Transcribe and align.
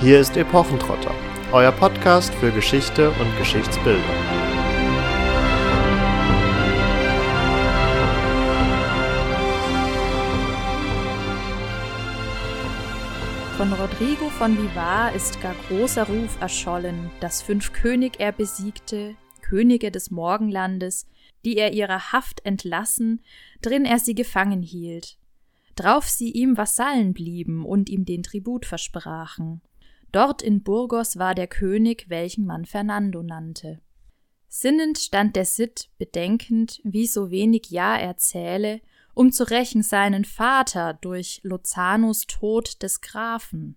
Hier 0.00 0.20
ist 0.20 0.36
Epochentrotter, 0.36 1.14
euer 1.52 1.70
Podcast 1.70 2.34
für 2.34 2.50
Geschichte 2.50 3.10
und 3.10 3.38
Geschichtsbildung. 3.38 4.02
Von 13.56 13.72
Rodrigo 13.72 14.28
von 14.30 14.58
Vivar 14.58 15.14
ist 15.14 15.40
gar 15.40 15.54
großer 15.68 16.08
Ruf 16.08 16.40
erschollen, 16.40 17.10
dass 17.20 17.40
fünf 17.40 17.72
König 17.72 18.18
er 18.18 18.32
besiegte, 18.32 19.14
Könige 19.42 19.92
des 19.92 20.10
Morgenlandes, 20.10 21.06
die 21.44 21.56
er 21.56 21.72
ihrer 21.72 22.12
Haft 22.12 22.44
entlassen, 22.44 23.22
drin 23.62 23.84
er 23.84 24.00
sie 24.00 24.16
gefangen 24.16 24.60
hielt, 24.60 25.18
drauf 25.76 26.08
sie 26.08 26.32
ihm 26.32 26.58
Vasallen 26.58 27.14
blieben 27.14 27.64
und 27.64 27.88
ihm 27.88 28.04
den 28.04 28.24
Tribut 28.24 28.66
versprachen. 28.66 29.62
Dort 30.14 30.42
in 30.42 30.62
Burgos 30.62 31.18
war 31.18 31.34
der 31.34 31.48
König, 31.48 32.06
welchen 32.08 32.46
man 32.46 32.66
Fernando 32.66 33.22
nannte. 33.22 33.80
Sinnend 34.48 34.98
stand 34.98 35.34
der 35.34 35.44
Cid, 35.44 35.90
bedenkend, 35.98 36.80
wie 36.84 37.08
so 37.08 37.32
wenig 37.32 37.70
Jahr 37.70 38.00
erzähle, 38.00 38.80
um 39.14 39.32
zu 39.32 39.50
rächen 39.50 39.82
seinen 39.82 40.24
Vater 40.24 40.94
durch 40.94 41.40
Lozanos 41.42 42.26
Tod 42.28 42.82
des 42.82 43.00
Grafen. 43.00 43.76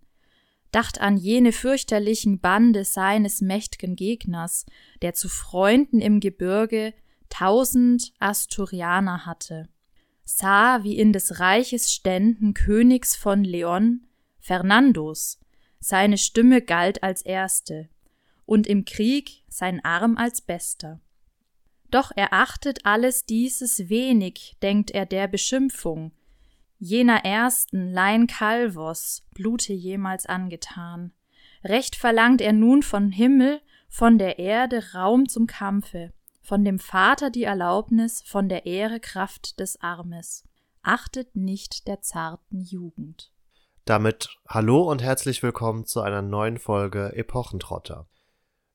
Dacht 0.71 1.01
an 1.01 1.17
jene 1.17 1.51
fürchterlichen 1.51 2.39
Bande 2.39 2.85
seines 2.85 3.41
mächt'gen 3.41 3.95
Gegners, 3.95 4.67
der 5.01 5.15
zu 5.15 5.29
Freunden 5.29 6.01
im 6.01 6.19
Gebirge 6.19 6.93
tausend 7.29 8.13
Asturianer 8.19 9.25
hatte 9.25 9.69
sah, 10.27 10.83
wie 10.83 10.97
in 10.97 11.13
des 11.13 11.39
Reiches 11.39 11.91
Ständen 11.91 12.53
Königs 12.53 13.15
von 13.15 13.43
Leon, 13.43 14.05
Fernandos, 14.39 15.39
seine 15.79 16.17
Stimme 16.17 16.61
galt 16.61 17.03
als 17.03 17.21
erste, 17.21 17.89
und 18.45 18.67
im 18.67 18.85
Krieg 18.85 19.43
sein 19.47 19.83
Arm 19.83 20.17
als 20.17 20.41
bester. 20.41 20.99
Doch 21.89 22.11
er 22.15 22.33
achtet 22.33 22.85
alles 22.85 23.25
dieses 23.25 23.89
wenig, 23.89 24.57
denkt 24.61 24.91
er 24.91 25.05
der 25.05 25.27
Beschimpfung, 25.27 26.11
jener 26.79 27.23
ersten 27.25 27.91
Lein 27.91 28.27
Calvos 28.27 29.23
Blute 29.33 29.73
jemals 29.73 30.25
angetan. 30.25 31.11
Recht 31.63 31.95
verlangt 31.95 32.41
er 32.41 32.53
nun 32.53 32.83
von 32.83 33.11
Himmel, 33.11 33.61
von 33.89 34.17
der 34.17 34.37
Erde 34.37 34.93
Raum 34.93 35.27
zum 35.27 35.47
Kampfe, 35.47 36.13
von 36.41 36.63
dem 36.63 36.79
Vater 36.79 37.29
die 37.29 37.43
Erlaubnis, 37.43 38.21
von 38.25 38.47
der 38.47 38.65
Ehre 38.65 38.99
Kraft 38.99 39.59
des 39.59 39.81
Armes. 39.81 40.43
Achtet 40.83 41.35
nicht 41.35 41.87
der 41.87 42.01
zarten 42.01 42.61
Jugend. 42.61 43.31
Damit 43.87 44.37
hallo 44.45 44.81
und 44.81 45.01
herzlich 45.01 45.41
willkommen 45.43 45.85
zu 45.85 46.01
einer 46.01 46.21
neuen 46.21 46.57
Folge 46.57 47.13
Epochentrotter. 47.15 48.05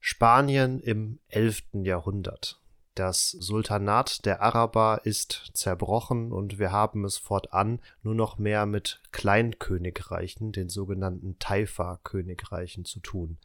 Spanien 0.00 0.80
im 0.80 1.18
11. 1.28 1.64
Jahrhundert. 1.82 2.62
Das 2.94 3.28
Sultanat 3.28 4.24
der 4.24 4.40
Araber 4.40 5.02
ist 5.04 5.50
zerbrochen 5.52 6.32
und 6.32 6.58
wir 6.58 6.72
haben 6.72 7.04
es 7.04 7.18
fortan 7.18 7.82
nur 8.02 8.14
noch 8.14 8.38
mehr 8.38 8.64
mit 8.64 9.02
Kleinkönigreichen, 9.12 10.50
den 10.50 10.70
sogenannten 10.70 11.38
Taifa-Königreichen, 11.38 12.86
zu 12.86 13.00
tun. 13.00 13.36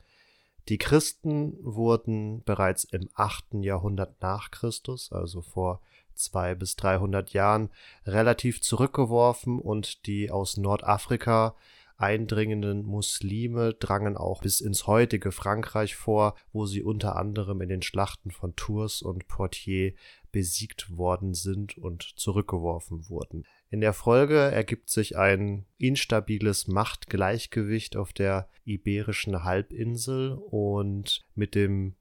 Die 0.70 0.78
Christen 0.78 1.58
wurden 1.60 2.46
bereits 2.46 2.86
im 2.86 3.10
8. 3.14 3.56
Jahrhundert 3.56 4.22
nach 4.22 4.52
Christus, 4.52 5.12
also 5.12 5.42
vor 5.42 5.82
zwei 6.18 6.56
bis 6.56 6.76
300 6.76 7.34
Jahren, 7.34 7.70
relativ 8.06 8.62
zurückgeworfen 8.62 9.60
und 9.60 10.06
die 10.08 10.32
aus 10.32 10.58
Nordafrika 10.58 11.56
eindringenden 11.98 12.84
Muslime 12.84 13.74
drangen 13.74 14.18
auch 14.18 14.42
bis 14.42 14.62
ins 14.62 14.86
heutige 14.88 15.32
Frankreich 15.32 15.96
vor, 15.96 16.36
wo 16.54 16.66
sie 16.66 16.84
unter 16.84 17.16
anderem 17.16 17.62
in 17.62 17.70
den 17.70 17.82
Schlachten 17.82 18.32
von 18.32 18.56
Tours 18.56 19.02
und 19.02 19.28
Poitiers 19.28 19.94
besiegt 20.32 20.96
worden 20.96 21.34
sind 21.34 21.78
und 21.78 22.04
zurückgeworfen 22.04 23.10
wurden. 23.10 23.46
In 23.70 23.82
der 23.82 23.94
Folge 23.94 24.38
ergibt 24.38 24.90
sich 24.90 25.18
ein 25.18 25.66
instabiles 25.78 26.68
Machtgleichgewicht 26.68 27.98
auf 27.98 28.14
der 28.14 28.48
iberischen 28.64 29.44
Halbinsel 29.44 30.34
und 30.34 31.26
mit 31.34 31.56
dem 31.56 31.96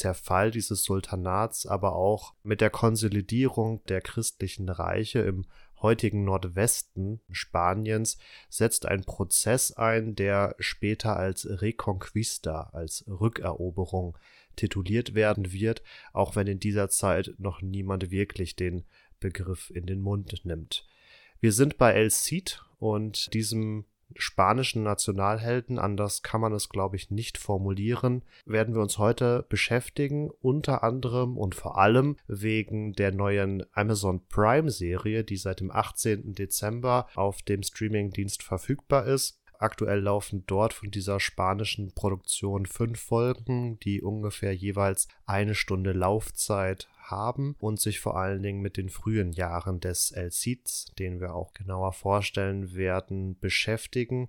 Zerfall 0.00 0.50
dieses 0.50 0.82
Sultanats, 0.82 1.66
aber 1.66 1.94
auch 1.94 2.32
mit 2.42 2.62
der 2.62 2.70
Konsolidierung 2.70 3.84
der 3.84 4.00
christlichen 4.00 4.70
Reiche 4.70 5.18
im 5.18 5.44
heutigen 5.82 6.24
Nordwesten 6.24 7.20
Spaniens 7.30 8.16
setzt 8.48 8.86
ein 8.86 9.04
Prozess 9.04 9.72
ein, 9.72 10.14
der 10.14 10.56
später 10.58 11.16
als 11.16 11.46
Reconquista, 11.46 12.70
als 12.72 13.04
Rückeroberung 13.08 14.16
tituliert 14.56 15.14
werden 15.14 15.52
wird, 15.52 15.82
auch 16.14 16.34
wenn 16.34 16.46
in 16.46 16.60
dieser 16.60 16.88
Zeit 16.88 17.34
noch 17.36 17.60
niemand 17.60 18.10
wirklich 18.10 18.56
den 18.56 18.84
Begriff 19.20 19.70
in 19.70 19.84
den 19.84 20.00
Mund 20.00 20.44
nimmt. 20.44 20.86
Wir 21.40 21.52
sind 21.52 21.76
bei 21.76 21.92
El 21.92 22.10
Cid 22.10 22.62
und 22.78 23.34
diesem 23.34 23.84
spanischen 24.16 24.82
Nationalhelden, 24.82 25.78
anders 25.78 26.22
kann 26.22 26.40
man 26.40 26.52
es, 26.52 26.68
glaube 26.68 26.96
ich, 26.96 27.10
nicht 27.10 27.38
formulieren, 27.38 28.22
werden 28.44 28.74
wir 28.74 28.82
uns 28.82 28.98
heute 28.98 29.46
beschäftigen, 29.48 30.30
unter 30.40 30.82
anderem 30.82 31.36
und 31.36 31.54
vor 31.54 31.78
allem 31.78 32.16
wegen 32.26 32.92
der 32.92 33.12
neuen 33.12 33.64
Amazon 33.72 34.26
Prime 34.28 34.70
Serie, 34.70 35.24
die 35.24 35.36
seit 35.36 35.60
dem 35.60 35.70
18. 35.70 36.34
Dezember 36.34 37.08
auf 37.14 37.42
dem 37.42 37.62
Streamingdienst 37.62 38.42
verfügbar 38.42 39.06
ist. 39.06 39.40
Aktuell 39.58 40.00
laufen 40.00 40.44
dort 40.46 40.72
von 40.72 40.90
dieser 40.90 41.20
spanischen 41.20 41.92
Produktion 41.94 42.64
fünf 42.64 42.98
Folgen, 42.98 43.78
die 43.80 44.00
ungefähr 44.00 44.54
jeweils 44.54 45.06
eine 45.26 45.54
Stunde 45.54 45.92
Laufzeit 45.92 46.88
haben 47.10 47.56
und 47.58 47.80
sich 47.80 48.00
vor 48.00 48.16
allen 48.16 48.42
Dingen 48.42 48.60
mit 48.60 48.76
den 48.76 48.88
frühen 48.88 49.32
Jahren 49.32 49.80
des 49.80 50.10
El 50.10 50.30
Cids, 50.30 50.86
den 50.98 51.20
wir 51.20 51.34
auch 51.34 51.52
genauer 51.52 51.92
vorstellen 51.92 52.74
werden, 52.74 53.38
beschäftigen. 53.38 54.28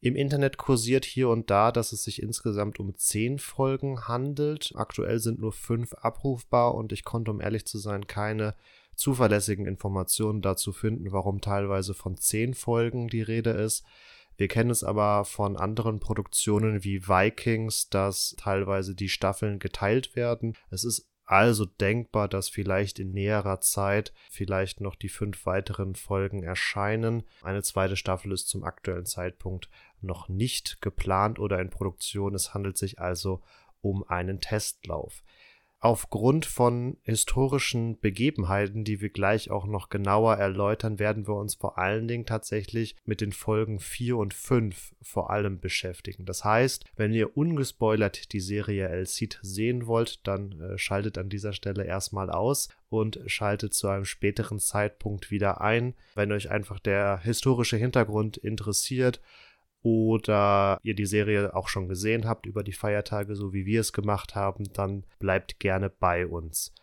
Im 0.00 0.14
Internet 0.14 0.58
kursiert 0.58 1.04
hier 1.04 1.28
und 1.30 1.50
da, 1.50 1.72
dass 1.72 1.92
es 1.92 2.04
sich 2.04 2.22
insgesamt 2.22 2.78
um 2.78 2.94
zehn 2.96 3.38
Folgen 3.38 4.06
handelt. 4.06 4.72
Aktuell 4.76 5.18
sind 5.18 5.40
nur 5.40 5.52
fünf 5.52 5.94
abrufbar 5.94 6.74
und 6.74 6.92
ich 6.92 7.04
konnte, 7.04 7.30
um 7.30 7.40
ehrlich 7.40 7.66
zu 7.66 7.78
sein, 7.78 8.06
keine 8.06 8.54
zuverlässigen 8.94 9.66
Informationen 9.66 10.42
dazu 10.42 10.72
finden, 10.72 11.12
warum 11.12 11.40
teilweise 11.40 11.94
von 11.94 12.16
zehn 12.16 12.54
Folgen 12.54 13.08
die 13.08 13.22
Rede 13.22 13.50
ist. 13.50 13.84
Wir 14.36 14.48
kennen 14.48 14.70
es 14.70 14.84
aber 14.84 15.24
von 15.24 15.56
anderen 15.56 15.98
Produktionen 15.98 16.84
wie 16.84 17.08
Vikings, 17.08 17.88
dass 17.88 18.34
teilweise 18.38 18.94
die 18.94 19.08
Staffeln 19.08 19.58
geteilt 19.58 20.14
werden. 20.14 20.56
Es 20.70 20.84
ist 20.84 21.08
also 21.26 21.66
denkbar, 21.66 22.28
dass 22.28 22.48
vielleicht 22.48 22.98
in 22.98 23.10
näherer 23.10 23.60
Zeit 23.60 24.12
vielleicht 24.30 24.80
noch 24.80 24.94
die 24.94 25.08
fünf 25.08 25.44
weiteren 25.44 25.96
Folgen 25.96 26.42
erscheinen. 26.42 27.24
Eine 27.42 27.62
zweite 27.62 27.96
Staffel 27.96 28.32
ist 28.32 28.48
zum 28.48 28.62
aktuellen 28.64 29.06
Zeitpunkt 29.06 29.68
noch 30.00 30.28
nicht 30.28 30.80
geplant 30.80 31.38
oder 31.38 31.60
in 31.60 31.70
Produktion. 31.70 32.34
Es 32.34 32.54
handelt 32.54 32.78
sich 32.78 33.00
also 33.00 33.42
um 33.80 34.08
einen 34.08 34.40
Testlauf 34.40 35.22
aufgrund 35.86 36.46
von 36.46 36.96
historischen 37.02 38.00
Begebenheiten, 38.00 38.82
die 38.82 39.00
wir 39.00 39.08
gleich 39.08 39.52
auch 39.52 39.66
noch 39.66 39.88
genauer 39.88 40.34
erläutern, 40.34 40.98
werden 40.98 41.28
wir 41.28 41.34
uns 41.34 41.54
vor 41.54 41.78
allen 41.78 42.08
Dingen 42.08 42.26
tatsächlich 42.26 42.96
mit 43.04 43.20
den 43.20 43.30
Folgen 43.30 43.78
4 43.78 44.16
und 44.16 44.34
5 44.34 44.96
vor 45.00 45.30
allem 45.30 45.60
beschäftigen. 45.60 46.24
Das 46.24 46.44
heißt, 46.44 46.86
wenn 46.96 47.12
ihr 47.12 47.36
ungespoilert 47.36 48.32
die 48.32 48.40
Serie 48.40 48.88
El 48.88 49.06
Cid 49.06 49.38
sehen 49.42 49.86
wollt, 49.86 50.26
dann 50.26 50.60
äh, 50.60 50.76
schaltet 50.76 51.18
an 51.18 51.28
dieser 51.28 51.52
Stelle 51.52 51.84
erstmal 51.84 52.30
aus 52.30 52.68
und 52.88 53.20
schaltet 53.26 53.72
zu 53.72 53.86
einem 53.86 54.04
späteren 54.04 54.58
Zeitpunkt 54.58 55.30
wieder 55.30 55.60
ein. 55.60 55.94
Wenn 56.16 56.32
euch 56.32 56.50
einfach 56.50 56.80
der 56.80 57.18
historische 57.18 57.76
Hintergrund 57.76 58.36
interessiert, 58.36 59.20
oder 59.86 60.80
ihr 60.82 60.96
die 60.96 61.06
Serie 61.06 61.54
auch 61.54 61.68
schon 61.68 61.86
gesehen 61.86 62.26
habt 62.26 62.44
über 62.44 62.64
die 62.64 62.72
Feiertage, 62.72 63.36
so 63.36 63.52
wie 63.52 63.66
wir 63.66 63.80
es 63.80 63.92
gemacht 63.92 64.34
haben, 64.34 64.64
dann 64.72 65.04
bleibt 65.20 65.60
gerne 65.60 65.90
bei 65.90 66.26
uns. 66.26 66.74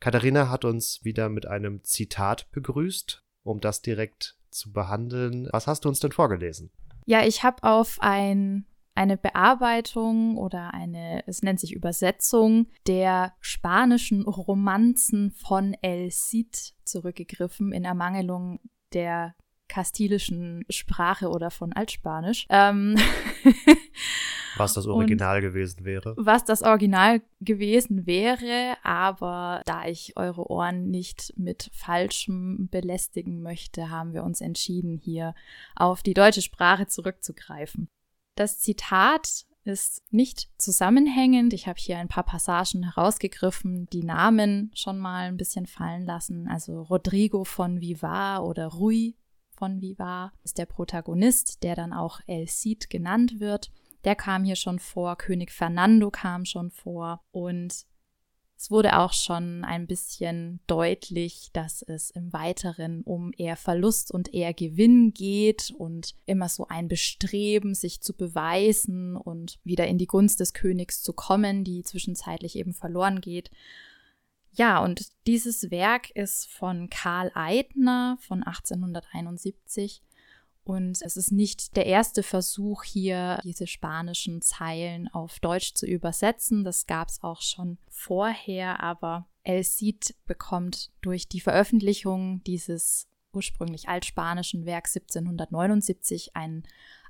Katharina 0.00 0.50
hat 0.50 0.66
uns 0.66 1.02
wieder 1.02 1.30
mit 1.30 1.46
einem 1.46 1.82
Zitat 1.82 2.50
begrüßt, 2.52 3.24
um 3.42 3.60
das 3.60 3.80
direkt 3.80 4.36
zu 4.50 4.70
behandeln. 4.70 5.48
Was 5.50 5.66
hast 5.66 5.86
du 5.86 5.88
uns 5.88 6.00
denn 6.00 6.12
vorgelesen? 6.12 6.70
Ja, 7.06 7.24
ich 7.24 7.42
habe 7.42 7.62
auf 7.62 7.96
ein, 8.02 8.66
eine 8.94 9.16
Bearbeitung 9.16 10.36
oder 10.36 10.74
eine, 10.74 11.26
es 11.26 11.40
nennt 11.40 11.58
sich 11.58 11.72
Übersetzung 11.72 12.66
der 12.86 13.32
spanischen 13.40 14.24
Romanzen 14.24 15.30
von 15.30 15.74
El 15.80 16.10
Cid 16.10 16.74
zurückgegriffen 16.84 17.72
in 17.72 17.86
Ermangelung 17.86 18.60
der 18.92 19.34
kastilischen 19.72 20.66
Sprache 20.68 21.30
oder 21.30 21.50
von 21.50 21.72
Altspanisch. 21.72 22.46
Ähm 22.50 22.94
was 24.58 24.74
das 24.74 24.86
Original 24.86 25.40
gewesen 25.40 25.86
wäre. 25.86 26.14
Was 26.18 26.44
das 26.44 26.60
Original 26.60 27.22
gewesen 27.40 28.06
wäre, 28.06 28.76
aber 28.82 29.62
da 29.64 29.86
ich 29.86 30.14
eure 30.18 30.50
Ohren 30.50 30.90
nicht 30.90 31.32
mit 31.38 31.70
Falschem 31.72 32.68
belästigen 32.70 33.40
möchte, 33.40 33.88
haben 33.88 34.12
wir 34.12 34.24
uns 34.24 34.42
entschieden, 34.42 35.00
hier 35.02 35.34
auf 35.74 36.02
die 36.02 36.12
deutsche 36.12 36.42
Sprache 36.42 36.86
zurückzugreifen. 36.86 37.88
Das 38.34 38.58
Zitat 38.58 39.46
ist 39.64 40.02
nicht 40.10 40.50
zusammenhängend. 40.58 41.54
Ich 41.54 41.66
habe 41.66 41.78
hier 41.78 41.96
ein 41.96 42.08
paar 42.08 42.24
Passagen 42.24 42.82
herausgegriffen, 42.82 43.86
die 43.86 44.02
Namen 44.02 44.70
schon 44.74 44.98
mal 44.98 45.28
ein 45.28 45.38
bisschen 45.38 45.66
fallen 45.66 46.04
lassen. 46.04 46.46
Also 46.46 46.82
Rodrigo 46.82 47.44
von 47.44 47.80
Vivar 47.80 48.44
oder 48.44 48.66
Rui 48.66 49.14
von 49.56 49.80
Vivar 49.80 50.32
ist 50.44 50.58
der 50.58 50.66
Protagonist, 50.66 51.62
der 51.62 51.76
dann 51.76 51.92
auch 51.92 52.20
El 52.26 52.46
Cid 52.48 52.90
genannt 52.90 53.40
wird. 53.40 53.70
Der 54.04 54.16
kam 54.16 54.44
hier 54.44 54.56
schon 54.56 54.78
vor, 54.78 55.16
König 55.16 55.52
Fernando 55.52 56.10
kam 56.10 56.44
schon 56.44 56.70
vor 56.70 57.22
und 57.30 57.86
es 58.62 58.70
wurde 58.70 58.96
auch 58.96 59.12
schon 59.12 59.64
ein 59.64 59.88
bisschen 59.88 60.60
deutlich, 60.68 61.50
dass 61.52 61.82
es 61.82 62.10
im 62.10 62.32
Weiteren 62.32 63.02
um 63.02 63.32
eher 63.36 63.56
Verlust 63.56 64.12
und 64.12 64.32
eher 64.32 64.54
Gewinn 64.54 65.12
geht 65.12 65.72
und 65.76 66.14
immer 66.26 66.48
so 66.48 66.68
ein 66.68 66.86
Bestreben, 66.86 67.74
sich 67.74 68.02
zu 68.02 68.16
beweisen 68.16 69.16
und 69.16 69.58
wieder 69.64 69.88
in 69.88 69.98
die 69.98 70.06
Gunst 70.06 70.38
des 70.38 70.52
Königs 70.52 71.02
zu 71.02 71.12
kommen, 71.12 71.64
die 71.64 71.82
zwischenzeitlich 71.82 72.54
eben 72.54 72.72
verloren 72.72 73.20
geht. 73.20 73.50
Ja, 74.54 74.82
und 74.82 75.06
dieses 75.26 75.70
Werk 75.70 76.10
ist 76.10 76.50
von 76.50 76.90
Karl 76.90 77.32
Eitner 77.34 78.18
von 78.20 78.42
1871 78.42 80.02
und 80.64 81.02
es 81.02 81.16
ist 81.16 81.32
nicht 81.32 81.76
der 81.76 81.86
erste 81.86 82.22
Versuch, 82.22 82.84
hier 82.84 83.40
diese 83.42 83.66
spanischen 83.66 84.42
Zeilen 84.42 85.08
auf 85.08 85.40
Deutsch 85.40 85.74
zu 85.74 85.86
übersetzen. 85.86 86.62
Das 86.64 86.86
gab 86.86 87.08
es 87.08 87.22
auch 87.22 87.42
schon 87.42 87.78
vorher, 87.88 88.80
aber 88.80 89.26
El 89.42 89.64
Cid 89.64 90.14
bekommt 90.26 90.92
durch 91.00 91.28
die 91.28 91.40
Veröffentlichung 91.40 92.44
dieses 92.44 93.08
ursprünglich 93.32 93.88
altspanischen 93.88 94.66
Werk 94.66 94.86
1779 94.86 96.36
einen 96.36 96.62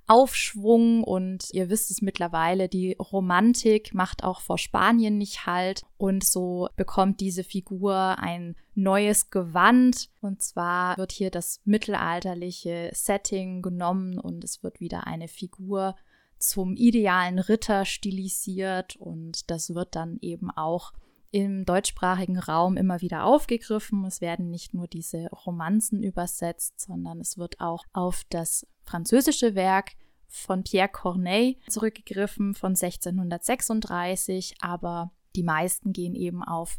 Aufschwung 0.07 1.05
und 1.05 1.49
ihr 1.53 1.71
wisst 1.71 1.91
es 1.91 2.03
mittlerweile, 2.03 2.69
die 2.69 2.97
Romantik 2.99 3.95
macht 3.95 4.25
auch 4.25 4.41
vor 4.41 4.59
Spanien 4.59 5.17
nicht 5.19 5.47
halt 5.47 5.83
und 5.97 6.25
so 6.25 6.69
bekommt 6.77 7.21
diese 7.21 7.45
Figur 7.45 8.19
ein 8.19 8.57
neues 8.75 9.31
Gewand. 9.31 10.11
Und 10.21 10.43
zwar 10.43 10.97
wird 10.97 11.13
hier 11.13 11.31
das 11.31 11.61
mittelalterliche 11.65 12.91
Setting 12.93 13.63
genommen 13.63 14.19
und 14.19 14.45
es 14.45 14.63
wird 14.63 14.81
wieder 14.81 15.07
eine 15.07 15.29
Figur 15.29 15.97
zum 16.39 16.75
idealen 16.75 17.39
Ritter 17.39 17.85
stilisiert 17.85 18.97
und 18.97 19.51
das 19.51 19.75
wird 19.75 19.95
dann 19.95 20.19
eben 20.21 20.51
auch 20.51 20.93
im 21.33 21.65
deutschsprachigen 21.65 22.39
Raum 22.39 22.77
immer 22.77 23.01
wieder 23.01 23.25
aufgegriffen. 23.25 24.05
Es 24.05 24.21
werden 24.21 24.51
nicht 24.51 24.75
nur 24.75 24.87
diese 24.87 25.29
Romanzen 25.31 26.03
übersetzt, 26.03 26.79
sondern 26.79 27.21
es 27.21 27.39
wird 27.39 27.59
auch 27.61 27.85
auf 27.93 28.25
das 28.29 28.67
französische 28.85 29.55
Werk 29.55 29.93
von 30.29 30.63
Pierre 30.63 30.91
Corneille 30.91 31.57
zurückgegriffen 31.69 32.55
von 32.55 32.73
1636, 32.73 34.57
aber 34.61 35.11
die 35.35 35.43
meisten 35.43 35.93
gehen 35.93 36.15
eben 36.15 36.43
auf 36.45 36.79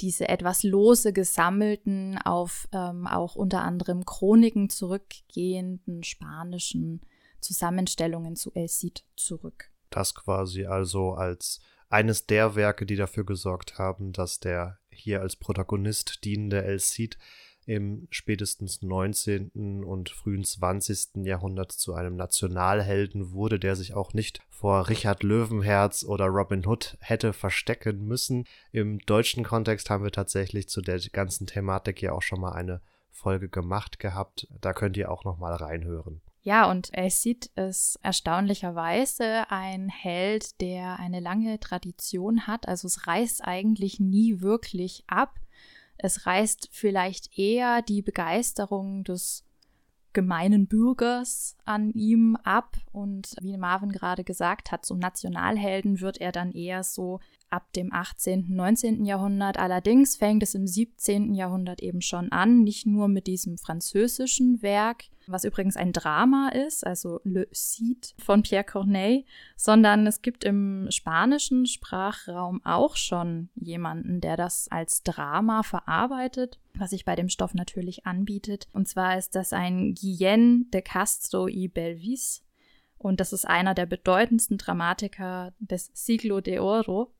diese 0.00 0.28
etwas 0.28 0.62
lose 0.62 1.12
gesammelten, 1.12 2.18
auf 2.18 2.68
ähm, 2.72 3.06
auch 3.06 3.36
unter 3.36 3.62
anderem 3.62 4.04
Chroniken 4.04 4.68
zurückgehenden 4.68 6.02
spanischen 6.02 7.00
Zusammenstellungen 7.40 8.36
zu 8.36 8.52
El 8.54 8.68
Cid 8.68 9.04
zurück. 9.16 9.70
Das 9.90 10.14
quasi 10.14 10.66
also 10.66 11.12
als 11.12 11.60
eines 11.88 12.26
der 12.26 12.54
Werke, 12.54 12.86
die 12.86 12.96
dafür 12.96 13.24
gesorgt 13.24 13.78
haben, 13.78 14.12
dass 14.12 14.40
der 14.40 14.78
hier 14.90 15.20
als 15.20 15.36
Protagonist 15.36 16.24
dienende 16.24 16.64
El 16.64 16.80
Cid 16.80 17.18
im 17.66 18.06
spätestens 18.10 18.82
19. 18.82 19.84
und 19.84 20.10
frühen 20.10 20.44
20. 20.44 21.24
Jahrhundert 21.24 21.72
zu 21.72 21.94
einem 21.94 22.16
Nationalhelden 22.16 23.32
wurde, 23.32 23.58
der 23.58 23.76
sich 23.76 23.94
auch 23.94 24.12
nicht 24.12 24.42
vor 24.50 24.88
Richard 24.88 25.22
Löwenherz 25.22 26.04
oder 26.04 26.26
Robin 26.26 26.66
Hood 26.66 26.96
hätte 27.00 27.32
verstecken 27.32 28.04
müssen. 28.06 28.44
Im 28.72 28.98
deutschen 28.98 29.44
Kontext 29.44 29.88
haben 29.88 30.04
wir 30.04 30.12
tatsächlich 30.12 30.68
zu 30.68 30.82
der 30.82 31.00
ganzen 31.12 31.46
Thematik 31.46 32.02
ja 32.02 32.12
auch 32.12 32.22
schon 32.22 32.40
mal 32.40 32.52
eine 32.52 32.80
Folge 33.10 33.48
gemacht 33.48 33.98
gehabt. 33.98 34.46
Da 34.60 34.72
könnt 34.72 34.96
ihr 34.96 35.10
auch 35.10 35.24
noch 35.24 35.38
mal 35.38 35.54
reinhören. 35.54 36.20
Ja, 36.46 36.70
und 36.70 36.90
El 36.92 37.10
Cid 37.10 37.46
ist 37.56 37.98
erstaunlicherweise 38.02 39.50
ein 39.50 39.88
Held, 39.88 40.60
der 40.60 40.98
eine 40.98 41.20
lange 41.20 41.58
Tradition 41.58 42.46
hat. 42.46 42.68
Also 42.68 42.86
es 42.86 43.06
reißt 43.06 43.42
eigentlich 43.44 43.98
nie 43.98 44.42
wirklich 44.42 45.04
ab. 45.06 45.40
Es 45.96 46.26
reißt 46.26 46.68
vielleicht 46.70 47.38
eher 47.38 47.80
die 47.80 48.02
Begeisterung 48.02 49.04
des 49.04 49.46
gemeinen 50.12 50.66
Bürgers 50.66 51.56
an 51.64 51.90
ihm 51.90 52.36
ab 52.44 52.76
und 52.92 53.34
wie 53.40 53.56
Marvin 53.56 53.90
gerade 53.90 54.22
gesagt 54.22 54.70
hat, 54.70 54.84
zum 54.84 54.98
Nationalhelden 54.98 56.00
wird 56.00 56.18
er 56.18 56.30
dann 56.30 56.52
eher 56.52 56.84
so 56.84 57.20
ab 57.48 57.72
dem 57.72 57.92
18., 57.92 58.54
19. 58.54 59.06
Jahrhundert. 59.06 59.58
Allerdings 59.58 60.16
fängt 60.16 60.42
es 60.42 60.54
im 60.54 60.66
17. 60.66 61.34
Jahrhundert 61.34 61.82
eben 61.82 62.02
schon 62.02 62.30
an, 62.32 62.62
nicht 62.62 62.86
nur 62.86 63.08
mit 63.08 63.26
diesem 63.26 63.56
französischen 63.56 64.62
Werk, 64.62 65.06
was 65.26 65.44
übrigens 65.44 65.76
ein 65.76 65.92
Drama 65.92 66.48
ist, 66.48 66.86
also 66.86 67.20
Le 67.24 67.46
Cid 67.52 68.14
von 68.18 68.42
Pierre 68.42 68.64
Corneille, 68.64 69.24
sondern 69.56 70.06
es 70.06 70.22
gibt 70.22 70.44
im 70.44 70.86
spanischen 70.90 71.66
Sprachraum 71.66 72.64
auch 72.64 72.96
schon 72.96 73.48
jemanden, 73.54 74.20
der 74.20 74.36
das 74.36 74.68
als 74.70 75.02
Drama 75.02 75.62
verarbeitet, 75.62 76.58
was 76.74 76.90
sich 76.90 77.04
bei 77.04 77.16
dem 77.16 77.28
Stoff 77.28 77.54
natürlich 77.54 78.06
anbietet. 78.06 78.68
Und 78.72 78.88
zwar 78.88 79.18
ist 79.18 79.34
das 79.34 79.52
ein 79.52 79.94
Guillén 79.94 80.70
de 80.70 80.82
Castro 80.82 81.48
y 81.48 81.68
Belvis. 81.68 82.42
Und 82.98 83.20
das 83.20 83.32
ist 83.32 83.46
einer 83.46 83.74
der 83.74 83.86
bedeutendsten 83.86 84.56
Dramatiker 84.56 85.52
des 85.58 85.90
Siglo 85.92 86.40
de 86.40 86.58
Oro, 86.60 87.12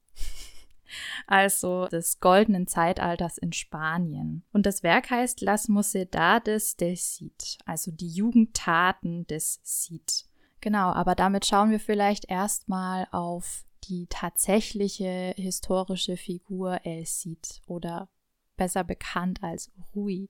also 1.26 1.86
des 1.86 2.20
goldenen 2.20 2.66
Zeitalters 2.66 3.38
in 3.38 3.52
Spanien. 3.52 4.44
Und 4.52 4.66
das 4.66 4.82
Werk 4.82 5.10
heißt 5.10 5.40
Las 5.40 5.68
Mocedades 5.68 6.76
del 6.76 6.96
Cid, 6.96 7.58
also 7.64 7.90
die 7.90 8.08
Jugendtaten 8.08 9.26
des 9.26 9.60
Cid. 9.64 10.26
Genau, 10.60 10.92
aber 10.92 11.14
damit 11.14 11.46
schauen 11.46 11.70
wir 11.70 11.80
vielleicht 11.80 12.30
erstmal 12.30 13.06
auf 13.10 13.64
die 13.84 14.06
tatsächliche 14.08 15.34
historische 15.36 16.16
Figur 16.16 16.80
El 16.84 17.04
Cid 17.04 17.62
oder 17.66 18.08
besser 18.56 18.84
bekannt 18.84 19.42
als 19.42 19.70
Rui. 19.94 20.28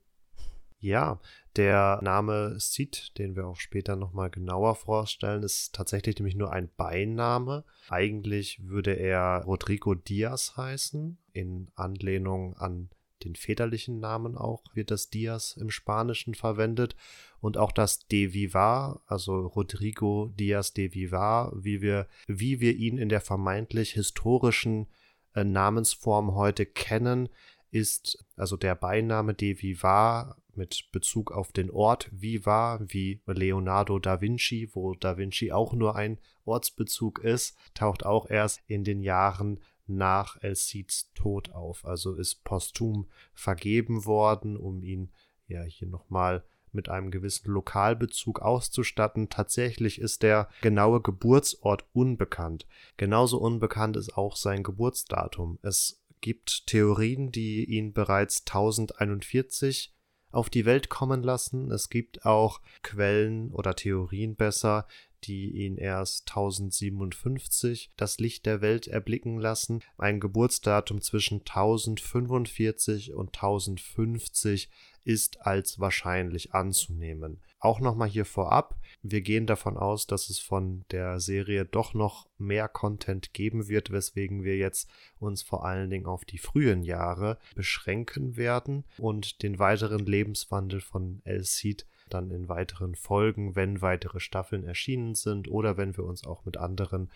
Ja, 0.79 1.19
der 1.57 1.99
Name 2.01 2.57
Cid, 2.59 3.17
den 3.17 3.35
wir 3.35 3.47
auch 3.47 3.57
später 3.57 3.95
nochmal 3.95 4.29
genauer 4.29 4.75
vorstellen, 4.75 5.43
ist 5.43 5.73
tatsächlich 5.73 6.17
nämlich 6.17 6.35
nur 6.35 6.51
ein 6.51 6.69
Beiname. 6.75 7.63
Eigentlich 7.89 8.59
würde 8.67 8.93
er 8.93 9.43
Rodrigo 9.45 9.95
Diaz 9.95 10.57
heißen, 10.57 11.17
in 11.33 11.71
Anlehnung 11.75 12.55
an 12.57 12.89
den 13.23 13.35
väterlichen 13.35 13.99
Namen 13.99 14.37
auch 14.37 14.63
wird 14.73 14.91
das 14.91 15.09
Diaz 15.09 15.57
im 15.59 15.71
Spanischen 15.71 16.35
verwendet 16.35 16.95
und 17.39 17.57
auch 17.57 17.71
das 17.71 18.07
De 18.07 18.33
Vivar, 18.33 19.01
also 19.07 19.47
Rodrigo 19.47 20.31
Diaz 20.37 20.73
de 20.73 20.93
Vivar, 20.93 21.51
wie 21.55 21.81
wir, 21.81 22.07
wie 22.27 22.59
wir 22.59 22.75
ihn 22.75 22.97
in 22.97 23.09
der 23.09 23.21
vermeintlich 23.21 23.91
historischen 23.91 24.87
äh, 25.33 25.43
Namensform 25.43 26.35
heute 26.35 26.65
kennen, 26.65 27.29
ist 27.71 28.23
also 28.35 28.57
der 28.57 28.75
Beiname 28.75 29.33
De 29.33 29.61
Vivar 29.61 30.37
mit 30.55 30.89
Bezug 30.91 31.31
auf 31.31 31.51
den 31.51 31.69
Ort 31.69 32.09
Viva, 32.11 32.79
wie 32.81 33.21
Leonardo 33.25 33.99
da 33.99 34.21
Vinci, 34.21 34.69
wo 34.73 34.95
da 34.95 35.17
Vinci 35.17 35.51
auch 35.51 35.73
nur 35.73 35.95
ein 35.95 36.17
Ortsbezug 36.45 37.19
ist, 37.19 37.57
taucht 37.73 38.05
auch 38.05 38.29
erst 38.29 38.61
in 38.67 38.83
den 38.83 39.01
Jahren 39.01 39.59
nach 39.87 40.37
El 40.41 40.55
Cids 40.55 41.11
Tod 41.13 41.51
auf. 41.51 41.85
Also 41.85 42.15
ist 42.15 42.43
posthum 42.43 43.07
vergeben 43.33 44.05
worden, 44.05 44.57
um 44.57 44.83
ihn 44.83 45.11
ja 45.47 45.63
hier 45.63 45.87
nochmal 45.87 46.43
mit 46.71 46.89
einem 46.89 47.09
gewissen 47.09 47.51
Lokalbezug 47.51 48.41
auszustatten. 48.41 49.29
Tatsächlich 49.29 49.99
ist 49.99 50.23
der 50.23 50.49
genaue 50.61 51.01
Geburtsort 51.01 51.85
unbekannt. 51.93 52.67
Genauso 52.97 53.39
unbekannt 53.39 53.97
ist 53.97 54.15
auch 54.17 54.35
sein 54.35 54.61
Geburtsdatum. 54.61 55.57
Es 55.61 56.01
gibt 56.21 56.67
Theorien, 56.67 57.31
die 57.31 57.63
ihn 57.65 57.93
bereits 57.93 58.41
1041 58.41 59.94
auf 60.35 60.49
die 60.49 60.65
Welt 60.65 60.89
kommen 60.89 61.23
lassen. 61.23 61.71
Es 61.71 61.89
gibt 61.89 62.25
auch 62.25 62.61
Quellen 62.83 63.51
oder 63.51 63.75
Theorien 63.75 64.35
besser, 64.35 64.87
die 65.23 65.49
ihn 65.65 65.77
erst 65.77 66.29
1057 66.29 67.91
das 67.97 68.19
Licht 68.19 68.45
der 68.45 68.61
Welt 68.61 68.87
erblicken 68.87 69.39
lassen. 69.39 69.81
Ein 69.97 70.19
Geburtsdatum 70.19 71.01
zwischen 71.01 71.39
1045 71.39 73.13
und 73.13 73.29
1050 73.29 74.69
ist 75.03 75.41
als 75.41 75.79
wahrscheinlich 75.79 76.53
anzunehmen. 76.53 77.41
Auch 77.59 77.79
nochmal 77.79 78.09
hier 78.09 78.25
vorab, 78.25 78.75
wir 79.07 79.21
gehen 79.21 79.45
davon 79.45 79.77
aus, 79.77 80.07
dass 80.07 80.29
es 80.29 80.39
von 80.39 80.83
der 80.89 81.19
Serie 81.19 81.63
doch 81.63 81.93
noch 81.93 82.27
mehr 82.39 82.67
Content 82.67 83.33
geben 83.33 83.67
wird, 83.67 83.91
weswegen 83.91 84.43
wir 84.43 84.57
jetzt 84.57 84.89
uns 85.19 85.43
vor 85.43 85.63
allen 85.63 85.91
Dingen 85.91 86.07
auf 86.07 86.25
die 86.25 86.39
frühen 86.39 86.81
Jahre 86.83 87.37
beschränken 87.53 88.35
werden 88.35 88.83
und 88.97 89.43
den 89.43 89.59
weiteren 89.59 90.05
Lebenswandel 90.05 90.81
von 90.81 91.21
El 91.23 91.43
Cid 91.43 91.85
dann 92.09 92.31
in 92.31 92.49
weiteren 92.49 92.95
Folgen, 92.95 93.55
wenn 93.55 93.81
weitere 93.81 94.19
Staffeln 94.19 94.63
erschienen 94.63 95.15
sind 95.15 95.47
oder 95.47 95.77
wenn 95.77 95.95
wir 95.97 96.03
uns 96.03 96.25
auch 96.25 96.45
mit 96.45 96.57
anderen 96.57 97.11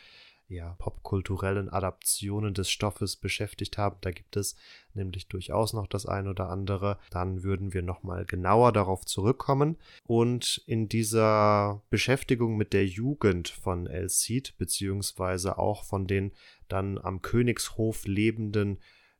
ja, 0.49 0.75
popkulturellen 0.79 1.69
Adaptionen 1.69 2.53
des 2.53 2.69
Stoffes 2.69 3.15
beschäftigt 3.15 3.77
haben. 3.77 3.97
Da 4.01 4.11
gibt 4.11 4.35
es 4.35 4.55
nämlich 4.93 5.27
durchaus 5.27 5.73
noch 5.73 5.87
das 5.87 6.05
ein 6.05 6.27
oder 6.27 6.49
andere. 6.49 6.97
Dann 7.11 7.43
würden 7.43 7.73
wir 7.73 7.83
nochmal 7.83 8.25
genauer 8.25 8.71
darauf 8.71 9.05
zurückkommen. 9.05 9.77
Und 10.05 10.61
in 10.65 10.89
dieser 10.89 11.83
Beschäftigung 11.89 12.57
mit 12.57 12.73
der 12.73 12.85
Jugend 12.85 13.47
von 13.47 13.85
El 13.85 14.09
Cid, 14.09 14.57
beziehungsweise 14.57 15.59
auch 15.59 15.83
von 15.83 16.07
den 16.07 16.31
dann 16.67 16.97
am 16.97 17.21
Königshof 17.21 18.05
lebenden 18.05 18.79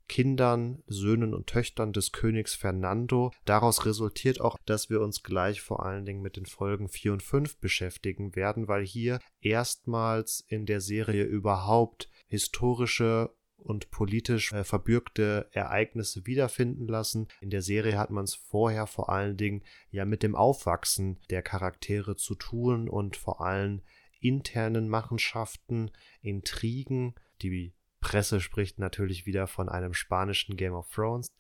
Kindern, 0.10 0.84
Söhnen 0.88 1.34
und 1.34 1.48
Töchtern 1.48 1.94
des 1.94 2.12
Königs 2.12 2.56
Fernando. 2.56 3.32
Daraus 3.46 3.86
resultiert 3.86 4.42
auch, 4.42 4.58
dass 4.66 4.90
wir 4.90 5.00
uns 5.00 5.24
gleich 5.24 5.62
vor 5.62 5.86
allen 5.86 6.06
Dingen 6.06 6.22
mit 6.22 6.36
den 6.36 6.46
Folgen 6.46 6.90
4 6.90 7.14
und 7.14 7.24
5 7.24 7.60
beschäftigen 7.60 8.36
werden, 8.36 8.68
weil 8.68 8.86
hier 8.86 9.20
erstmals 9.40 10.44
in 10.48 10.66
der 10.66 10.82
Serie 10.82 11.24
überhaupt 11.24 12.10
historische 12.28 13.34
und 13.56 13.92
politisch 13.92 14.52
äh, 14.52 14.64
verbürgte 14.64 15.48
Ereignisse 15.52 16.26
wiederfinden 16.26 16.88
lassen. 16.88 17.28
In 17.42 17.50
der 17.50 17.62
Serie 17.62 17.98
hat 17.98 18.10
man 18.10 18.24
es 18.24 18.36
vorher 18.36 18.88
vor 18.88 19.10
allen 19.10 19.38
Dingen 19.38 19.64
ja 19.92 20.06
mit 20.06 20.24
dem 20.24 20.36
Aufwachsen 20.36 21.20
der 21.30 21.42
Charaktere 21.42 22.16
zu 22.16 22.36
tun 22.36 22.90
und 22.90 23.18
vor 23.18 23.42
allem 23.42 23.82
internen 24.20 24.90
Machenschaften, 24.90 25.92
Intrigen, 26.22 27.16
die 27.42 27.74
Presse 28.02 28.40
spricht 28.40 28.80
natürlich 28.80 29.26
wieder 29.26 29.48
von 29.48 29.70
einem 29.70 29.94
spanischen 29.94 30.58
Game 30.58 30.74
of 30.74 30.90
Thrones. 30.90 31.34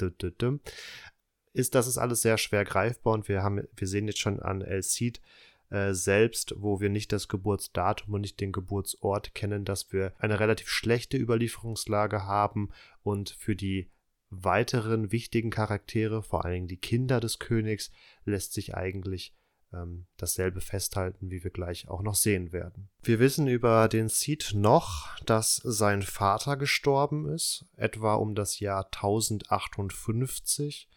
Ist 1.53 1.75
das 1.75 1.87
ist 1.87 1.97
alles 1.97 2.21
sehr 2.21 2.37
schwer 2.37 2.65
greifbar 2.65 3.13
und 3.13 3.27
wir 3.27 3.43
haben, 3.43 3.63
wir 3.75 3.87
sehen 3.87 4.07
jetzt 4.07 4.19
schon 4.19 4.39
an 4.39 4.61
El 4.61 4.83
Cid 4.83 5.21
äh, 5.69 5.93
selbst, 5.93 6.53
wo 6.57 6.79
wir 6.79 6.89
nicht 6.89 7.11
das 7.11 7.27
Geburtsdatum 7.27 8.13
und 8.13 8.21
nicht 8.21 8.39
den 8.39 8.51
Geburtsort 8.51 9.33
kennen, 9.35 9.65
dass 9.65 9.91
wir 9.91 10.13
eine 10.17 10.39
relativ 10.39 10.69
schlechte 10.69 11.17
Überlieferungslage 11.17 12.25
haben 12.25 12.69
und 13.03 13.29
für 13.31 13.55
die 13.55 13.89
weiteren 14.29 15.11
wichtigen 15.11 15.49
Charaktere, 15.49 16.21
vor 16.21 16.45
allen 16.45 16.53
Dingen 16.53 16.67
die 16.67 16.77
Kinder 16.77 17.19
des 17.19 17.39
Königs, 17.39 17.91
lässt 18.25 18.53
sich 18.53 18.75
eigentlich 18.75 19.33
ähm, 19.73 20.07
dasselbe 20.17 20.61
festhalten, 20.61 21.29
wie 21.29 21.43
wir 21.43 21.51
gleich 21.51 21.87
auch 21.87 22.01
noch 22.01 22.15
sehen 22.15 22.51
werden. 22.51 22.89
Wir 23.03 23.19
wissen 23.19 23.47
über 23.47 23.87
den 23.87 24.09
Cid 24.09 24.53
noch, 24.55 25.15
dass 25.25 25.57
sein 25.57 26.01
Vater 26.01 26.57
gestorben 26.57 27.27
ist, 27.27 27.65
etwa 27.75 28.15
um 28.15 28.35
das 28.35 28.59
Jahr 28.59 28.85
1058 28.85 30.89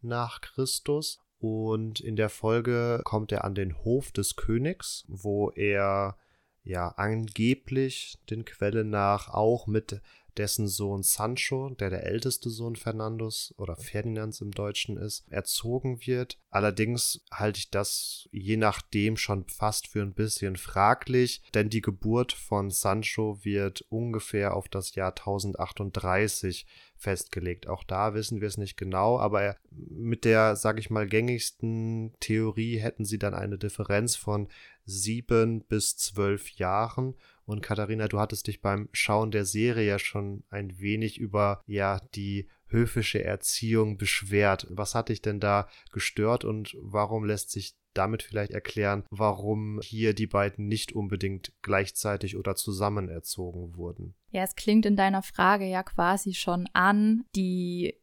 nach 0.00 0.40
Christus. 0.40 1.20
Und 1.38 2.00
in 2.00 2.16
der 2.16 2.28
Folge 2.28 3.00
kommt 3.04 3.32
er 3.32 3.44
an 3.44 3.54
den 3.54 3.82
Hof 3.82 4.12
des 4.12 4.36
Königs, 4.36 5.04
wo 5.08 5.50
er 5.50 6.18
ja 6.62 6.88
angeblich 6.88 8.18
den 8.28 8.44
Quellen 8.44 8.90
nach 8.90 9.28
auch 9.28 9.66
mit 9.66 10.02
dessen 10.36 10.68
Sohn 10.68 11.02
Sancho, 11.02 11.70
der 11.70 11.90
der 11.90 12.04
älteste 12.04 12.50
Sohn 12.50 12.76
Fernandos 12.76 13.54
oder 13.56 13.76
Ferdinands 13.76 14.40
im 14.40 14.50
Deutschen 14.50 14.96
ist, 14.96 15.24
erzogen 15.30 16.06
wird. 16.06 16.38
Allerdings 16.50 17.24
halte 17.32 17.58
ich 17.58 17.70
das 17.70 18.28
je 18.32 18.56
nachdem 18.56 19.16
schon 19.16 19.46
fast 19.48 19.88
für 19.88 20.02
ein 20.02 20.14
bisschen 20.14 20.56
fraglich, 20.56 21.42
denn 21.54 21.68
die 21.68 21.80
Geburt 21.80 22.32
von 22.32 22.70
Sancho 22.70 23.44
wird 23.44 23.82
ungefähr 23.88 24.56
auf 24.56 24.68
das 24.68 24.94
Jahr 24.94 25.10
1038 25.10 26.66
festgelegt. 27.00 27.66
Auch 27.66 27.82
da 27.82 28.14
wissen 28.14 28.40
wir 28.40 28.48
es 28.48 28.58
nicht 28.58 28.76
genau, 28.76 29.18
aber 29.18 29.56
mit 29.70 30.24
der, 30.24 30.54
sage 30.56 30.80
ich 30.80 30.90
mal, 30.90 31.06
gängigsten 31.06 32.14
Theorie 32.20 32.78
hätten 32.78 33.04
sie 33.04 33.18
dann 33.18 33.34
eine 33.34 33.58
Differenz 33.58 34.16
von 34.16 34.48
sieben 34.84 35.64
bis 35.64 35.96
zwölf 35.96 36.50
Jahren 36.50 37.14
und 37.44 37.62
Katharina, 37.62 38.06
du 38.06 38.20
hattest 38.20 38.46
dich 38.46 38.60
beim 38.60 38.88
Schauen 38.92 39.30
der 39.30 39.44
Serie 39.44 39.86
ja 39.86 39.98
schon 39.98 40.44
ein 40.50 40.78
wenig 40.78 41.18
über 41.18 41.62
ja 41.66 42.00
die 42.14 42.48
höfische 42.66 43.24
Erziehung 43.24 43.96
beschwert. 43.96 44.66
Was 44.70 44.94
hat 44.94 45.08
dich 45.08 45.20
denn 45.20 45.40
da 45.40 45.68
gestört 45.92 46.44
und 46.44 46.76
warum 46.80 47.24
lässt 47.24 47.50
sich 47.50 47.74
damit 47.92 48.22
vielleicht 48.22 48.52
erklären, 48.52 49.04
warum 49.10 49.80
hier 49.82 50.14
die 50.14 50.28
beiden 50.28 50.68
nicht 50.68 50.92
unbedingt 50.92 51.52
gleichzeitig 51.62 52.36
oder 52.36 52.54
zusammen 52.54 53.08
erzogen 53.08 53.76
wurden? 53.76 54.14
Ja, 54.30 54.44
es 54.44 54.54
klingt 54.54 54.86
in 54.86 54.96
deiner 54.96 55.22
Frage 55.22 55.64
ja 55.64 55.82
quasi 55.82 56.34
schon 56.34 56.68
an. 56.72 57.24
Die 57.34 57.96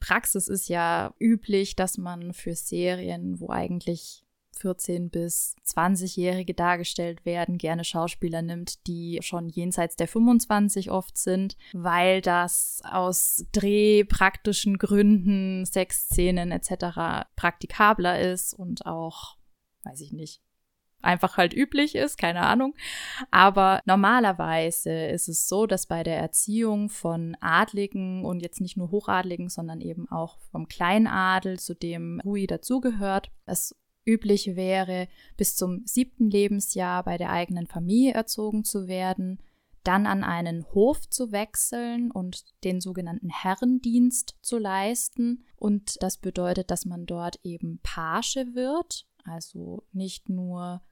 Praxis 0.00 0.48
ist 0.48 0.68
ja 0.68 1.14
üblich, 1.18 1.76
dass 1.76 1.96
man 1.96 2.34
für 2.34 2.54
Serien, 2.54 3.40
wo 3.40 3.48
eigentlich 3.50 4.21
14- 4.56 5.10
bis 5.10 5.56
20-Jährige 5.66 6.54
dargestellt 6.54 7.24
werden, 7.24 7.58
gerne 7.58 7.84
Schauspieler 7.84 8.42
nimmt, 8.42 8.86
die 8.86 9.18
schon 9.22 9.48
jenseits 9.48 9.96
der 9.96 10.08
25 10.08 10.90
oft 10.90 11.18
sind, 11.18 11.56
weil 11.72 12.20
das 12.20 12.80
aus 12.84 13.44
drehpraktischen 13.52 14.78
Gründen, 14.78 15.64
Sexszenen 15.64 16.52
etc. 16.52 17.26
praktikabler 17.36 18.20
ist 18.20 18.54
und 18.54 18.86
auch, 18.86 19.36
weiß 19.84 20.00
ich 20.00 20.12
nicht, 20.12 20.42
einfach 21.02 21.36
halt 21.36 21.52
üblich 21.52 21.94
ist, 21.94 22.16
keine 22.16 22.42
Ahnung. 22.42 22.74
Aber 23.30 23.80
normalerweise 23.84 24.92
ist 25.06 25.28
es 25.28 25.48
so, 25.48 25.66
dass 25.66 25.86
bei 25.86 26.02
der 26.02 26.18
Erziehung 26.18 26.88
von 26.88 27.36
Adligen 27.40 28.24
und 28.24 28.40
jetzt 28.40 28.60
nicht 28.60 28.76
nur 28.76 28.90
Hochadligen, 28.90 29.48
sondern 29.48 29.80
eben 29.80 30.08
auch 30.10 30.38
vom 30.50 30.68
Kleinadel, 30.68 31.58
zu 31.58 31.74
dem 31.74 32.20
Rui 32.24 32.46
dazugehört, 32.46 33.30
es 33.44 33.74
üblich 34.04 34.56
wäre, 34.56 35.08
bis 35.36 35.56
zum 35.56 35.86
siebten 35.86 36.30
Lebensjahr 36.30 37.04
bei 37.04 37.18
der 37.18 37.30
eigenen 37.30 37.66
Familie 37.66 38.14
erzogen 38.14 38.64
zu 38.64 38.88
werden, 38.88 39.38
dann 39.84 40.06
an 40.06 40.22
einen 40.22 40.64
Hof 40.74 41.08
zu 41.08 41.32
wechseln 41.32 42.10
und 42.10 42.44
den 42.64 42.80
sogenannten 42.80 43.30
Herrendienst 43.30 44.36
zu 44.40 44.58
leisten. 44.58 45.44
Und 45.56 46.02
das 46.02 46.18
bedeutet, 46.18 46.70
dass 46.70 46.84
man 46.84 47.06
dort 47.06 47.40
eben 47.42 47.80
Page 47.82 48.36
wird, 48.54 49.08
also 49.24 49.84
nicht 49.92 50.28
nur 50.28 50.82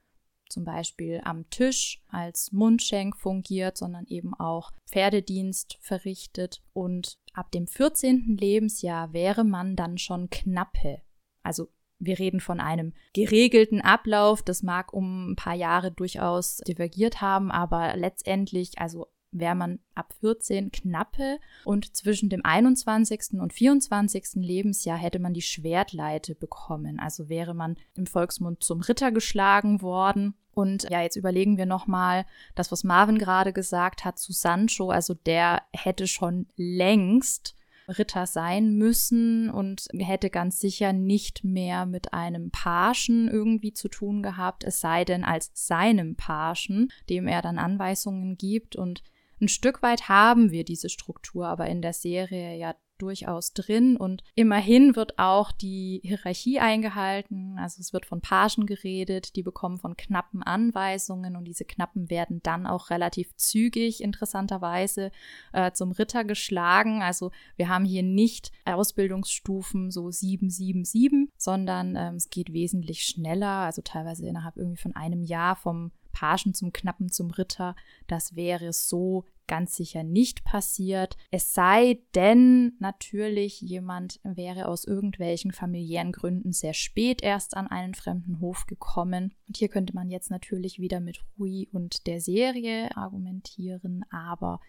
zum 0.48 0.64
Beispiel 0.64 1.20
am 1.24 1.48
Tisch 1.50 2.02
als 2.08 2.50
Mundschenk 2.50 3.16
fungiert, 3.16 3.78
sondern 3.78 4.06
eben 4.06 4.34
auch 4.34 4.72
Pferdedienst 4.86 5.78
verrichtet. 5.80 6.60
Und 6.72 7.18
ab 7.32 7.52
dem 7.52 7.68
14. 7.68 8.36
Lebensjahr 8.36 9.12
wäre 9.12 9.44
man 9.44 9.76
dann 9.76 9.96
schon 9.96 10.28
Knappe, 10.28 11.02
also 11.44 11.68
wir 12.00 12.18
reden 12.18 12.40
von 12.40 12.58
einem 12.58 12.92
geregelten 13.12 13.80
Ablauf. 13.80 14.42
Das 14.42 14.62
mag 14.62 14.92
um 14.92 15.32
ein 15.32 15.36
paar 15.36 15.54
Jahre 15.54 15.92
durchaus 15.92 16.56
divergiert 16.66 17.20
haben, 17.20 17.50
aber 17.50 17.96
letztendlich, 17.96 18.78
also 18.78 19.06
wäre 19.32 19.54
man 19.54 19.78
ab 19.94 20.12
14 20.20 20.72
knappe 20.72 21.38
und 21.64 21.96
zwischen 21.96 22.30
dem 22.30 22.44
21. 22.44 23.34
und 23.40 23.52
24. 23.52 24.24
Lebensjahr 24.36 24.98
hätte 24.98 25.20
man 25.20 25.34
die 25.34 25.42
Schwertleite 25.42 26.34
bekommen. 26.34 26.98
Also 26.98 27.28
wäre 27.28 27.54
man 27.54 27.76
im 27.94 28.06
Volksmund 28.06 28.64
zum 28.64 28.80
Ritter 28.80 29.12
geschlagen 29.12 29.82
worden. 29.82 30.34
Und 30.52 30.88
ja, 30.90 31.00
jetzt 31.00 31.16
überlegen 31.16 31.58
wir 31.58 31.66
nochmal 31.66 32.26
das, 32.56 32.72
was 32.72 32.82
Marvin 32.82 33.18
gerade 33.18 33.52
gesagt 33.52 34.04
hat 34.04 34.18
zu 34.18 34.32
Sancho. 34.32 34.90
Also 34.90 35.14
der 35.14 35.62
hätte 35.72 36.08
schon 36.08 36.48
längst 36.56 37.54
Ritter 37.90 38.26
sein 38.26 38.74
müssen 38.74 39.50
und 39.50 39.86
hätte 39.98 40.30
ganz 40.30 40.60
sicher 40.60 40.92
nicht 40.92 41.44
mehr 41.44 41.86
mit 41.86 42.12
einem 42.14 42.50
Pagen 42.50 43.28
irgendwie 43.28 43.72
zu 43.72 43.88
tun 43.88 44.22
gehabt, 44.22 44.64
es 44.64 44.80
sei 44.80 45.04
denn 45.04 45.24
als 45.24 45.50
seinem 45.54 46.16
Pagen, 46.16 46.88
dem 47.08 47.26
er 47.26 47.42
dann 47.42 47.58
Anweisungen 47.58 48.36
gibt. 48.36 48.76
Und 48.76 49.02
ein 49.40 49.48
Stück 49.48 49.82
weit 49.82 50.08
haben 50.08 50.50
wir 50.50 50.64
diese 50.64 50.88
Struktur 50.88 51.46
aber 51.46 51.66
in 51.66 51.82
der 51.82 51.92
Serie 51.92 52.56
ja 52.56 52.74
durchaus 53.00 53.52
drin 53.52 53.96
und 53.96 54.22
immerhin 54.34 54.96
wird 54.96 55.18
auch 55.18 55.52
die 55.52 56.00
Hierarchie 56.04 56.60
eingehalten. 56.60 57.58
Also 57.58 57.80
es 57.80 57.92
wird 57.92 58.06
von 58.06 58.20
Pagen 58.20 58.66
geredet, 58.66 59.36
die 59.36 59.42
bekommen 59.42 59.78
von 59.78 59.96
knappen 59.96 60.42
Anweisungen 60.42 61.36
und 61.36 61.44
diese 61.44 61.64
knappen 61.64 62.10
werden 62.10 62.40
dann 62.42 62.66
auch 62.66 62.90
relativ 62.90 63.34
zügig 63.36 64.02
interessanterweise 64.02 65.10
äh, 65.52 65.72
zum 65.72 65.92
Ritter 65.92 66.24
geschlagen. 66.24 67.02
Also 67.02 67.30
wir 67.56 67.68
haben 67.68 67.84
hier 67.84 68.02
nicht 68.02 68.52
Ausbildungsstufen 68.64 69.90
so 69.90 70.10
7, 70.10 70.50
7, 70.50 70.84
7, 70.84 71.30
sondern 71.36 71.96
ähm, 71.96 72.14
es 72.14 72.30
geht 72.30 72.52
wesentlich 72.52 73.02
schneller, 73.02 73.46
also 73.46 73.82
teilweise 73.82 74.26
innerhalb 74.26 74.56
irgendwie 74.56 74.80
von 74.80 74.94
einem 74.94 75.22
Jahr 75.22 75.56
vom 75.56 75.92
Pagen 76.12 76.54
zum 76.54 76.72
Knappen 76.72 77.10
zum 77.10 77.30
Ritter. 77.30 77.74
Das 78.06 78.36
wäre 78.36 78.72
so 78.72 79.24
ganz 79.50 79.74
sicher 79.74 80.04
nicht 80.04 80.44
passiert. 80.44 81.16
Es 81.32 81.52
sei 81.52 81.98
denn, 82.14 82.76
natürlich, 82.78 83.60
jemand 83.60 84.20
wäre 84.22 84.68
aus 84.68 84.84
irgendwelchen 84.84 85.50
familiären 85.50 86.12
Gründen 86.12 86.52
sehr 86.52 86.72
spät 86.72 87.20
erst 87.20 87.56
an 87.56 87.66
einen 87.66 87.94
fremden 87.94 88.38
Hof 88.38 88.66
gekommen. 88.66 89.34
Und 89.48 89.56
hier 89.56 89.66
könnte 89.66 89.92
man 89.92 90.08
jetzt 90.08 90.30
natürlich 90.30 90.78
wieder 90.78 91.00
mit 91.00 91.24
Rui 91.36 91.66
und 91.72 92.06
der 92.06 92.20
Serie 92.20 92.96
argumentieren, 92.96 94.04
aber 94.08 94.60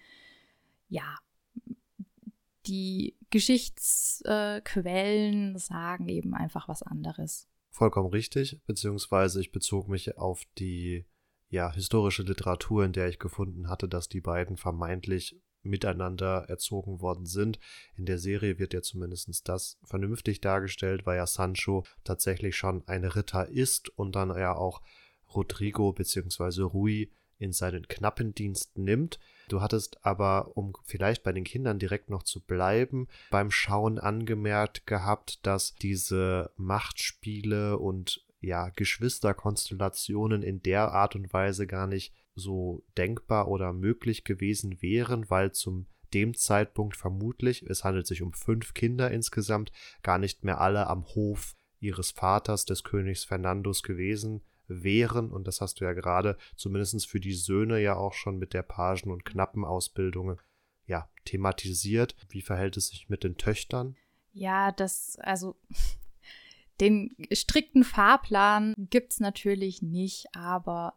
ja, 0.89 1.15
die 2.65 3.15
Geschichtsquellen 3.29 5.59
sagen 5.59 6.07
eben 6.07 6.33
einfach 6.33 6.67
was 6.67 6.81
anderes. 6.81 7.47
Vollkommen 7.69 8.09
richtig, 8.09 8.59
beziehungsweise 8.65 9.41
ich 9.41 9.51
bezog 9.51 9.89
mich 9.89 10.17
auf 10.17 10.41
die 10.57 11.05
ja, 11.51 11.72
historische 11.72 12.24
Literatur, 12.24 12.86
in 12.86 12.93
der 12.93 13.10
ich 13.10 13.20
gefunden 13.20 13.70
hatte, 13.70 13.88
dass 13.88 14.08
die 14.08 14.22
beiden 14.22 14.55
vermeintlich 14.55 15.39
miteinander 15.63 16.46
erzogen 16.48 17.01
worden 17.01 17.25
sind. 17.25 17.60
In 17.96 18.05
der 18.05 18.17
Serie 18.17 18.58
wird 18.58 18.74
ja 18.74 18.81
zumindest 18.81 19.48
das 19.48 19.77
vernünftig 19.84 20.41
dargestellt, 20.41 21.05
weil 21.05 21.17
ja 21.17 21.27
Sancho 21.27 21.84
tatsächlich 22.03 22.55
schon 22.55 22.88
ein 22.88 23.03
Ritter 23.03 23.48
ist 23.50 23.89
und 23.89 24.15
dann 24.15 24.29
ja 24.29 24.55
auch 24.55 24.81
Rodrigo 25.36 25.91
bzw. 25.91 26.62
Rui 26.63 27.12
in 27.38 27.51
seinen 27.51 27.88
knappen 27.88 28.34
Dienst 28.34 28.77
nimmt. 28.77 29.20
Du 29.50 29.62
hattest 29.62 30.05
aber, 30.05 30.55
um 30.55 30.74
vielleicht 30.86 31.24
bei 31.24 31.34
den 31.34 31.43
Kindern 31.43 31.79
direkt 31.79 32.10
noch 32.10 32.24
zu 32.24 32.39
bleiben, 32.39 33.08
beim 33.29 33.51
Schauen 33.51 34.00
angemerkt 34.00 34.88
gehabt, 34.88 35.46
dass 35.46 35.75
diese 35.75 36.51
Machtspiele 36.55 37.77
und 37.77 38.24
ja, 38.41 38.69
Geschwisterkonstellationen 38.69 40.43
in 40.43 40.62
der 40.62 40.91
Art 40.91 41.15
und 41.15 41.31
Weise 41.31 41.67
gar 41.67 41.88
nicht 41.88 42.13
so 42.36 42.83
denkbar 42.98 43.48
oder 43.48 43.71
möglich 43.71 44.24
gewesen 44.24 44.81
wären, 44.81 45.29
weil 45.29 45.51
zum 45.51 45.88
dem 46.13 46.33
Zeitpunkt 46.36 46.98
vermutlich, 46.98 47.63
es 47.63 47.83
handelt 47.83 48.07
sich 48.07 48.21
um 48.21 48.33
fünf 48.33 48.74
Kinder 48.74 49.12
insgesamt, 49.12 49.71
gar 50.03 50.17
nicht 50.17 50.43
mehr 50.43 50.60
alle 50.60 50.88
am 50.88 51.05
Hof 51.05 51.55
ihres 51.79 52.12
Vaters, 52.12 52.65
des 52.65 52.83
Königs 52.83 53.24
Fernandos 53.24 53.83
gewesen 53.83 54.41
wären. 54.67 55.31
Und 55.31 55.48
das 55.48 55.62
hast 55.62 55.79
du 55.79 55.86
ja 55.86 55.93
gerade 55.93 56.38
zumindest 56.55 57.07
für 57.07 57.19
die 57.19 57.33
Söhne 57.33 57.79
ja 57.79 57.95
auch 57.95 58.13
schon 58.13 58.38
mit 58.38 58.53
der 58.53 58.63
Pagen- 58.63 59.12
und 59.12 59.25
Knappenausbildung 59.25 60.39
ja, 60.86 61.10
thematisiert. 61.25 62.15
Wie 62.29 62.41
verhält 62.41 62.77
es 62.77 62.88
sich 62.88 63.10
mit 63.10 63.24
den 63.24 63.38
Töchtern? 63.38 63.95
Ja, 64.33 64.71
das, 64.71 65.17
also 65.19 65.57
den 66.81 67.15
strikten 67.31 67.83
Fahrplan 67.83 68.73
gibt 68.77 69.13
es 69.13 69.19
natürlich 69.19 69.81
nicht, 69.81 70.25
aber 70.33 70.95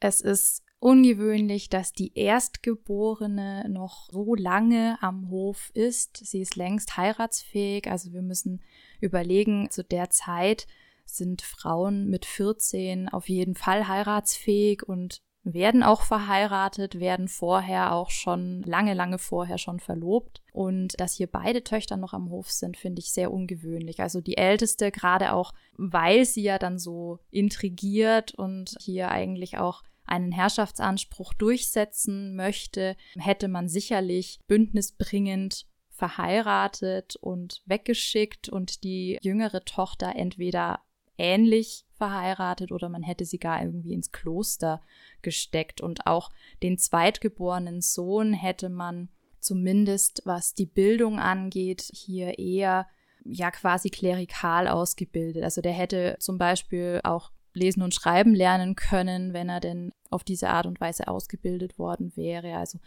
es 0.00 0.20
ist 0.20 0.62
ungewöhnlich, 0.78 1.68
dass 1.68 1.92
die 1.92 2.16
Erstgeborene 2.16 3.68
noch 3.68 4.08
so 4.10 4.34
lange 4.34 4.98
am 5.00 5.30
Hof 5.30 5.70
ist. 5.74 6.18
Sie 6.18 6.40
ist 6.40 6.54
längst 6.56 6.96
heiratsfähig. 6.96 7.90
Also 7.90 8.12
wir 8.12 8.22
müssen 8.22 8.62
überlegen, 9.00 9.68
zu 9.70 9.82
der 9.82 10.10
Zeit 10.10 10.66
sind 11.04 11.42
Frauen 11.42 12.08
mit 12.08 12.24
14 12.24 13.08
auf 13.08 13.28
jeden 13.28 13.54
Fall 13.54 13.88
heiratsfähig 13.88 14.82
und 14.82 15.22
werden 15.52 15.84
auch 15.84 16.02
verheiratet, 16.02 16.98
werden 16.98 17.28
vorher 17.28 17.92
auch 17.92 18.10
schon 18.10 18.62
lange, 18.62 18.94
lange 18.94 19.18
vorher 19.18 19.58
schon 19.58 19.78
verlobt. 19.78 20.42
Und 20.52 20.98
dass 21.00 21.14
hier 21.14 21.28
beide 21.28 21.62
Töchter 21.62 21.96
noch 21.96 22.12
am 22.12 22.30
Hof 22.30 22.50
sind, 22.50 22.76
finde 22.76 22.98
ich 22.98 23.12
sehr 23.12 23.32
ungewöhnlich. 23.32 24.00
Also 24.00 24.20
die 24.20 24.36
älteste, 24.36 24.90
gerade 24.90 25.32
auch, 25.32 25.52
weil 25.76 26.24
sie 26.24 26.42
ja 26.42 26.58
dann 26.58 26.78
so 26.78 27.20
intrigiert 27.30 28.34
und 28.34 28.74
hier 28.80 29.10
eigentlich 29.10 29.56
auch 29.56 29.82
einen 30.04 30.32
Herrschaftsanspruch 30.32 31.32
durchsetzen 31.34 32.34
möchte, 32.34 32.96
hätte 33.18 33.48
man 33.48 33.68
sicherlich 33.68 34.40
bündnisbringend 34.48 35.66
verheiratet 35.90 37.16
und 37.16 37.62
weggeschickt 37.66 38.48
und 38.48 38.84
die 38.84 39.18
jüngere 39.22 39.64
Tochter 39.64 40.14
entweder 40.14 40.80
ähnlich 41.18 41.85
verheiratet 41.96 42.72
oder 42.72 42.88
man 42.88 43.02
hätte 43.02 43.24
sie 43.24 43.38
gar 43.38 43.62
irgendwie 43.62 43.92
ins 43.92 44.12
Kloster 44.12 44.82
gesteckt. 45.22 45.80
Und 45.80 46.06
auch 46.06 46.30
den 46.62 46.78
zweitgeborenen 46.78 47.80
Sohn 47.80 48.32
hätte 48.32 48.68
man 48.68 49.08
zumindest, 49.40 50.22
was 50.24 50.54
die 50.54 50.66
Bildung 50.66 51.18
angeht, 51.18 51.90
hier 51.92 52.38
eher 52.38 52.86
ja 53.24 53.50
quasi 53.50 53.90
klerikal 53.90 54.68
ausgebildet. 54.68 55.42
Also 55.42 55.60
der 55.60 55.72
hätte 55.72 56.16
zum 56.20 56.38
Beispiel 56.38 57.00
auch 57.04 57.32
lesen 57.56 57.82
und 57.82 57.94
schreiben 57.94 58.34
lernen 58.34 58.76
können, 58.76 59.32
wenn 59.32 59.48
er 59.48 59.60
denn 59.60 59.92
auf 60.10 60.22
diese 60.22 60.50
Art 60.50 60.66
und 60.66 60.80
Weise 60.80 61.08
ausgebildet 61.08 61.78
worden 61.78 62.12
wäre. 62.14 62.56
Also 62.56 62.78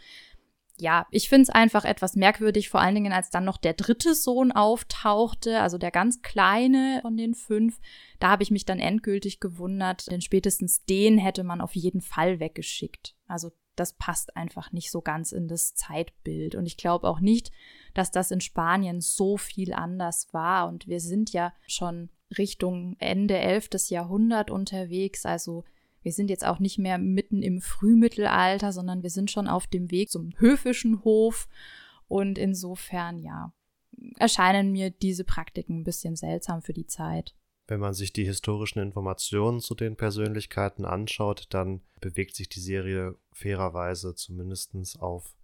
ja, 0.80 1.06
ich 1.10 1.28
finde 1.28 1.42
es 1.42 1.50
einfach 1.50 1.84
etwas 1.84 2.16
merkwürdig, 2.16 2.68
vor 2.68 2.80
allen 2.80 2.94
Dingen, 2.94 3.12
als 3.12 3.30
dann 3.30 3.44
noch 3.44 3.56
der 3.56 3.74
dritte 3.74 4.14
Sohn 4.14 4.52
auftauchte, 4.52 5.60
also 5.60 5.78
der 5.78 5.90
ganz 5.90 6.22
kleine 6.22 7.00
von 7.02 7.16
den 7.16 7.34
fünf. 7.34 7.80
Da 8.18 8.30
habe 8.30 8.42
ich 8.42 8.50
mich 8.50 8.64
dann 8.64 8.80
endgültig 8.80 9.40
gewundert, 9.40 10.10
denn 10.10 10.20
spätestens 10.20 10.84
den 10.84 11.18
hätte 11.18 11.44
man 11.44 11.60
auf 11.60 11.74
jeden 11.74 12.00
Fall 12.00 12.40
weggeschickt. 12.40 13.14
Also 13.26 13.52
das 13.76 13.94
passt 13.94 14.36
einfach 14.36 14.72
nicht 14.72 14.90
so 14.90 15.00
ganz 15.00 15.32
in 15.32 15.48
das 15.48 15.74
Zeitbild. 15.74 16.54
Und 16.54 16.66
ich 16.66 16.76
glaube 16.76 17.08
auch 17.08 17.20
nicht, 17.20 17.50
dass 17.94 18.10
das 18.10 18.30
in 18.30 18.40
Spanien 18.40 19.00
so 19.00 19.36
viel 19.36 19.72
anders 19.72 20.28
war. 20.32 20.68
Und 20.68 20.86
wir 20.86 21.00
sind 21.00 21.32
ja 21.32 21.52
schon 21.66 22.10
Richtung 22.36 22.96
Ende 22.98 23.38
11. 23.38 23.70
Jahrhundert 23.88 24.50
unterwegs, 24.50 25.24
also 25.26 25.64
wir 26.02 26.12
sind 26.12 26.30
jetzt 26.30 26.46
auch 26.46 26.58
nicht 26.58 26.78
mehr 26.78 26.98
mitten 26.98 27.42
im 27.42 27.60
Frühmittelalter, 27.60 28.72
sondern 28.72 29.02
wir 29.02 29.10
sind 29.10 29.30
schon 29.30 29.48
auf 29.48 29.66
dem 29.66 29.90
Weg 29.90 30.10
zum 30.10 30.32
höfischen 30.38 31.04
Hof. 31.04 31.48
Und 32.08 32.38
insofern, 32.38 33.18
ja, 33.18 33.52
erscheinen 34.18 34.72
mir 34.72 34.90
diese 34.90 35.24
Praktiken 35.24 35.80
ein 35.80 35.84
bisschen 35.84 36.16
seltsam 36.16 36.62
für 36.62 36.72
die 36.72 36.86
Zeit. 36.86 37.34
Wenn 37.66 37.80
man 37.80 37.94
sich 37.94 38.12
die 38.12 38.24
historischen 38.24 38.80
Informationen 38.80 39.60
zu 39.60 39.76
den 39.76 39.96
Persönlichkeiten 39.96 40.84
anschaut, 40.84 41.46
dann 41.50 41.82
bewegt 42.00 42.34
sich 42.34 42.48
die 42.48 42.60
Serie 42.60 43.16
fairerweise 43.32 44.14
zumindest 44.16 44.74
auf 44.98 45.36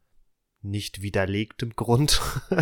nicht 0.63 1.03
widerlegtem 1.03 1.77
Grund. 1.77 2.21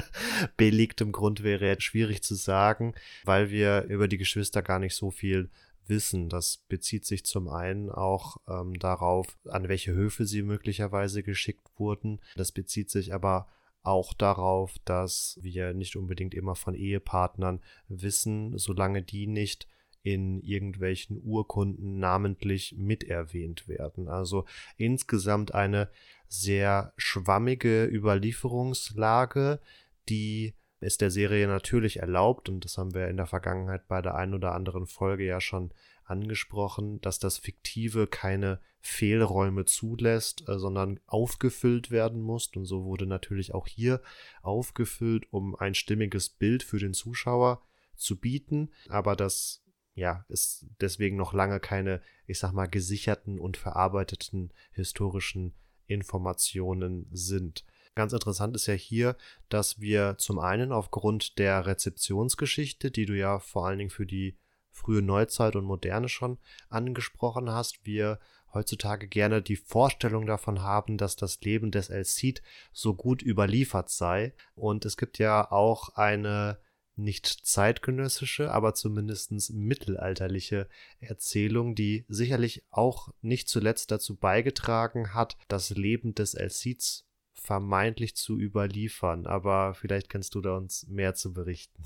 Belegtem 0.58 1.12
Grund 1.12 1.42
wäre 1.42 1.66
jetzt 1.66 1.84
schwierig 1.84 2.22
zu 2.22 2.34
sagen, 2.34 2.94
weil 3.24 3.50
wir 3.50 3.84
über 3.84 4.08
die 4.08 4.18
Geschwister 4.18 4.62
gar 4.62 4.78
nicht 4.78 4.94
so 4.94 5.10
viel 5.10 5.48
wissen. 5.86 6.28
Das 6.28 6.58
bezieht 6.68 7.04
sich 7.04 7.24
zum 7.24 7.48
einen 7.48 7.90
auch 7.90 8.38
ähm, 8.48 8.78
darauf, 8.78 9.38
an 9.48 9.68
welche 9.68 9.92
Höfe 9.92 10.24
sie 10.24 10.42
möglicherweise 10.42 11.22
geschickt 11.22 11.68
wurden. 11.76 12.20
Das 12.36 12.52
bezieht 12.52 12.90
sich 12.90 13.14
aber 13.14 13.48
auch 13.82 14.14
darauf, 14.14 14.78
dass 14.84 15.38
wir 15.42 15.74
nicht 15.74 15.96
unbedingt 15.96 16.34
immer 16.34 16.54
von 16.54 16.74
Ehepartnern 16.74 17.60
wissen, 17.88 18.56
solange 18.56 19.02
die 19.02 19.26
nicht 19.26 19.68
in 20.02 20.40
irgendwelchen 20.40 21.20
Urkunden 21.22 21.98
namentlich 21.98 22.74
miterwähnt 22.76 23.68
werden. 23.68 24.08
Also 24.08 24.44
insgesamt 24.76 25.54
eine 25.54 25.90
sehr 26.28 26.92
schwammige 26.96 27.86
Überlieferungslage, 27.86 29.60
die 30.08 30.54
ist 30.84 31.00
der 31.00 31.10
Serie 31.10 31.46
natürlich 31.48 31.98
erlaubt, 31.98 32.48
und 32.48 32.64
das 32.64 32.78
haben 32.78 32.94
wir 32.94 33.08
in 33.08 33.16
der 33.16 33.26
Vergangenheit 33.26 33.88
bei 33.88 34.02
der 34.02 34.14
einen 34.14 34.34
oder 34.34 34.54
anderen 34.54 34.86
Folge 34.86 35.24
ja 35.24 35.40
schon 35.40 35.72
angesprochen, 36.04 37.00
dass 37.00 37.18
das 37.18 37.38
Fiktive 37.38 38.06
keine 38.06 38.60
Fehlräume 38.80 39.64
zulässt, 39.64 40.46
äh, 40.48 40.58
sondern 40.58 41.00
aufgefüllt 41.06 41.90
werden 41.90 42.20
muss. 42.20 42.48
Und 42.54 42.66
so 42.66 42.84
wurde 42.84 43.06
natürlich 43.06 43.54
auch 43.54 43.66
hier 43.66 44.02
aufgefüllt, 44.42 45.32
um 45.32 45.56
ein 45.56 45.74
stimmiges 45.74 46.28
Bild 46.28 46.62
für 46.62 46.78
den 46.78 46.92
Zuschauer 46.92 47.62
zu 47.96 48.20
bieten. 48.20 48.70
Aber 48.88 49.16
das 49.16 49.64
ja, 49.94 50.24
ist 50.28 50.66
deswegen 50.80 51.16
noch 51.16 51.32
lange 51.32 51.60
keine, 51.60 52.02
ich 52.26 52.38
sag 52.38 52.52
mal, 52.52 52.66
gesicherten 52.66 53.38
und 53.38 53.56
verarbeiteten 53.56 54.52
historischen 54.72 55.54
Informationen 55.86 57.06
sind. 57.10 57.64
Ganz 57.94 58.12
interessant 58.12 58.56
ist 58.56 58.66
ja 58.66 58.74
hier, 58.74 59.16
dass 59.48 59.80
wir 59.80 60.16
zum 60.18 60.40
einen 60.40 60.72
aufgrund 60.72 61.38
der 61.38 61.66
Rezeptionsgeschichte, 61.66 62.90
die 62.90 63.06
du 63.06 63.16
ja 63.16 63.38
vor 63.38 63.66
allen 63.66 63.78
Dingen 63.78 63.90
für 63.90 64.06
die 64.06 64.36
frühe 64.70 65.02
Neuzeit 65.02 65.54
und 65.54 65.64
Moderne 65.64 66.08
schon 66.08 66.38
angesprochen 66.68 67.50
hast, 67.50 67.86
wir 67.86 68.18
heutzutage 68.52 69.06
gerne 69.06 69.42
die 69.42 69.56
Vorstellung 69.56 70.26
davon 70.26 70.62
haben, 70.62 70.98
dass 70.98 71.14
das 71.14 71.40
Leben 71.42 71.70
des 71.70 71.88
El 71.88 72.04
Cid 72.04 72.42
so 72.72 72.94
gut 72.94 73.22
überliefert 73.22 73.90
sei. 73.90 74.34
Und 74.56 74.84
es 74.84 74.96
gibt 74.96 75.18
ja 75.18 75.50
auch 75.50 75.90
eine 75.90 76.58
nicht 76.96 77.26
zeitgenössische, 77.26 78.52
aber 78.52 78.74
zumindest 78.74 79.32
mittelalterliche 79.52 80.68
Erzählung, 81.00 81.74
die 81.74 82.04
sicherlich 82.08 82.64
auch 82.70 83.12
nicht 83.20 83.48
zuletzt 83.48 83.90
dazu 83.90 84.16
beigetragen 84.16 85.14
hat, 85.14 85.36
das 85.48 85.70
Leben 85.70 86.14
des 86.14 86.34
El 86.34 86.50
Cids 86.50 87.04
vermeintlich 87.44 88.16
zu 88.16 88.38
überliefern, 88.38 89.26
aber 89.26 89.74
vielleicht 89.74 90.08
kannst 90.08 90.34
du 90.34 90.40
da 90.40 90.56
uns 90.56 90.86
mehr 90.88 91.14
zu 91.14 91.32
berichten. 91.32 91.82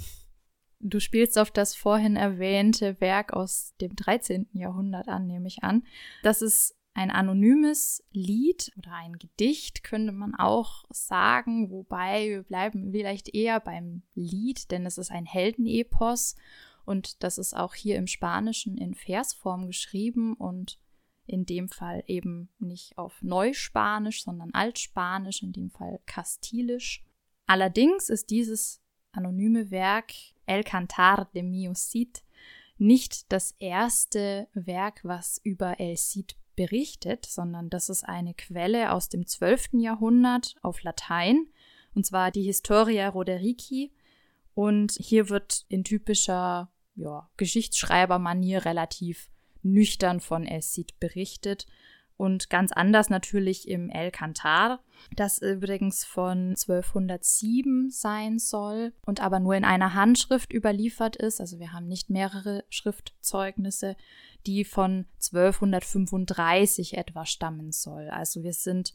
Du 0.80 1.00
spielst 1.00 1.36
auf 1.38 1.50
das 1.50 1.74
vorhin 1.74 2.14
erwähnte 2.14 3.00
Werk 3.00 3.32
aus 3.32 3.74
dem 3.80 3.96
13. 3.96 4.48
Jahrhundert 4.52 5.08
an, 5.08 5.26
nehme 5.26 5.48
ich 5.48 5.64
an. 5.64 5.82
Das 6.22 6.40
ist 6.40 6.76
ein 6.94 7.10
anonymes 7.10 8.04
Lied 8.12 8.72
oder 8.76 8.92
ein 8.92 9.18
Gedicht, 9.18 9.82
könnte 9.82 10.12
man 10.12 10.36
auch 10.36 10.84
sagen, 10.90 11.70
wobei 11.70 12.28
wir 12.28 12.42
bleiben 12.44 12.92
vielleicht 12.92 13.34
eher 13.34 13.58
beim 13.58 14.02
Lied, 14.14 14.70
denn 14.70 14.86
es 14.86 14.98
ist 14.98 15.10
ein 15.10 15.26
Heldenepos 15.26 16.36
und 16.84 17.22
das 17.22 17.38
ist 17.38 17.56
auch 17.56 17.74
hier 17.74 17.96
im 17.96 18.06
Spanischen 18.06 18.78
in 18.78 18.94
Versform 18.94 19.66
geschrieben 19.66 20.34
und 20.34 20.78
in 21.28 21.46
dem 21.46 21.68
Fall 21.68 22.02
eben 22.06 22.48
nicht 22.58 22.96
auf 22.96 23.22
Neuspanisch, 23.22 24.24
sondern 24.24 24.52
Altspanisch, 24.52 25.42
in 25.42 25.52
dem 25.52 25.70
Fall 25.70 26.00
Kastilisch. 26.06 27.04
Allerdings 27.46 28.08
ist 28.08 28.30
dieses 28.30 28.80
anonyme 29.12 29.70
Werk 29.70 30.12
El 30.46 30.64
Cantar 30.64 31.28
de 31.34 31.42
Mio 31.42 31.74
Cid 31.74 32.22
nicht 32.78 33.30
das 33.32 33.54
erste 33.58 34.48
Werk, 34.54 35.00
was 35.02 35.40
über 35.42 35.80
El 35.80 35.96
Cid 35.96 36.36
berichtet, 36.56 37.26
sondern 37.26 37.70
das 37.70 37.88
ist 37.88 38.04
eine 38.04 38.34
Quelle 38.34 38.92
aus 38.92 39.08
dem 39.08 39.26
12. 39.26 39.74
Jahrhundert 39.74 40.56
auf 40.62 40.82
Latein, 40.82 41.46
und 41.94 42.06
zwar 42.06 42.30
die 42.30 42.42
Historia 42.42 43.08
Roderici. 43.08 43.92
Und 44.54 44.92
hier 44.98 45.28
wird 45.28 45.66
in 45.68 45.84
typischer 45.84 46.70
ja, 46.96 47.30
Geschichtsschreibermanier 47.36 48.64
relativ 48.64 49.30
nüchtern 49.62 50.20
von 50.20 50.46
El 50.46 50.62
Cid 50.62 50.98
berichtet 51.00 51.66
und 52.18 52.50
ganz 52.50 52.72
anders 52.72 53.10
natürlich 53.10 53.68
im 53.68 53.90
El 53.90 54.10
Cantar, 54.10 54.80
das 55.14 55.38
übrigens 55.38 56.04
von 56.04 56.50
1207 56.50 57.90
sein 57.90 58.40
soll 58.40 58.92
und 59.06 59.22
aber 59.22 59.38
nur 59.38 59.54
in 59.54 59.64
einer 59.64 59.94
Handschrift 59.94 60.52
überliefert 60.52 61.14
ist. 61.14 61.40
Also 61.40 61.60
wir 61.60 61.72
haben 61.72 61.86
nicht 61.86 62.10
mehrere 62.10 62.64
Schriftzeugnisse, 62.70 63.96
die 64.46 64.64
von 64.64 65.06
1235 65.32 66.98
etwa 66.98 67.24
stammen 67.24 67.70
soll. 67.70 68.08
Also 68.10 68.42
wir 68.42 68.52
sind 68.52 68.94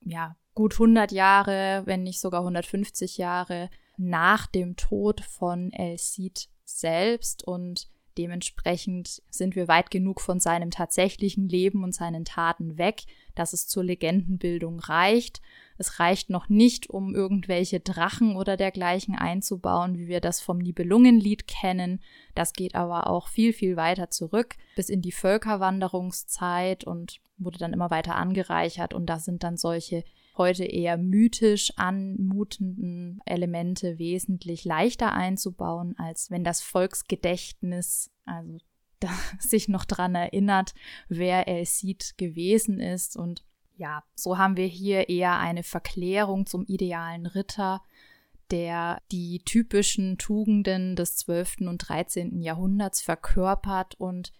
ja 0.00 0.34
gut 0.54 0.72
100 0.72 1.12
Jahre, 1.12 1.82
wenn 1.84 2.02
nicht 2.02 2.20
sogar 2.20 2.40
150 2.40 3.18
Jahre 3.18 3.68
nach 3.98 4.46
dem 4.46 4.76
Tod 4.76 5.20
von 5.20 5.72
El 5.72 5.98
Cid 5.98 6.48
selbst 6.64 7.44
und 7.44 7.90
Dementsprechend 8.18 9.22
sind 9.30 9.54
wir 9.54 9.68
weit 9.68 9.92
genug 9.92 10.20
von 10.20 10.40
seinem 10.40 10.72
tatsächlichen 10.72 11.48
Leben 11.48 11.84
und 11.84 11.94
seinen 11.94 12.24
Taten 12.24 12.76
weg, 12.76 13.04
dass 13.36 13.52
es 13.52 13.68
zur 13.68 13.84
Legendenbildung 13.84 14.80
reicht. 14.80 15.40
Es 15.78 16.00
reicht 16.00 16.28
noch 16.28 16.48
nicht, 16.48 16.90
um 16.90 17.14
irgendwelche 17.14 17.78
Drachen 17.78 18.34
oder 18.34 18.56
dergleichen 18.56 19.14
einzubauen, 19.14 19.96
wie 19.96 20.08
wir 20.08 20.20
das 20.20 20.40
vom 20.40 20.58
Nibelungenlied 20.58 21.46
kennen. 21.46 22.00
Das 22.34 22.52
geht 22.52 22.74
aber 22.74 23.06
auch 23.06 23.28
viel, 23.28 23.52
viel 23.52 23.76
weiter 23.76 24.10
zurück, 24.10 24.56
bis 24.74 24.88
in 24.88 25.00
die 25.00 25.12
Völkerwanderungszeit 25.12 26.82
und 26.82 27.20
wurde 27.38 27.58
dann 27.58 27.72
immer 27.72 27.92
weiter 27.92 28.16
angereichert. 28.16 28.94
Und 28.94 29.06
da 29.06 29.20
sind 29.20 29.44
dann 29.44 29.56
solche 29.56 30.02
heute 30.38 30.64
eher 30.64 30.96
mythisch 30.96 31.72
anmutenden 31.76 33.20
Elemente 33.26 33.98
wesentlich 33.98 34.64
leichter 34.64 35.12
einzubauen, 35.12 35.94
als 35.98 36.30
wenn 36.30 36.44
das 36.44 36.62
Volksgedächtnis, 36.62 38.10
also 38.24 38.58
da, 39.00 39.10
sich 39.38 39.68
noch 39.68 39.84
daran 39.84 40.14
erinnert, 40.14 40.74
wer 41.08 41.46
El 41.46 41.66
Cid 41.66 42.14
gewesen 42.16 42.80
ist. 42.80 43.16
Und 43.16 43.44
ja, 43.76 44.02
so 44.14 44.38
haben 44.38 44.56
wir 44.56 44.66
hier 44.66 45.08
eher 45.08 45.38
eine 45.38 45.62
Verklärung 45.62 46.46
zum 46.46 46.64
idealen 46.66 47.26
Ritter, 47.26 47.82
der 48.50 49.00
die 49.12 49.40
typischen 49.44 50.18
Tugenden 50.18 50.96
des 50.96 51.16
12. 51.16 51.58
und 51.60 51.78
13. 51.78 52.40
Jahrhunderts 52.40 53.02
verkörpert 53.02 53.94
und 53.96 54.32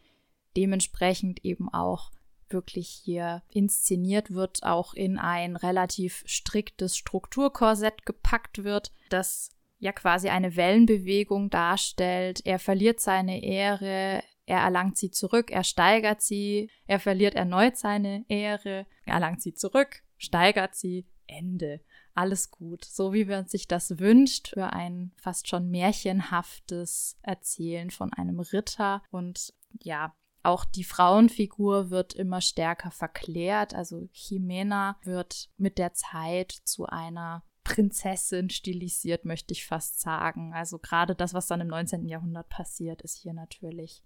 dementsprechend 0.57 1.45
eben 1.45 1.69
auch 1.73 2.11
wirklich 2.53 2.89
hier 2.89 3.43
inszeniert 3.51 4.33
wird, 4.33 4.63
auch 4.63 4.95
in 4.95 5.19
ein 5.19 5.57
relativ 5.57 6.23
striktes 6.27 6.97
Strukturkorsett 6.97 8.07
gepackt 8.07 8.65
wird, 8.65 8.93
das 9.11 9.51
ja 9.79 9.93
quasi 9.93 10.29
eine 10.29 10.57
Wellenbewegung 10.57 11.51
darstellt. 11.51 12.45
Er 12.45 12.59
verliert 12.59 13.01
seine 13.01 13.43
Ehre, 13.43 14.23
er 14.47 14.61
erlangt 14.61 14.97
sie 14.97 15.11
zurück, 15.11 15.51
er 15.51 15.65
steigert 15.65 16.23
sie, 16.23 16.71
er 16.87 17.01
verliert 17.01 17.35
erneut 17.35 17.77
seine 17.77 18.25
Ehre, 18.29 18.87
er 19.05 19.15
erlangt 19.15 19.43
sie 19.43 19.55
zurück, 19.55 20.03
steigert 20.17 20.75
sie, 20.75 21.07
Ende. 21.29 21.81
Alles 22.15 22.51
gut, 22.51 22.85
so 22.85 23.13
wie 23.13 23.25
man 23.25 23.47
sich 23.47 23.69
das 23.69 23.99
wünscht 23.99 24.49
für 24.49 24.73
ein 24.73 25.13
fast 25.17 25.47
schon 25.47 25.71
märchenhaftes 25.71 27.17
Erzählen 27.23 27.91
von 27.91 28.13
einem 28.13 28.41
Ritter. 28.41 29.03
Und 29.11 29.55
ja, 29.83 30.17
auch 30.43 30.65
die 30.65 30.85
Frauenfigur 30.85 31.91
wird 31.91 32.15
immer 32.15 32.41
stärker 32.41 32.91
verklärt. 32.91 33.75
Also 33.75 34.09
Jimena 34.13 34.99
wird 35.03 35.51
mit 35.57 35.79
der 35.79 35.95
Zeit 35.95 36.53
zu 36.53 36.87
einer 36.87 37.45
Prinzessin 37.65 38.49
stilisiert, 38.49 39.25
möchte 39.25 39.53
ich 39.53 39.67
fast 39.67 40.01
sagen. 40.01 40.55
Also 40.55 40.79
gerade 40.79 41.15
das, 41.15 41.35
was 41.35 41.47
dann 41.47 41.61
im 41.61 41.69
19. 41.69 42.09
Jahrhundert 42.09 42.49
passiert, 42.49 43.03
ist 43.03 43.17
hier 43.17 43.35
natürlich 43.35 44.05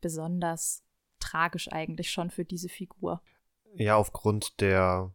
besonders 0.00 0.84
tragisch 1.18 1.70
eigentlich 1.72 2.10
schon 2.10 2.30
für 2.30 2.44
diese 2.44 2.68
Figur. 2.68 3.22
Ja, 3.74 3.96
aufgrund 3.96 4.60
der 4.60 5.14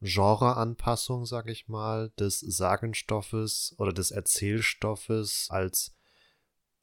Genreanpassung, 0.00 1.24
sag 1.24 1.48
ich 1.48 1.68
mal, 1.68 2.10
des 2.18 2.40
Sagenstoffes 2.40 3.74
oder 3.78 3.92
des 3.92 4.10
Erzählstoffes 4.10 5.48
als, 5.50 5.96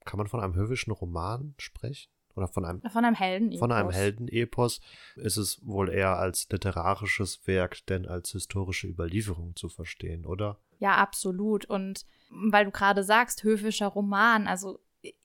kann 0.06 0.17
man 0.17 0.28
von 0.28 0.39
einem 0.39 0.56
höfischen 0.56 0.91
Roman 0.91 1.54
sprechen? 1.58 2.12
Oder 2.36 2.48
von 2.48 2.65
einem 2.65 2.82
von 2.82 3.06
einem 3.06 3.15
Heldenepos. 3.15 3.60
Von 3.60 3.72
einem 3.72 3.89
Heldenepos 3.91 4.82
ist 5.15 5.38
es 5.38 5.65
wohl 5.65 5.89
eher 5.89 6.17
als 6.17 6.48
literarisches 6.50 7.46
Werk 7.48 7.86
denn 7.88 8.08
als 8.08 8.32
historische 8.32 8.88
Überlieferung 8.88 9.56
zu 9.56 9.69
verstehen, 9.69 10.26
oder? 10.26 10.60
Ja, 10.80 10.98
absolut. 10.98 11.65
Und 11.65 12.06
weil 12.30 12.65
du 12.65 12.72
gerade 12.72 13.04
sagst, 13.04 13.43
höfischer 13.43 13.88
Roman, 13.88 14.48
also 14.48 14.80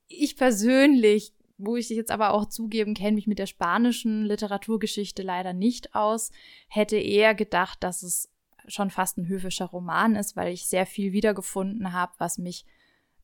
ich 0.07 0.37
persönlich, 0.37 1.35
wo 1.57 1.77
ich 1.77 1.89
jetzt 1.89 2.11
aber 2.11 2.33
auch 2.33 2.47
zugeben, 2.47 2.95
kenne 2.95 3.17
mich 3.17 3.27
mit 3.27 3.39
der 3.39 3.47
spanischen 3.47 4.25
Literaturgeschichte 4.25 5.23
leider 5.23 5.53
nicht 5.53 5.95
aus, 5.95 6.31
hätte 6.69 6.97
eher 6.97 7.35
gedacht, 7.35 7.83
dass 7.83 8.03
es 8.03 8.31
schon 8.67 8.91
fast 8.91 9.19
ein 9.19 9.29
höfischer 9.29 9.67
Roman 9.67 10.15
ist, 10.15 10.37
weil 10.37 10.53
ich 10.53 10.69
sehr 10.69 10.87
viel 10.87 11.13
wiedergefunden 11.13 11.93
habe, 11.93 12.13
was 12.19 12.39
mich 12.39 12.65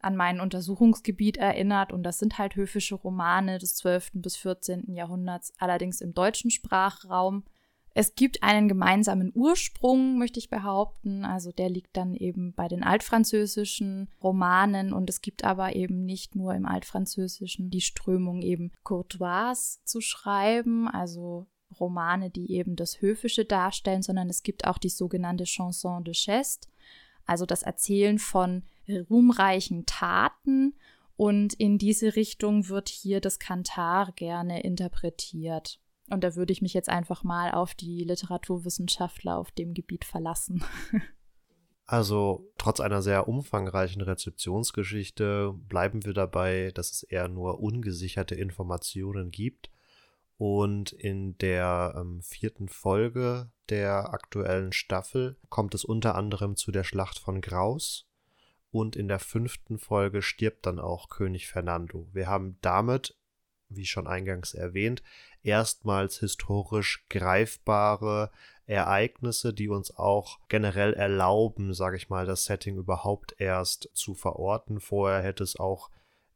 an 0.04 0.16
mein 0.16 0.40
Untersuchungsgebiet 0.40 1.36
erinnert. 1.36 1.92
Und 1.92 2.02
das 2.02 2.18
sind 2.18 2.38
halt 2.38 2.56
höfische 2.56 2.94
Romane 2.94 3.58
des 3.58 3.74
12. 3.76 4.12
bis 4.14 4.36
14. 4.36 4.94
Jahrhunderts, 4.94 5.52
allerdings 5.58 6.00
im 6.00 6.14
deutschen 6.14 6.50
Sprachraum. 6.50 7.44
Es 7.96 8.16
gibt 8.16 8.42
einen 8.42 8.66
gemeinsamen 8.66 9.30
Ursprung, 9.34 10.18
möchte 10.18 10.40
ich 10.40 10.50
behaupten. 10.50 11.24
Also 11.24 11.52
der 11.52 11.70
liegt 11.70 11.96
dann 11.96 12.14
eben 12.14 12.52
bei 12.52 12.66
den 12.66 12.82
altfranzösischen 12.82 14.10
Romanen 14.20 14.92
und 14.92 15.08
es 15.08 15.20
gibt 15.20 15.44
aber 15.44 15.76
eben 15.76 16.04
nicht 16.04 16.34
nur 16.34 16.54
im 16.54 16.66
altfranzösischen 16.66 17.70
die 17.70 17.80
Strömung 17.80 18.42
eben 18.42 18.72
courtoise 18.82 19.78
zu 19.84 20.00
schreiben, 20.00 20.88
also 20.88 21.46
Romane, 21.78 22.30
die 22.30 22.52
eben 22.52 22.74
das 22.76 23.00
Höfische 23.00 23.44
darstellen, 23.44 24.02
sondern 24.02 24.28
es 24.28 24.42
gibt 24.42 24.66
auch 24.66 24.78
die 24.78 24.88
sogenannte 24.88 25.44
Chanson 25.44 26.04
de 26.04 26.14
Cheste, 26.14 26.68
also 27.26 27.46
das 27.46 27.62
Erzählen 27.62 28.18
von 28.18 28.62
ruhmreichen 29.10 29.86
Taten. 29.86 30.74
Und 31.16 31.54
in 31.54 31.78
diese 31.78 32.16
Richtung 32.16 32.68
wird 32.68 32.88
hier 32.88 33.20
das 33.20 33.38
Kantar 33.38 34.12
gerne 34.12 34.62
interpretiert. 34.62 35.80
Und 36.10 36.24
da 36.24 36.34
würde 36.34 36.52
ich 36.52 36.60
mich 36.60 36.74
jetzt 36.74 36.88
einfach 36.88 37.22
mal 37.22 37.52
auf 37.52 37.74
die 37.74 38.04
Literaturwissenschaftler 38.04 39.38
auf 39.38 39.50
dem 39.52 39.74
Gebiet 39.74 40.04
verlassen. 40.04 40.64
Also 41.86 42.50
trotz 42.56 42.80
einer 42.80 43.02
sehr 43.02 43.28
umfangreichen 43.28 44.00
Rezeptionsgeschichte 44.00 45.52
bleiben 45.68 46.04
wir 46.06 46.14
dabei, 46.14 46.70
dass 46.74 46.90
es 46.90 47.02
eher 47.02 47.28
nur 47.28 47.60
ungesicherte 47.60 48.34
Informationen 48.34 49.30
gibt. 49.30 49.70
Und 50.36 50.92
in 50.92 51.36
der 51.38 51.94
ähm, 51.96 52.22
vierten 52.22 52.68
Folge 52.68 53.50
der 53.68 54.12
aktuellen 54.12 54.72
Staffel 54.72 55.36
kommt 55.48 55.74
es 55.74 55.84
unter 55.84 56.14
anderem 56.14 56.56
zu 56.56 56.72
der 56.72 56.84
Schlacht 56.84 57.18
von 57.18 57.40
Graus, 57.40 58.06
und 58.70 58.96
in 58.96 59.06
der 59.06 59.20
fünften 59.20 59.78
Folge 59.78 60.20
stirbt 60.20 60.66
dann 60.66 60.80
auch 60.80 61.08
König 61.08 61.46
Fernando. 61.46 62.08
Wir 62.12 62.26
haben 62.26 62.58
damit, 62.60 63.16
wie 63.68 63.86
schon 63.86 64.08
eingangs 64.08 64.52
erwähnt, 64.52 65.00
erstmals 65.44 66.18
historisch 66.18 67.06
greifbare 67.08 68.32
Ereignisse, 68.66 69.54
die 69.54 69.68
uns 69.68 69.96
auch 69.96 70.40
generell 70.48 70.92
erlauben, 70.92 71.72
sage 71.72 71.96
ich 71.96 72.08
mal, 72.08 72.26
das 72.26 72.46
Setting 72.46 72.76
überhaupt 72.76 73.36
erst 73.38 73.90
zu 73.92 74.14
verorten. 74.14 74.80
Vorher 74.80 75.22
hätte 75.22 75.44
es 75.44 75.56
auch 75.56 75.90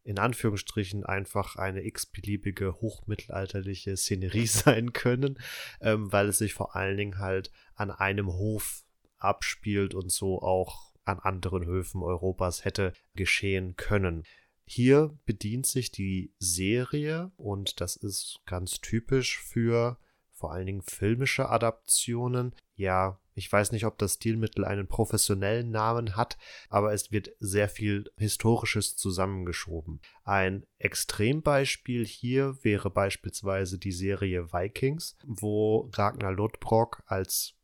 in 0.08 0.18
Anführungsstrichen 0.18 1.04
einfach 1.04 1.56
eine 1.56 1.84
x-beliebige 1.84 2.80
hochmittelalterliche 2.80 3.94
Szenerie 3.94 4.46
sein 4.46 4.94
können, 4.94 5.38
ähm, 5.82 6.10
weil 6.10 6.28
es 6.28 6.38
sich 6.38 6.54
vor 6.54 6.74
allen 6.74 6.96
Dingen 6.96 7.18
halt 7.18 7.50
an 7.74 7.90
einem 7.90 8.28
Hof 8.28 8.84
abspielt 9.18 9.94
und 9.94 10.10
so 10.10 10.40
auch 10.40 10.94
an 11.04 11.18
anderen 11.18 11.66
Höfen 11.66 12.02
Europas 12.02 12.64
hätte 12.64 12.94
geschehen 13.16 13.76
können. 13.76 14.24
Hier 14.64 15.14
bedient 15.26 15.66
sich 15.66 15.90
die 15.90 16.32
Serie, 16.38 17.30
und 17.36 17.82
das 17.82 17.96
ist 17.96 18.40
ganz 18.46 18.80
typisch 18.80 19.38
für 19.38 19.98
vor 20.32 20.52
allen 20.52 20.66
Dingen 20.66 20.82
filmische 20.82 21.50
Adaptionen. 21.50 22.54
Ja, 22.76 23.20
ich 23.38 23.50
weiß 23.50 23.72
nicht, 23.72 23.86
ob 23.86 23.96
das 23.98 24.14
Stilmittel 24.14 24.64
einen 24.64 24.88
professionellen 24.88 25.70
Namen 25.70 26.16
hat, 26.16 26.36
aber 26.68 26.92
es 26.92 27.12
wird 27.12 27.30
sehr 27.38 27.68
viel 27.68 28.10
Historisches 28.18 28.96
zusammengeschoben. 28.96 30.00
Ein 30.24 30.66
Extrembeispiel 30.78 32.04
hier 32.04 32.58
wäre 32.62 32.90
beispielsweise 32.90 33.78
die 33.78 33.92
Serie 33.92 34.52
Vikings, 34.52 35.16
wo 35.24 35.88
Ragnar 35.94 36.32
Lodbrok 36.32 37.02
als 37.06 37.54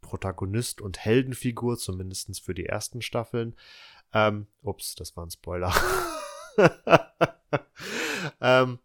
Protagonist 0.00 0.80
und 0.80 0.98
Heldenfigur, 0.98 1.76
zumindest 1.76 2.42
für 2.42 2.54
die 2.54 2.66
ersten 2.66 3.02
Staffeln. 3.02 3.54
Ähm, 4.12 4.46
ups, 4.62 4.94
das 4.94 5.16
war 5.16 5.26
ein 5.26 5.30
Spoiler. 5.30 5.74
ähm, 8.40 8.78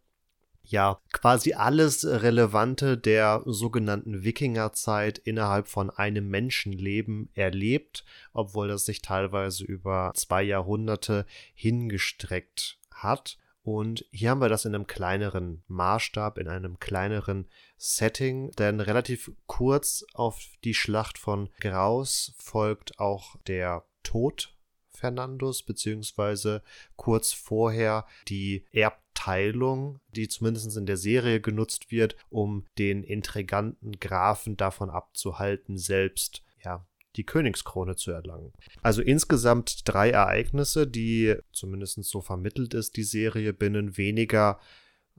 ja, 0.66 1.00
quasi 1.12 1.54
alles 1.54 2.06
Relevante 2.06 2.98
der 2.98 3.44
sogenannten 3.46 4.24
Wikingerzeit 4.24 5.18
innerhalb 5.18 5.68
von 5.68 5.90
einem 5.90 6.30
Menschenleben 6.30 7.30
erlebt, 7.34 8.06
obwohl 8.32 8.70
das 8.70 8.86
sich 8.86 9.02
teilweise 9.02 9.66
über 9.66 10.12
zwei 10.16 10.44
Jahrhunderte 10.44 11.26
hingestreckt 11.54 12.80
hat. 12.92 13.38
Und 13.62 14.06
hier 14.12 14.32
haben 14.32 14.42
wir 14.42 14.50
das 14.50 14.66
in 14.66 14.76
einem 14.76 14.88
kleineren 14.88 15.64
Maßstab, 15.68 16.38
in 16.38 16.48
einem 16.48 16.80
kleineren 16.80 17.48
Setting, 17.78 18.52
denn 18.52 18.80
relativ 18.80 19.32
kurz 19.46 20.06
auf 20.14 20.42
die 20.64 20.74
Schlacht 20.74 21.18
von 21.18 21.50
Graus 21.62 22.34
folgt 22.38 23.00
auch 23.00 23.38
der 23.48 23.86
Tod 24.04 24.54
Fernandos, 24.90 25.64
beziehungsweise 25.64 26.62
kurz 26.96 27.34
vorher 27.34 28.06
die 28.28 28.66
Erbteilung, 29.14 30.00
die 30.16 30.28
zumindest 30.28 30.76
in 30.76 30.86
der 30.86 30.98
Serie 30.98 31.40
genutzt 31.40 31.92
wird, 31.92 32.16
um 32.30 32.66
den 32.78 33.04
intriganten 33.04 34.00
Grafen 34.00 34.58
davon 34.58 34.90
abzuhalten, 34.90 35.78
selbst 35.78 36.44
ja, 36.64 36.86
die 37.16 37.26
Königskrone 37.26 37.96
zu 37.96 38.12
erlangen. 38.12 38.54
Also 38.82 39.02
insgesamt 39.02 39.88
drei 39.88 40.10
Ereignisse, 40.10 40.88
die 40.88 41.36
zumindest 41.52 42.04
so 42.04 42.22
vermittelt 42.22 42.74
ist, 42.74 42.98
die 42.98 43.04
Serie 43.04 43.54
binnen 43.54 43.98
weniger 43.98 44.60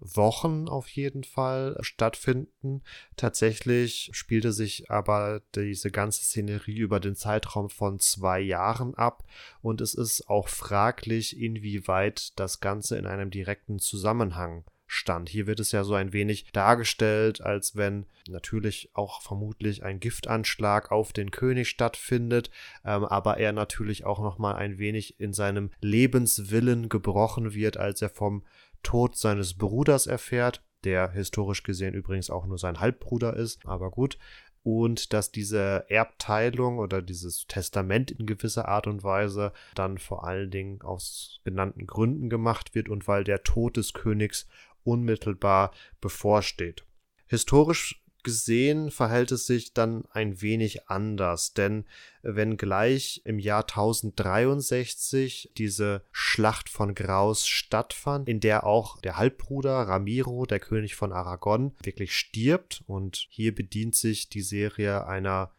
Wochen 0.04 0.68
auf 0.68 0.88
jeden 0.88 1.24
Fall 1.24 1.76
stattfinden. 1.80 2.82
Tatsächlich 3.16 4.10
spielte 4.12 4.52
sich 4.52 4.90
aber 4.90 5.42
diese 5.54 5.90
ganze 5.90 6.22
Szenerie 6.22 6.78
über 6.78 7.00
den 7.00 7.16
Zeitraum 7.16 7.70
von 7.70 7.98
zwei 7.98 8.40
Jahren 8.40 8.94
ab 8.94 9.24
und 9.62 9.80
es 9.80 9.94
ist 9.94 10.28
auch 10.28 10.48
fraglich, 10.48 11.40
inwieweit 11.40 12.38
das 12.38 12.60
Ganze 12.60 12.98
in 12.98 13.06
einem 13.06 13.30
direkten 13.30 13.78
Zusammenhang 13.78 14.64
stand. 14.86 15.28
Hier 15.28 15.46
wird 15.46 15.60
es 15.60 15.72
ja 15.72 15.84
so 15.84 15.94
ein 15.94 16.12
wenig 16.12 16.46
dargestellt, 16.52 17.40
als 17.40 17.76
wenn 17.76 18.06
natürlich 18.28 18.90
auch 18.94 19.22
vermutlich 19.22 19.82
ein 19.82 20.00
Giftanschlag 20.00 20.92
auf 20.92 21.12
den 21.12 21.30
König 21.30 21.68
stattfindet, 21.68 22.50
ähm, 22.84 23.04
aber 23.04 23.38
er 23.38 23.52
natürlich 23.52 24.04
auch 24.04 24.20
noch 24.20 24.38
mal 24.38 24.54
ein 24.54 24.78
wenig 24.78 25.18
in 25.20 25.32
seinem 25.32 25.70
Lebenswillen 25.80 26.88
gebrochen 26.88 27.54
wird, 27.54 27.76
als 27.76 28.02
er 28.02 28.10
vom 28.10 28.44
Tod 28.84 29.16
seines 29.16 29.54
Bruders 29.54 30.06
erfährt, 30.06 30.62
der 30.84 31.10
historisch 31.10 31.64
gesehen 31.64 31.94
übrigens 31.94 32.30
auch 32.30 32.46
nur 32.46 32.58
sein 32.58 32.78
Halbbruder 32.78 33.34
ist, 33.34 33.66
aber 33.66 33.90
gut. 33.90 34.18
Und 34.62 35.12
dass 35.12 35.32
diese 35.32 35.84
Erbteilung 35.88 36.78
oder 36.78 37.02
dieses 37.02 37.46
Testament 37.46 38.10
in 38.12 38.24
gewisser 38.24 38.68
Art 38.68 38.86
und 38.86 39.02
Weise 39.02 39.52
dann 39.74 39.98
vor 39.98 40.24
allen 40.24 40.50
Dingen 40.50 40.80
aus 40.80 41.40
genannten 41.44 41.86
Gründen 41.86 42.30
gemacht 42.30 42.74
wird 42.74 42.88
und 42.88 43.06
weil 43.08 43.24
der 43.24 43.42
Tod 43.42 43.76
des 43.76 43.92
Königs 43.92 44.46
unmittelbar 44.84 45.72
bevorsteht. 46.00 46.84
Historisch 47.26 48.03
gesehen 48.24 48.90
verhält 48.90 49.30
es 49.30 49.46
sich 49.46 49.74
dann 49.74 50.04
ein 50.10 50.42
wenig 50.42 50.88
anders, 50.88 51.54
denn 51.54 51.84
wenngleich 52.22 53.22
im 53.24 53.38
Jahr 53.38 53.62
1063 53.62 55.52
diese 55.56 56.02
Schlacht 56.10 56.68
von 56.68 56.94
Graus 56.94 57.46
stattfand, 57.46 58.28
in 58.28 58.40
der 58.40 58.66
auch 58.66 59.00
der 59.00 59.16
Halbbruder 59.16 59.74
Ramiro, 59.82 60.46
der 60.46 60.58
König 60.58 60.96
von 60.96 61.12
Aragon, 61.12 61.74
wirklich 61.82 62.16
stirbt 62.16 62.82
und 62.86 63.26
hier 63.28 63.54
bedient 63.54 63.94
sich 63.94 64.28
die 64.28 64.42
Serie 64.42 65.06
einer 65.06 65.52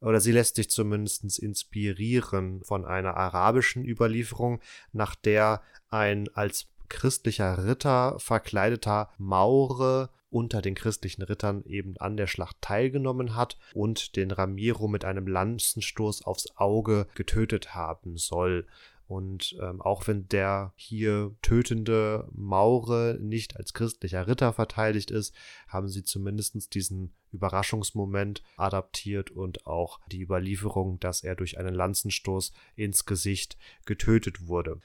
oder 0.00 0.20
sie 0.20 0.32
lässt 0.32 0.56
sich 0.56 0.68
zumindest 0.68 1.38
inspirieren 1.38 2.62
von 2.62 2.84
einer 2.84 3.16
arabischen 3.16 3.84
Überlieferung, 3.84 4.60
nach 4.92 5.14
der 5.14 5.62
ein 5.88 6.28
als 6.34 6.66
christlicher 6.88 7.64
Ritter 7.66 8.18
verkleideter 8.18 9.10
Maure 9.18 10.10
unter 10.30 10.60
den 10.60 10.74
christlichen 10.74 11.22
Rittern 11.22 11.64
eben 11.64 11.96
an 11.98 12.16
der 12.16 12.26
Schlacht 12.26 12.56
teilgenommen 12.60 13.34
hat 13.34 13.58
und 13.74 14.16
den 14.16 14.30
Ramiro 14.30 14.88
mit 14.88 15.04
einem 15.04 15.26
Lanzenstoß 15.26 16.22
aufs 16.22 16.56
Auge 16.56 17.06
getötet 17.14 17.74
haben 17.74 18.16
soll. 18.16 18.66
Und 19.08 19.56
ähm, 19.62 19.80
auch 19.80 20.08
wenn 20.08 20.28
der 20.28 20.72
hier 20.74 21.34
tötende 21.40 22.28
Maure 22.32 23.18
nicht 23.20 23.56
als 23.56 23.72
christlicher 23.72 24.26
Ritter 24.26 24.52
verteidigt 24.52 25.12
ist, 25.12 25.32
haben 25.68 25.88
sie 25.88 26.02
zumindest 26.02 26.74
diesen 26.74 27.14
Überraschungsmoment 27.30 28.42
adaptiert 28.56 29.30
und 29.30 29.66
auch 29.66 30.00
die 30.10 30.22
Überlieferung, 30.22 30.98
dass 30.98 31.22
er 31.22 31.36
durch 31.36 31.56
einen 31.56 31.74
Lanzenstoß 31.74 32.52
ins 32.74 33.06
Gesicht 33.06 33.56
getötet 33.84 34.48
wurde. 34.48 34.80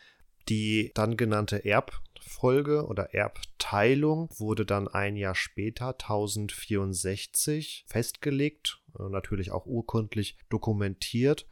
Die 0.50 0.92
dann 0.94 1.18
genannte 1.18 1.64
Erbfolge 1.66 2.86
oder 2.86 3.14
Erbteilung 3.14 4.30
wurde 4.38 4.66
dann 4.66 4.88
ein 4.88 5.16
Jahr 5.16 5.36
später, 5.36 5.90
1064, 5.90 7.86
festgelegt, 7.88 8.82
äh, 9.00 9.10
natürlich 9.10 9.52
auch 9.52 9.66
urkundlich 9.66 10.38
dokumentiert. 10.50 11.46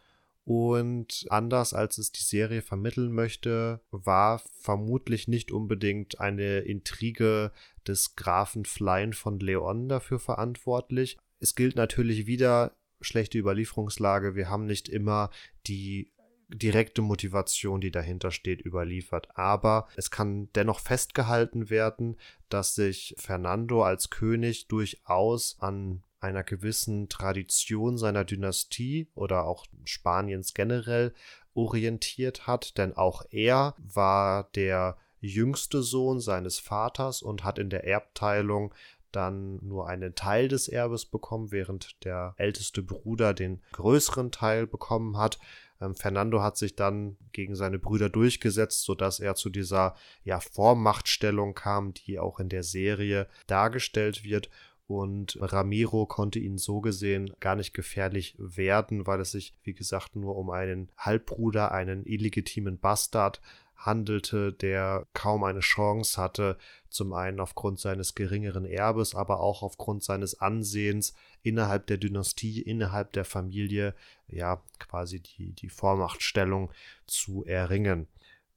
Und 0.45 1.27
anders 1.29 1.75
als 1.75 1.99
es 1.99 2.11
die 2.11 2.23
Serie 2.23 2.63
vermitteln 2.63 3.13
möchte, 3.13 3.81
war 3.91 4.41
vermutlich 4.61 5.27
nicht 5.27 5.51
unbedingt 5.51 6.19
eine 6.19 6.59
Intrige 6.61 7.51
des 7.87 8.15
Grafen 8.15 8.65
Flein 8.65 9.13
von 9.13 9.39
Leon 9.39 9.89
dafür 9.89 10.17
verantwortlich. 10.17 11.19
Es 11.39 11.53
gilt 11.53 11.75
natürlich 11.75 12.25
wieder 12.25 12.71
schlechte 12.99 13.37
Überlieferungslage. 13.37 14.33
Wir 14.35 14.49
haben 14.49 14.65
nicht 14.65 14.89
immer 14.89 15.29
die 15.67 16.11
direkte 16.49 17.01
Motivation, 17.01 17.79
die 17.81 17.91
dahinter 17.91 18.31
steht, 18.31 18.65
überliefert. 18.65 19.27
Aber 19.35 19.87
es 19.95 20.11
kann 20.11 20.49
dennoch 20.53 20.79
festgehalten 20.79 21.69
werden, 21.69 22.17
dass 22.49 22.75
sich 22.75 23.15
Fernando 23.17 23.83
als 23.83 24.09
König 24.09 24.67
durchaus 24.67 25.57
an 25.59 26.03
einer 26.19 26.43
gewissen 26.43 27.07
Tradition 27.07 27.97
seiner 27.97 28.25
Dynastie 28.25 29.07
oder 29.15 29.45
auch 29.45 29.65
Spaniens 29.85 30.53
generell 30.53 31.13
orientiert 31.53 32.47
hat, 32.47 32.77
denn 32.77 32.95
auch 32.95 33.23
er 33.31 33.75
war 33.77 34.49
der 34.55 34.97
jüngste 35.21 35.81
Sohn 35.81 36.19
seines 36.19 36.59
Vaters 36.59 37.21
und 37.21 37.43
hat 37.43 37.59
in 37.59 37.69
der 37.69 37.85
Erbteilung 37.85 38.73
dann 39.11 39.59
nur 39.65 39.87
einen 39.87 40.15
Teil 40.15 40.47
des 40.47 40.67
Erbes 40.67 41.05
bekommen, 41.05 41.51
während 41.51 42.03
der 42.05 42.35
älteste 42.37 42.83
Bruder 42.83 43.33
den 43.33 43.61
größeren 43.71 44.31
Teil 44.31 44.67
bekommen 44.67 45.17
hat. 45.17 45.39
Ähm, 45.81 45.95
Fernando 45.95 46.41
hat 46.41 46.57
sich 46.57 46.75
dann 46.75 47.17
gegen 47.31 47.55
seine 47.55 47.79
Brüder 47.79 48.09
durchgesetzt, 48.09 48.83
sodass 48.83 49.19
er 49.19 49.35
zu 49.35 49.49
dieser 49.49 49.95
ja, 50.23 50.39
Vormachtstellung 50.39 51.53
kam, 51.53 51.93
die 51.93 52.19
auch 52.19 52.39
in 52.39 52.49
der 52.49 52.63
Serie 52.63 53.27
dargestellt 53.47 54.23
wird. 54.23 54.49
Und 54.87 55.37
Ramiro 55.39 56.07
konnte 56.07 56.39
ihn 56.39 56.57
so 56.57 56.81
gesehen 56.81 57.31
gar 57.39 57.55
nicht 57.55 57.73
gefährlich 57.75 58.35
werden, 58.39 59.05
weil 59.05 59.21
es 59.21 59.31
sich, 59.31 59.53
wie 59.61 59.73
gesagt, 59.73 60.15
nur 60.15 60.35
um 60.35 60.49
einen 60.49 60.91
Halbbruder, 60.97 61.71
einen 61.71 62.07
illegitimen 62.07 62.79
Bastard 62.79 63.39
handelte, 63.79 64.51
der 64.53 65.07
kaum 65.13 65.43
eine 65.43 65.61
Chance 65.61 66.21
hatte, 66.21 66.57
zum 66.89 67.13
einen 67.13 67.39
aufgrund 67.39 67.79
seines 67.79 68.13
geringeren 68.13 68.65
Erbes, 68.65 69.15
aber 69.15 69.39
auch 69.39 69.63
aufgrund 69.63 70.03
seines 70.03 70.39
Ansehens 70.39 71.13
innerhalb 71.43 71.87
der 71.87 71.97
Dynastie, 71.97 72.61
innerhalb 72.61 73.13
der 73.13 73.25
Familie, 73.25 73.95
ja, 74.27 74.61
quasi 74.79 75.21
die, 75.21 75.53
die 75.53 75.69
Vormachtstellung 75.69 76.71
zu 77.07 77.45
erringen. 77.45 78.07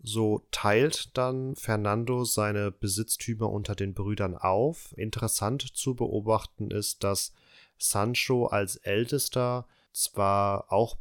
So 0.02 0.44
teilt 0.50 1.16
dann 1.16 1.54
Fernando 1.54 2.24
seine 2.24 2.72
Besitztümer 2.72 3.48
unter 3.48 3.76
den 3.76 3.94
Brüdern 3.94 4.36
auf. 4.36 4.92
Interessant 4.96 5.62
zu 5.62 5.94
beobachten 5.94 6.72
ist, 6.72 7.04
dass 7.04 7.32
Sancho 7.78 8.46
als 8.46 8.76
ältester 8.76 9.66
zwar 9.92 10.72
auch 10.72 10.96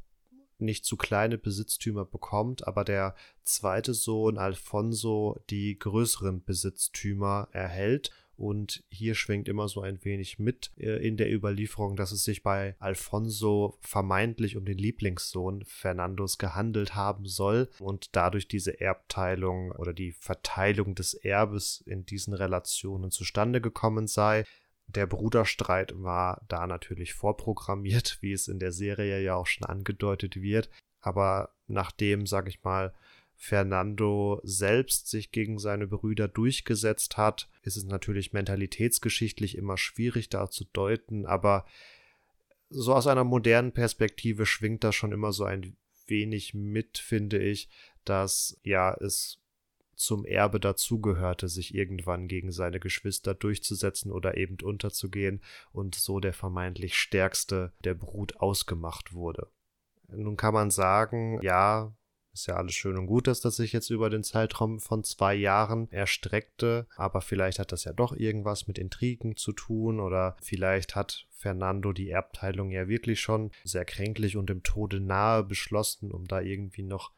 nicht 0.62 0.86
zu 0.86 0.97
kleine 0.97 1.38
Besitztümer 1.38 2.06
bekommt, 2.06 2.67
aber 2.67 2.84
der 2.84 3.15
zweite 3.43 3.93
Sohn 3.93 4.38
Alfonso 4.38 5.41
die 5.50 5.78
größeren 5.78 6.43
Besitztümer 6.43 7.47
erhält. 7.52 8.12
Und 8.41 8.84
hier 8.89 9.13
schwingt 9.13 9.47
immer 9.47 9.67
so 9.67 9.82
ein 9.82 10.04
wenig 10.04 10.39
mit 10.39 10.71
äh, 10.78 11.06
in 11.08 11.15
der 11.15 11.32
Überlieferung, 11.32 11.95
dass 11.95 12.12
es 12.12 12.24
sich 12.24 12.41
bei 12.41 12.76
Alfonso 12.80 13.78
vermeintlich 13.82 14.58
um 14.58 14.65
den 14.65 14.80
Lieblingssohn 14.80 15.63
Fernandos 15.63 16.39
gehandelt 16.39 16.95
haben 16.95 17.28
soll 17.28 17.69
und 17.78 18.15
dadurch 18.15 18.47
diese 18.47 18.82
Erbteilung 18.82 19.71
oder 19.74 19.93
die 19.93 20.13
Verteilung 20.13 20.95
des 20.95 21.13
Erbes 21.13 21.84
in 21.86 22.08
diesen 22.08 22.34
Relationen 22.34 23.12
zustande 23.12 23.62
gekommen 23.62 24.08
sei. 24.08 24.43
Der 24.95 25.08
Bruderstreit 25.08 25.93
war 25.95 26.41
da 26.47 26.67
natürlich 26.67 27.13
vorprogrammiert, 27.13 28.17
wie 28.21 28.34
es 28.34 28.47
in 28.47 28.60
der 28.60 28.71
Serie 28.71 29.21
ja 29.21 29.36
auch 29.36 29.47
schon 29.47 29.65
angedeutet 29.65 30.41
wird. 30.41 30.69
Aber 30.99 31.54
nachdem, 31.67 32.27
sag 32.27 32.47
ich 32.47 32.63
mal, 32.63 32.93
Fernando 33.36 34.39
selbst 34.43 35.10
sich 35.10 35.32
gegen 35.32 35.58
seine 35.58 35.88
Brüder 35.88 36.27
durchgesetzt 36.27 37.17
hat, 37.17 37.49
ist 37.63 37.75
es 37.75 37.86
natürlich 37.86 38.34
mentalitätsgeschichtlich 38.34 39.58
immer 39.58 39.77
schwierig 39.77 40.30
da 40.30 40.51
zu 40.51 40.65
deuten, 40.65 41.25
aber 41.25 41.65
so 42.69 42.93
aus 42.93 43.08
einer 43.08 43.23
modernen 43.23 43.71
Perspektive 43.71 44.45
schwingt 44.45 44.84
das 44.84 44.93
schon 44.93 45.12
immer 45.12 45.34
so 45.34 45.43
ein 45.43 45.75
wenig 46.06 46.54
mit, 46.54 46.99
finde 46.99 47.39
ich, 47.39 47.67
dass 48.06 48.60
ja 48.63 48.93
es 48.93 49.40
zum 50.02 50.26
Erbe 50.26 50.60
dazugehörte, 50.60 51.48
sich 51.48 51.76
irgendwann 51.76 52.28
gegen 52.28 52.52
seine 52.52 52.80
Geschwister 52.80 53.34
durchzusetzen 53.34 54.12
oder 54.12 54.38
eben 54.38 54.58
unterzugehen 54.64 55.42
und 55.72 55.96
so 55.96 56.20
der 56.20 56.34
vermeintlich 56.34 56.98
stärkste 56.98 57.72
der 57.84 57.94
Brut 57.94 58.38
ausgemacht 58.38 59.14
wurde. 59.14 59.48
Nun 60.08 60.38
kann 60.38 60.54
man 60.54 60.72
sagen, 60.72 61.40
ja, 61.42 61.94
ist 62.34 62.48
ja 62.48 62.56
alles 62.56 62.74
schön 62.74 62.98
und 62.98 63.08
gut, 63.08 63.28
dass 63.28 63.42
das 63.42 63.58
sich 63.58 63.74
jetzt 63.74 63.90
über 63.90 64.10
den 64.10 64.24
Zeitraum 64.24 64.80
von 64.80 65.04
zwei 65.04 65.36
Jahren 65.36 65.92
erstreckte, 65.92 66.88
aber 66.96 67.22
vielleicht 67.22 67.60
hat 67.60 67.72
das 67.72 67.84
ja 67.84 67.94
doch 67.94 68.14
irgendwas 68.14 68.68
mit 68.68 68.78
Intrigen 68.78 69.36
zu 69.36 69.52
tun 69.52 70.00
oder 70.00 70.38
vielleicht 70.42 70.96
hat 70.96 71.28
Fernando 71.30 71.92
die 71.92 72.10
Erbteilung 72.10 72.72
ja 72.72 72.88
wirklich 72.88 73.20
schon 73.20 73.52
sehr 73.64 73.86
kränklich 73.86 74.38
und 74.38 74.50
dem 74.50 74.64
Tode 74.64 75.00
nahe 75.00 75.44
beschlossen, 75.44 76.12
um 76.12 76.26
da 76.26 76.42
irgendwie 76.42 76.84
noch 76.84 77.12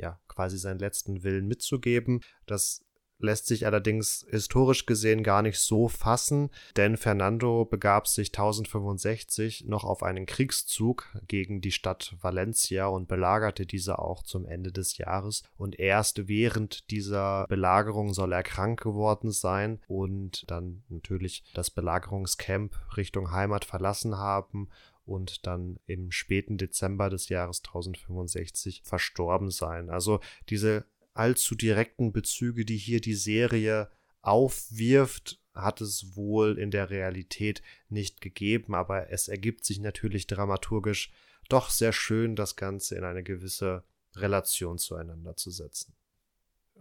ja 0.00 0.18
quasi 0.28 0.58
seinen 0.58 0.80
letzten 0.80 1.22
Willen 1.22 1.46
mitzugeben. 1.46 2.20
Das 2.46 2.84
lässt 3.20 3.46
sich 3.46 3.66
allerdings 3.66 4.26
historisch 4.30 4.86
gesehen 4.86 5.22
gar 5.22 5.42
nicht 5.42 5.58
so 5.58 5.88
fassen, 5.88 6.50
denn 6.76 6.96
Fernando 6.96 7.64
begab 7.64 8.08
sich 8.08 8.28
1065 8.28 9.64
noch 9.66 9.84
auf 9.84 10.02
einen 10.02 10.26
Kriegszug 10.26 11.08
gegen 11.28 11.60
die 11.60 11.70
Stadt 11.70 12.16
Valencia 12.20 12.86
und 12.86 13.08
belagerte 13.08 13.66
diese 13.66 13.98
auch 13.98 14.22
zum 14.22 14.46
Ende 14.46 14.72
des 14.72 14.98
Jahres. 14.98 15.42
Und 15.56 15.78
erst 15.78 16.28
während 16.28 16.90
dieser 16.90 17.46
Belagerung 17.48 18.14
soll 18.14 18.32
er 18.32 18.42
krank 18.42 18.80
geworden 18.82 19.30
sein 19.30 19.80
und 19.86 20.50
dann 20.50 20.82
natürlich 20.88 21.44
das 21.54 21.70
Belagerungscamp 21.70 22.74
Richtung 22.96 23.32
Heimat 23.32 23.64
verlassen 23.64 24.16
haben 24.16 24.68
und 25.10 25.46
dann 25.46 25.78
im 25.86 26.10
späten 26.10 26.56
Dezember 26.56 27.10
des 27.10 27.28
Jahres 27.28 27.60
1065 27.64 28.82
verstorben 28.84 29.50
sein. 29.50 29.90
Also 29.90 30.20
diese 30.48 30.86
allzu 31.12 31.54
direkten 31.54 32.12
Bezüge, 32.12 32.64
die 32.64 32.76
hier 32.76 33.00
die 33.00 33.14
Serie 33.14 33.90
aufwirft, 34.22 35.40
hat 35.52 35.80
es 35.80 36.14
wohl 36.14 36.58
in 36.58 36.70
der 36.70 36.90
Realität 36.90 37.62
nicht 37.88 38.20
gegeben, 38.20 38.74
aber 38.74 39.10
es 39.10 39.28
ergibt 39.28 39.64
sich 39.64 39.80
natürlich 39.80 40.26
dramaturgisch 40.26 41.10
doch 41.48 41.70
sehr 41.70 41.92
schön, 41.92 42.36
das 42.36 42.54
Ganze 42.54 42.96
in 42.96 43.04
eine 43.04 43.24
gewisse 43.24 43.84
Relation 44.14 44.78
zueinander 44.78 45.36
zu 45.36 45.50
setzen. 45.50 45.94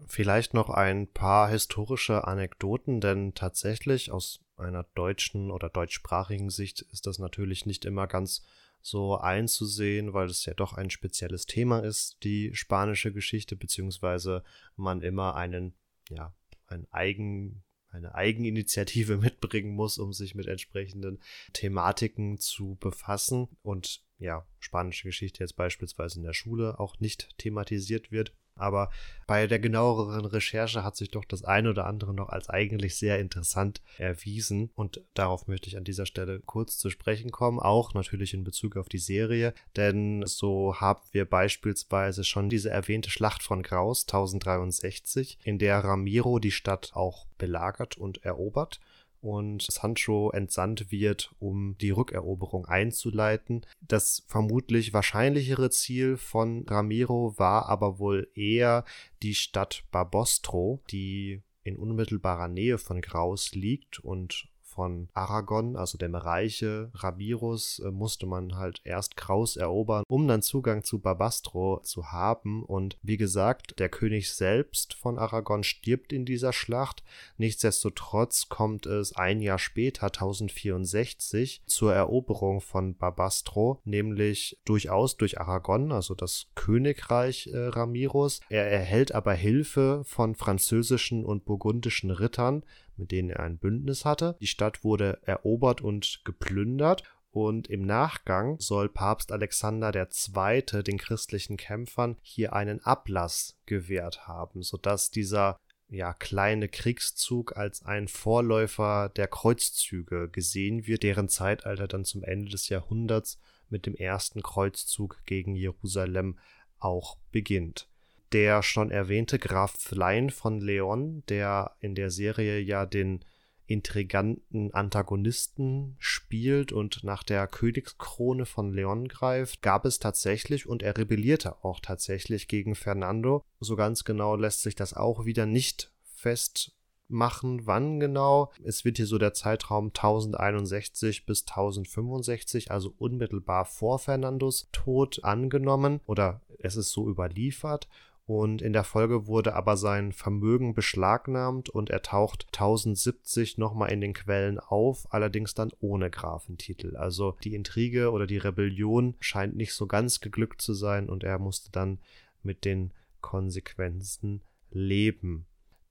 Vielleicht 0.06 0.54
noch 0.54 0.70
ein 0.70 1.08
paar 1.12 1.50
historische 1.50 2.26
Anekdoten, 2.26 3.02
denn 3.02 3.34
tatsächlich 3.34 4.12
aus 4.12 4.40
einer 4.60 4.84
deutschen 4.96 5.52
oder 5.52 5.70
deutschsprachigen 5.70 6.50
Sicht 6.50 6.82
ist 6.92 7.08
das 7.08 7.20
natürlich 7.20 7.66
nicht 7.66 7.86
immer 7.86 8.08
ganz 8.08 8.46
so 8.82 9.18
einzusehen, 9.18 10.14
weil 10.14 10.28
es 10.28 10.46
ja 10.46 10.54
doch 10.54 10.74
ein 10.74 10.90
spezielles 10.90 11.46
Thema 11.46 11.80
ist, 11.80 12.18
die 12.24 12.56
spanische 12.56 13.12
Geschichte, 13.12 13.56
beziehungsweise 13.56 14.44
man 14.76 15.02
immer 15.02 15.36
einen, 15.36 15.74
ja, 16.10 16.34
ein 16.68 16.88
Eigen, 16.92 17.64
eine 17.90 18.16
Eigeninitiative 18.16 19.18
mitbringen 19.22 19.74
muss, 19.74 19.98
um 19.98 20.14
sich 20.14 20.36
mit 20.36 20.48
entsprechenden 20.48 21.20
Thematiken 21.54 22.40
zu 22.40 22.78
befassen 22.80 23.50
und 23.62 24.02
ja, 24.18 24.46
spanische 24.60 25.08
Geschichte 25.08 25.44
jetzt 25.44 25.56
beispielsweise 25.56 26.20
in 26.20 26.24
der 26.24 26.34
Schule 26.34 26.80
auch 26.80 27.00
nicht 27.00 27.38
thematisiert 27.38 28.12
wird. 28.12 28.34
Aber 28.60 28.90
bei 29.28 29.48
der 29.48 29.60
genaueren 29.60 30.26
Recherche 30.26 30.84
hat 30.84 30.96
sich 30.96 31.12
doch 31.12 31.26
das 31.26 31.44
eine 31.44 31.70
oder 31.70 31.86
andere 31.86 32.14
noch 32.14 32.30
als 32.30 32.50
eigentlich 32.50 32.96
sehr 32.96 33.20
interessant 33.20 33.82
erwiesen. 33.98 34.72
Und 34.76 35.02
darauf 35.14 35.48
möchte 35.48 35.68
ich 35.68 35.78
an 35.78 35.84
dieser 35.84 36.06
Stelle 36.06 36.40
kurz 36.46 36.78
zu 36.78 36.90
sprechen 36.90 37.32
kommen, 37.32 37.60
auch 37.60 37.94
natürlich 37.94 38.34
in 38.34 38.44
Bezug 38.44 38.76
auf 38.76 38.90
die 38.90 38.98
Serie. 38.98 39.54
Denn 39.76 40.24
so 40.26 40.76
haben 40.80 41.02
wir 41.12 41.26
beispielsweise 41.26 42.24
schon 42.24 42.50
diese 42.50 42.70
erwähnte 42.70 43.10
Schlacht 43.10 43.44
von 43.44 43.64
Graus 43.64 44.04
1063, 44.04 45.38
in 45.44 45.60
der 45.60 45.84
Ramiro 45.84 46.40
die 46.40 46.52
Stadt 46.52 46.92
auch 46.94 47.28
belagert 47.38 47.98
und 47.98 48.24
erobert 48.24 48.80
und 49.22 49.64
Sancho 49.70 50.32
entsandt 50.32 50.92
wird, 50.92 51.34
um 51.40 51.78
die 51.80 51.92
Rückeroberung 51.92 52.66
einzuleiten. 52.66 53.66
Das 53.82 54.24
vermutlich 54.28 54.94
wahrscheinlichere 54.94 55.70
Ziel 55.70 56.18
von 56.18 56.66
Ramiro 56.68 57.34
war 57.38 57.68
aber 57.68 58.00
wohl 58.00 58.30
eher 58.36 58.86
die 59.22 59.36
Stadt 59.36 59.84
Barbostro, 59.92 60.82
die 60.92 61.42
in 61.64 61.78
unmittelbarer 61.78 62.48
Nähe 62.48 62.78
von 62.78 63.02
Graus 63.02 63.54
liegt 63.54 64.00
und 64.00 64.48
von 64.70 65.10
Aragon, 65.14 65.76
also 65.76 65.98
dem 65.98 66.16
Reiche 66.16 66.92
Ramirus, 66.94 67.80
äh, 67.80 67.92
musste 67.92 68.26
man 68.26 68.56
halt 68.56 68.82
erst 68.84 69.18
Kraus 69.18 69.58
erobern, 69.58 70.04
um 70.08 70.28
dann 70.28 70.42
Zugang 70.42 70.84
zu 70.84 71.00
Barbastro 71.00 71.82
zu 71.84 72.12
haben. 72.12 72.64
Und 72.64 72.98
wie 73.02 73.18
gesagt, 73.18 73.80
der 73.80 73.90
König 73.90 74.32
selbst 74.34 74.94
von 74.94 75.18
Aragon 75.18 75.64
stirbt 75.64 76.14
in 76.14 76.26
dieser 76.26 76.54
Schlacht. 76.54 77.04
Nichtsdestotrotz 77.38 78.50
kommt 78.50 78.86
es 78.86 79.16
ein 79.16 79.42
Jahr 79.42 79.60
später, 79.60 80.06
1064, 80.08 81.64
zur 81.66 81.94
Eroberung 81.94 82.62
von 82.62 82.96
Barbastro, 82.96 83.82
nämlich 83.86 84.60
durchaus 84.66 85.18
durch 85.18 85.40
Aragon, 85.40 85.92
also 85.92 86.14
das 86.14 86.48
Königreich 86.56 87.48
äh, 87.48 87.58
Ramirus. 87.58 88.42
Er 88.50 88.70
erhält 88.70 89.14
aber 89.14 89.34
Hilfe 89.34 90.04
von 90.06 90.36
französischen 90.36 91.26
und 91.26 91.46
burgundischen 91.46 92.12
Rittern, 92.12 92.64
mit 93.00 93.12
denen 93.12 93.30
er 93.30 93.42
ein 93.42 93.58
Bündnis 93.58 94.06
hatte. 94.06 94.36
Die 94.40 94.48
Stadt 94.48 94.84
wurde 94.84 95.20
erobert 95.24 95.82
und 95.82 96.22
geplündert 96.26 97.04
und 97.32 97.68
im 97.68 97.86
Nachgang 97.86 98.60
soll 98.60 98.90
Papst 98.90 99.32
Alexander 99.32 99.94
II. 99.96 100.84
den 100.84 100.98
christlichen 100.98 101.58
Kämpfern 101.58 102.18
hier 102.22 102.54
einen 102.54 102.84
Ablass 102.84 103.60
gewährt 103.66 104.28
haben, 104.28 104.64
sodass 104.64 105.12
dieser 105.12 105.58
ja, 105.90 106.14
kleine 106.14 106.70
Kriegszug 106.70 107.58
als 107.58 107.84
ein 107.84 108.08
Vorläufer 108.08 109.10
der 109.10 109.28
Kreuzzüge 109.28 110.30
gesehen 110.30 110.86
wird, 110.86 111.04
deren 111.04 111.30
Zeitalter 111.30 111.88
dann 111.88 112.06
zum 112.06 112.24
Ende 112.24 112.52
des 112.52 112.70
Jahrhunderts 112.70 113.40
mit 113.70 113.86
dem 113.86 113.96
ersten 113.96 114.42
Kreuzzug 114.42 115.20
gegen 115.26 115.56
Jerusalem 115.56 116.38
auch 116.80 117.18
beginnt 117.32 117.89
der 118.32 118.64
schon 118.64 118.92
erwähnte 118.92 119.40
Graf 119.40 119.72
Flein 119.72 120.30
von 120.30 120.60
Leon, 120.60 121.24
der 121.30 121.76
in 121.80 121.96
der 121.96 122.12
Serie 122.12 122.60
ja 122.60 122.86
den 122.86 123.26
intriganten 123.70 124.74
Antagonisten 124.74 125.96
spielt 126.00 126.72
und 126.72 127.04
nach 127.04 127.22
der 127.22 127.46
Königskrone 127.46 128.46
von 128.48 128.74
Leon 128.74 129.08
greift, 129.08 129.62
gab 129.62 129.86
es 129.86 130.00
tatsächlich 130.00 130.68
und 130.68 130.82
er 130.82 130.98
rebellierte 130.98 131.64
auch 131.64 131.80
tatsächlich 131.80 132.48
gegen 132.48 132.74
Fernando. 132.74 133.44
So 133.60 133.76
ganz 133.76 134.06
genau 134.06 134.36
lässt 134.36 134.64
sich 134.64 134.74
das 134.74 134.96
auch 134.96 135.26
wieder 135.26 135.46
nicht 135.46 135.92
festmachen, 136.04 137.68
wann 137.68 138.00
genau. 138.00 138.52
Es 138.64 138.86
wird 138.86 138.98
hier 138.98 139.06
so 139.06 139.20
der 139.20 139.36
Zeitraum 139.36 139.88
1061 139.90 141.28
bis 141.28 141.42
1065, 141.44 142.72
also 142.72 142.96
unmittelbar 142.98 143.66
vor 143.66 144.00
Fernandos 144.00 144.70
Tod 144.72 145.24
angenommen 145.24 146.02
oder 146.08 146.42
es 146.58 146.76
ist 146.76 146.92
so 146.92 147.08
überliefert 147.08 147.88
und 148.30 148.62
in 148.62 148.74
der 148.74 148.84
Folge 148.84 149.26
wurde 149.26 149.56
aber 149.56 149.76
sein 149.76 150.14
Vermögen 150.14 150.76
beschlagnahmt 150.76 151.68
und 151.68 151.90
er 151.90 152.04
taucht 152.04 152.46
1070 152.54 153.58
nochmal 153.58 153.92
in 153.92 154.02
den 154.02 154.14
Quellen 154.14 154.60
auf, 154.60 155.12
allerdings 155.12 155.56
dann 155.56 155.72
ohne 155.80 156.12
Grafentitel. 156.12 156.96
Also 156.96 157.36
die 157.44 157.56
Intrige 157.56 158.12
oder 158.12 158.28
die 158.28 158.38
Rebellion 158.38 159.16
scheint 159.20 159.56
nicht 159.56 159.74
so 159.74 159.88
ganz 159.88 160.20
geglückt 160.20 160.62
zu 160.62 160.76
sein 160.76 161.10
und 161.10 161.24
er 161.24 161.40
musste 161.40 161.72
dann 161.72 161.98
mit 162.44 162.66
den 162.66 162.94
Konsequenzen 163.20 164.44
leben. 164.70 165.48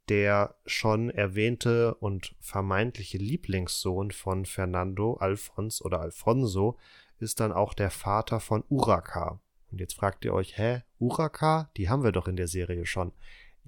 Der 0.08 0.54
schon 0.64 1.10
erwähnte 1.10 1.96
und 1.96 2.36
vermeintliche 2.38 3.18
Lieblingssohn 3.18 4.12
von 4.12 4.46
Fernando, 4.46 5.14
Alfons 5.14 5.84
oder 5.84 6.00
Alfonso, 6.00 6.78
ist 7.18 7.40
dann 7.40 7.50
auch 7.50 7.74
der 7.74 7.90
Vater 7.90 8.38
von 8.38 8.62
Uraka. 8.68 9.40
Und 9.70 9.80
jetzt 9.80 9.94
fragt 9.94 10.24
ihr 10.24 10.32
euch, 10.32 10.56
hä, 10.58 10.82
Uraka? 10.98 11.70
Die 11.76 11.88
haben 11.88 12.02
wir 12.02 12.12
doch 12.12 12.28
in 12.28 12.36
der 12.36 12.48
Serie 12.48 12.86
schon. 12.86 13.12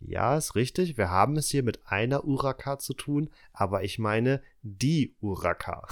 Ja, 0.00 0.36
ist 0.36 0.54
richtig, 0.54 0.96
wir 0.96 1.10
haben 1.10 1.36
es 1.36 1.50
hier 1.50 1.62
mit 1.62 1.86
einer 1.86 2.24
Uraka 2.24 2.78
zu 2.78 2.94
tun, 2.94 3.28
aber 3.52 3.84
ich 3.84 3.98
meine 3.98 4.42
die 4.62 5.14
Uraka. 5.20 5.86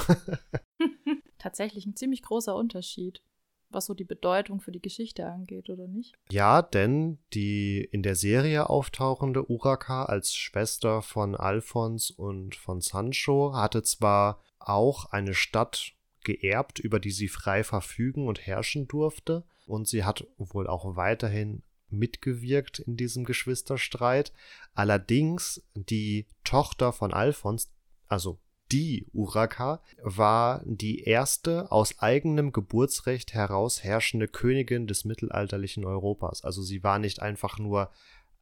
Tatsächlich 1.39 1.85
ein 1.85 1.95
ziemlich 1.95 2.23
großer 2.23 2.57
Unterschied, 2.57 3.23
was 3.69 3.85
so 3.85 3.93
die 3.93 4.05
Bedeutung 4.05 4.61
für 4.61 4.73
die 4.73 4.81
Geschichte 4.81 5.27
angeht, 5.27 5.69
oder 5.69 5.87
nicht? 5.87 6.15
Ja, 6.31 6.63
denn 6.63 7.19
die 7.35 7.87
in 7.93 8.03
der 8.03 8.17
Serie 8.17 8.71
auftauchende 8.71 9.51
Uraka 9.51 10.07
als 10.07 10.35
Schwester 10.35 11.03
von 11.03 11.35
Alphons 11.35 12.11
und 12.11 12.57
von 12.57 12.81
Sancho 12.81 13.53
hatte 13.55 13.83
zwar 13.83 14.43
auch 14.59 15.07
eine 15.13 15.35
Stadt 15.35 15.93
geerbt, 16.25 16.79
über 16.79 16.99
die 16.99 17.11
sie 17.11 17.29
frei 17.29 17.63
verfügen 17.63 18.27
und 18.27 18.47
herrschen 18.47 18.89
durfte, 18.89 19.45
und 19.69 19.89
sie 19.89 20.05
hat 20.05 20.27
wohl 20.39 20.67
auch 20.67 20.97
weiterhin 20.97 21.63
mitgewirkt 21.91 22.81
in 22.81 22.97
diesem 22.97 23.25
Geschwisterstreit. 23.25 24.33
Allerdings 24.75 25.63
die 25.75 26.27
Tochter 26.45 26.93
von 26.93 27.13
Alphons, 27.13 27.71
also 28.09 28.39
die 28.71 29.07
Uraka, 29.13 29.81
war 30.03 30.63
die 30.67 31.05
erste 31.05 31.73
aus 31.73 31.99
eigenem 32.01 32.53
Geburtsrecht 32.53 33.33
heraus 33.33 33.83
herrschende 33.83 34.29
Königin 34.29 34.87
des 34.87 35.05
mittelalterlichen 35.05 35.85
Europas. 35.85 36.45
Also 36.45 36.63
sie 36.63 36.83
war 36.83 36.99
nicht 36.99 37.23
einfach 37.23 37.59
nur 37.59 37.91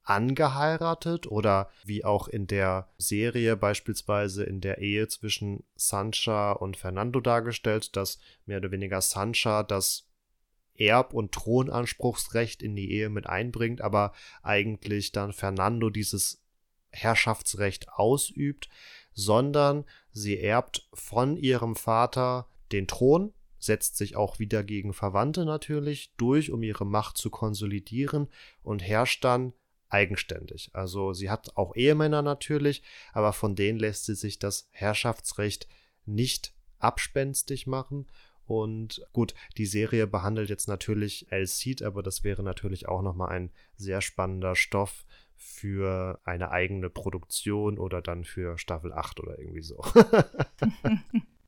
angeheiratet 0.03 1.27
oder 1.27 1.69
wie 1.85 2.05
auch 2.05 2.29
in 2.29 2.47
der 2.47 2.89
Serie 2.97 3.57
beispielsweise 3.57 4.45
in 4.45 4.61
der 4.61 4.79
Ehe 4.79 5.09
zwischen 5.09 5.65
Sancha 5.75 6.53
und 6.53 6.77
Fernando 6.77 7.21
dargestellt, 7.21 7.97
dass 7.97 8.19
mehr 8.47 8.59
oder 8.59 8.71
weniger 8.71 9.01
Sancha 9.01 9.65
das 9.65 10.07
Erb- 10.79 11.15
und 11.15 11.33
Thronanspruchsrecht 11.33 12.63
in 12.63 12.75
die 12.77 12.91
Ehe 12.91 13.09
mit 13.09 13.27
einbringt, 13.27 13.81
aber 13.81 14.13
eigentlich 14.43 15.13
dann 15.13 15.33
Fernando 15.33 15.91
dieses 15.91 16.43
Herrschaftsrecht 16.91 17.89
ausübt, 17.93 18.69
sondern 19.13 19.85
sie 20.13 20.39
erbt 20.41 20.89
von 20.93 21.37
ihrem 21.37 21.77
Vater 21.77 22.49
den 22.73 22.87
Thron, 22.87 23.33
setzt 23.59 23.97
sich 23.97 24.17
auch 24.17 24.39
wieder 24.39 24.63
gegen 24.63 24.93
Verwandte 24.93 25.45
natürlich 25.45 26.13
durch, 26.17 26.51
um 26.51 26.63
ihre 26.63 26.87
Macht 26.87 27.17
zu 27.17 27.31
konsolidieren 27.31 28.29
und 28.63 28.83
herrscht 28.83 29.25
dann 29.25 29.53
eigenständig. 29.89 30.71
Also 30.73 31.13
sie 31.13 31.31
hat 31.31 31.57
auch 31.57 31.75
Ehemänner 31.77 32.23
natürlich, 32.23 32.83
aber 33.13 33.33
von 33.33 33.55
denen 33.55 33.79
lässt 33.79 34.05
sie 34.05 34.15
sich 34.15 34.39
das 34.39 34.69
Herrschaftsrecht 34.73 35.69
nicht 36.05 36.53
abspenstig 36.79 37.67
machen. 37.67 38.07
Und 38.47 39.05
gut, 39.13 39.35
die 39.57 39.67
Serie 39.67 40.07
behandelt 40.07 40.49
jetzt 40.49 40.69
natürlich 40.69 41.27
El 41.31 41.47
Cid, 41.47 41.83
aber 41.83 42.03
das 42.03 42.25
wäre 42.25 42.43
natürlich 42.43 42.89
auch 42.89 43.03
nochmal 43.03 43.31
ein 43.31 43.51
sehr 43.77 44.01
spannender 44.01 44.55
Stoff 44.55 45.05
für 45.37 46.21
eine 46.25 46.51
eigene 46.51 46.91
Produktion 46.91 47.79
oder 47.79 48.01
dann 48.03 48.25
für 48.25 48.59
Staffel 48.59 48.93
8 48.93 49.21
oder 49.21 49.39
irgendwie 49.39 49.63
so. 49.63 49.83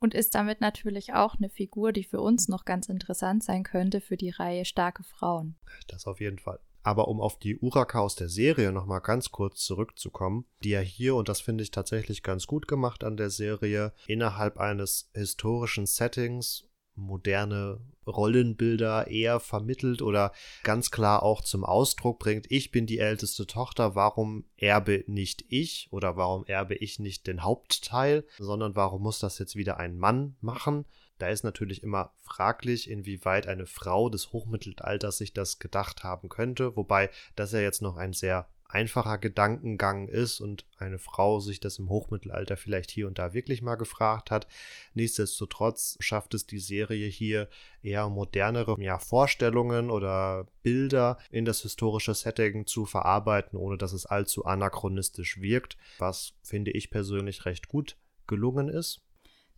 Und 0.00 0.14
ist 0.14 0.34
damit 0.34 0.60
natürlich 0.60 1.14
auch 1.14 1.36
eine 1.36 1.48
Figur, 1.48 1.92
die 1.92 2.04
für 2.04 2.20
uns 2.20 2.46
noch 2.46 2.64
ganz 2.64 2.88
interessant 2.88 3.42
sein 3.42 3.64
könnte 3.64 4.00
für 4.00 4.16
die 4.16 4.30
Reihe 4.30 4.64
Starke 4.64 5.02
Frauen. 5.02 5.56
Das 5.88 6.06
auf 6.06 6.20
jeden 6.20 6.38
Fall. 6.38 6.60
Aber 6.84 7.08
um 7.08 7.20
auf 7.20 7.38
die 7.38 7.58
Uraka 7.58 7.98
aus 7.98 8.14
der 8.14 8.28
Serie 8.28 8.70
nochmal 8.70 9.00
ganz 9.00 9.30
kurz 9.30 9.64
zurückzukommen, 9.64 10.46
die 10.62 10.70
ja 10.70 10.80
hier, 10.80 11.16
und 11.16 11.28
das 11.28 11.40
finde 11.40 11.64
ich 11.64 11.70
tatsächlich 11.70 12.22
ganz 12.22 12.46
gut 12.46 12.68
gemacht 12.68 13.02
an 13.02 13.16
der 13.16 13.30
Serie, 13.30 13.92
innerhalb 14.06 14.58
eines 14.58 15.10
historischen 15.12 15.86
Settings 15.86 16.67
moderne 16.98 17.80
Rollenbilder 18.06 19.08
eher 19.08 19.40
vermittelt 19.40 20.02
oder 20.02 20.32
ganz 20.62 20.90
klar 20.90 21.22
auch 21.22 21.42
zum 21.42 21.64
Ausdruck 21.64 22.18
bringt, 22.18 22.50
ich 22.50 22.70
bin 22.70 22.86
die 22.86 22.98
älteste 22.98 23.46
Tochter, 23.46 23.94
warum 23.94 24.44
erbe 24.56 25.04
nicht 25.06 25.44
ich 25.48 25.88
oder 25.90 26.16
warum 26.16 26.44
erbe 26.46 26.74
ich 26.74 26.98
nicht 26.98 27.26
den 27.26 27.42
Hauptteil, 27.42 28.24
sondern 28.38 28.76
warum 28.76 29.02
muss 29.02 29.18
das 29.18 29.38
jetzt 29.38 29.56
wieder 29.56 29.78
ein 29.78 29.98
Mann 29.98 30.36
machen? 30.40 30.86
Da 31.18 31.28
ist 31.28 31.42
natürlich 31.42 31.82
immer 31.82 32.12
fraglich, 32.20 32.88
inwieweit 32.88 33.48
eine 33.48 33.66
Frau 33.66 34.08
des 34.08 34.32
Hochmittelalters 34.32 35.18
sich 35.18 35.32
das 35.32 35.58
gedacht 35.58 36.04
haben 36.04 36.28
könnte, 36.28 36.76
wobei 36.76 37.10
das 37.34 37.52
ja 37.52 37.60
jetzt 37.60 37.82
noch 37.82 37.96
ein 37.96 38.12
sehr 38.12 38.48
einfacher 38.68 39.16
Gedankengang 39.18 40.08
ist 40.08 40.40
und 40.40 40.66
eine 40.76 40.98
Frau 40.98 41.40
sich 41.40 41.58
das 41.58 41.78
im 41.78 41.88
Hochmittelalter 41.88 42.56
vielleicht 42.56 42.90
hier 42.90 43.06
und 43.06 43.18
da 43.18 43.32
wirklich 43.32 43.62
mal 43.62 43.76
gefragt 43.76 44.30
hat. 44.30 44.46
Nichtsdestotrotz 44.94 45.96
schafft 46.00 46.34
es 46.34 46.46
die 46.46 46.58
Serie 46.58 47.08
hier 47.08 47.48
eher 47.82 48.08
modernere 48.10 48.76
ja, 48.78 48.98
Vorstellungen 48.98 49.90
oder 49.90 50.46
Bilder 50.62 51.18
in 51.30 51.46
das 51.46 51.62
historische 51.62 52.14
Setting 52.14 52.66
zu 52.66 52.84
verarbeiten, 52.84 53.58
ohne 53.58 53.78
dass 53.78 53.92
es 53.92 54.04
allzu 54.04 54.44
anachronistisch 54.44 55.40
wirkt, 55.40 55.78
was 55.98 56.34
finde 56.42 56.70
ich 56.70 56.90
persönlich 56.90 57.46
recht 57.46 57.68
gut 57.68 57.96
gelungen 58.26 58.68
ist. 58.68 59.00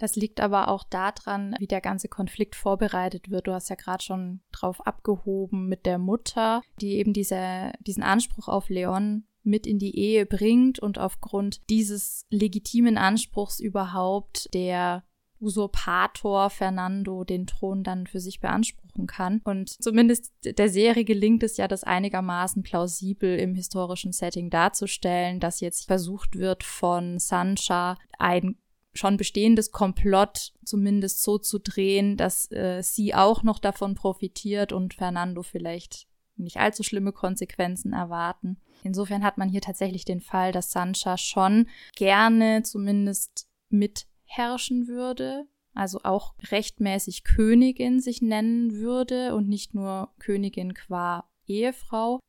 Das 0.00 0.16
liegt 0.16 0.40
aber 0.40 0.68
auch 0.68 0.82
daran, 0.82 1.54
wie 1.58 1.66
der 1.66 1.82
ganze 1.82 2.08
Konflikt 2.08 2.56
vorbereitet 2.56 3.30
wird. 3.30 3.46
Du 3.46 3.52
hast 3.52 3.68
ja 3.68 3.76
gerade 3.76 4.02
schon 4.02 4.40
drauf 4.50 4.86
abgehoben 4.86 5.68
mit 5.68 5.84
der 5.84 5.98
Mutter, 5.98 6.62
die 6.80 6.94
eben 6.94 7.12
diese, 7.12 7.72
diesen 7.80 8.02
Anspruch 8.02 8.48
auf 8.48 8.70
Leon 8.70 9.24
mit 9.42 9.66
in 9.66 9.78
die 9.78 9.98
Ehe 9.98 10.24
bringt 10.24 10.78
und 10.78 10.98
aufgrund 10.98 11.60
dieses 11.68 12.26
legitimen 12.30 12.96
Anspruchs 12.96 13.60
überhaupt 13.60 14.52
der 14.54 15.04
Usurpator 15.38 16.48
Fernando 16.48 17.24
den 17.24 17.46
Thron 17.46 17.82
dann 17.82 18.06
für 18.06 18.20
sich 18.20 18.40
beanspruchen 18.40 19.06
kann. 19.06 19.42
Und 19.44 19.68
zumindest 19.82 20.32
der 20.44 20.68
Serie 20.68 21.04
gelingt 21.04 21.42
es 21.42 21.56
ja, 21.58 21.68
das 21.68 21.84
einigermaßen 21.84 22.62
plausibel 22.62 23.38
im 23.38 23.54
historischen 23.54 24.12
Setting 24.12 24.48
darzustellen, 24.48 25.40
dass 25.40 25.60
jetzt 25.60 25.86
versucht 25.86 26.36
wird, 26.36 26.64
von 26.64 27.18
Sancha 27.18 27.96
ein 28.18 28.56
schon 29.00 29.16
bestehendes 29.16 29.72
Komplott 29.72 30.52
zumindest 30.64 31.22
so 31.22 31.38
zu 31.38 31.58
drehen, 31.58 32.16
dass 32.16 32.50
äh, 32.52 32.82
sie 32.82 33.14
auch 33.14 33.42
noch 33.42 33.58
davon 33.58 33.94
profitiert 33.94 34.72
und 34.72 34.94
Fernando 34.94 35.42
vielleicht 35.42 36.06
nicht 36.36 36.58
allzu 36.58 36.82
schlimme 36.82 37.12
Konsequenzen 37.12 37.92
erwarten. 37.92 38.58
Insofern 38.82 39.24
hat 39.24 39.38
man 39.38 39.48
hier 39.48 39.60
tatsächlich 39.60 40.04
den 40.04 40.20
Fall, 40.20 40.52
dass 40.52 40.70
Sancha 40.70 41.18
schon 41.18 41.66
gerne 41.96 42.62
zumindest 42.62 43.48
mitherrschen 43.68 44.86
würde, 44.86 45.46
also 45.74 46.00
auch 46.02 46.34
rechtmäßig 46.50 47.24
Königin 47.24 48.00
sich 48.00 48.22
nennen 48.22 48.72
würde 48.72 49.34
und 49.34 49.48
nicht 49.48 49.74
nur 49.74 50.14
Königin 50.18 50.74
qua 50.74 51.28
Ehefrau 51.46 52.20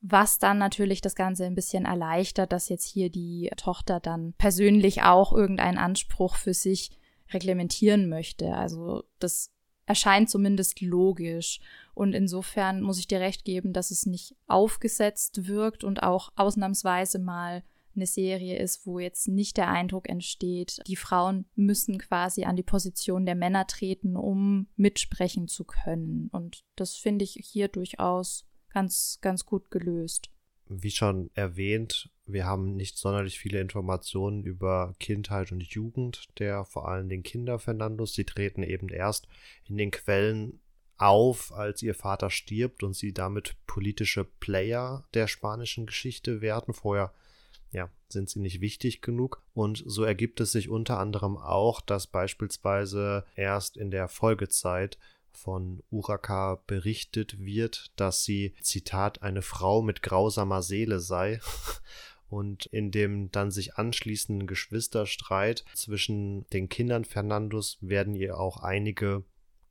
was 0.00 0.38
dann 0.38 0.58
natürlich 0.58 1.00
das 1.00 1.14
Ganze 1.14 1.44
ein 1.44 1.54
bisschen 1.54 1.84
erleichtert, 1.84 2.52
dass 2.52 2.68
jetzt 2.68 2.86
hier 2.86 3.10
die 3.10 3.50
Tochter 3.56 4.00
dann 4.00 4.32
persönlich 4.38 5.02
auch 5.02 5.32
irgendeinen 5.32 5.78
Anspruch 5.78 6.36
für 6.36 6.54
sich 6.54 6.90
reglementieren 7.32 8.08
möchte. 8.08 8.54
Also 8.54 9.04
das 9.18 9.52
erscheint 9.86 10.30
zumindest 10.30 10.80
logisch. 10.80 11.60
Und 11.94 12.14
insofern 12.14 12.80
muss 12.80 12.98
ich 12.98 13.08
dir 13.08 13.20
recht 13.20 13.44
geben, 13.44 13.72
dass 13.72 13.90
es 13.90 14.06
nicht 14.06 14.36
aufgesetzt 14.46 15.46
wirkt 15.48 15.84
und 15.84 16.02
auch 16.02 16.30
ausnahmsweise 16.36 17.18
mal 17.18 17.62
eine 17.96 18.06
Serie 18.06 18.56
ist, 18.58 18.86
wo 18.86 19.00
jetzt 19.00 19.26
nicht 19.28 19.56
der 19.56 19.68
Eindruck 19.68 20.08
entsteht, 20.08 20.80
die 20.86 20.96
Frauen 20.96 21.46
müssen 21.56 21.98
quasi 21.98 22.44
an 22.44 22.56
die 22.56 22.62
Position 22.62 23.26
der 23.26 23.34
Männer 23.34 23.66
treten, 23.66 24.16
um 24.16 24.68
mitsprechen 24.76 25.48
zu 25.48 25.64
können. 25.64 26.28
Und 26.32 26.64
das 26.76 26.94
finde 26.94 27.24
ich 27.24 27.38
hier 27.42 27.68
durchaus 27.68 28.46
ganz, 28.72 29.18
ganz 29.20 29.44
gut 29.44 29.70
gelöst. 29.70 30.30
Wie 30.66 30.90
schon 30.90 31.30
erwähnt, 31.34 32.10
wir 32.26 32.46
haben 32.46 32.76
nicht 32.76 32.96
sonderlich 32.96 33.38
viele 33.38 33.60
Informationen 33.60 34.44
über 34.44 34.94
Kindheit 35.00 35.50
und 35.50 35.62
Jugend 35.64 36.28
der 36.38 36.64
vor 36.64 36.88
allem 36.88 37.08
den 37.08 37.24
Kinder 37.24 37.58
Fernandos. 37.58 38.14
Sie 38.14 38.24
treten 38.24 38.62
eben 38.62 38.88
erst 38.88 39.26
in 39.64 39.76
den 39.76 39.90
Quellen 39.90 40.60
auf, 40.96 41.52
als 41.52 41.82
ihr 41.82 41.94
Vater 41.94 42.30
stirbt 42.30 42.82
und 42.82 42.94
sie 42.94 43.12
damit 43.12 43.56
politische 43.66 44.24
Player 44.24 45.04
der 45.14 45.26
spanischen 45.26 45.86
Geschichte 45.86 46.40
werden. 46.40 46.74
Vorher 46.74 47.12
ja, 47.72 47.88
sind 48.08 48.28
sie 48.28 48.40
nicht 48.40 48.60
wichtig 48.60 49.00
genug. 49.00 49.42
Und 49.54 49.82
so 49.86 50.04
ergibt 50.04 50.40
es 50.40 50.52
sich 50.52 50.68
unter 50.68 50.98
anderem 50.98 51.36
auch, 51.36 51.80
dass 51.80 52.06
beispielsweise 52.06 53.24
erst 53.34 53.76
in 53.76 53.90
der 53.90 54.08
Folgezeit 54.08 54.98
von 55.32 55.82
Uraka 55.90 56.62
berichtet 56.66 57.38
wird, 57.38 57.92
dass 57.96 58.24
sie, 58.24 58.54
Zitat, 58.60 59.22
eine 59.22 59.42
Frau 59.42 59.82
mit 59.82 60.02
grausamer 60.02 60.62
Seele 60.62 61.00
sei. 61.00 61.40
Und 62.28 62.66
in 62.66 62.92
dem 62.92 63.32
dann 63.32 63.50
sich 63.50 63.74
anschließenden 63.74 64.46
Geschwisterstreit 64.46 65.64
zwischen 65.74 66.46
den 66.50 66.68
Kindern 66.68 67.04
Fernandos 67.04 67.78
werden 67.80 68.14
ihr 68.14 68.38
auch 68.38 68.58
einige 68.58 69.24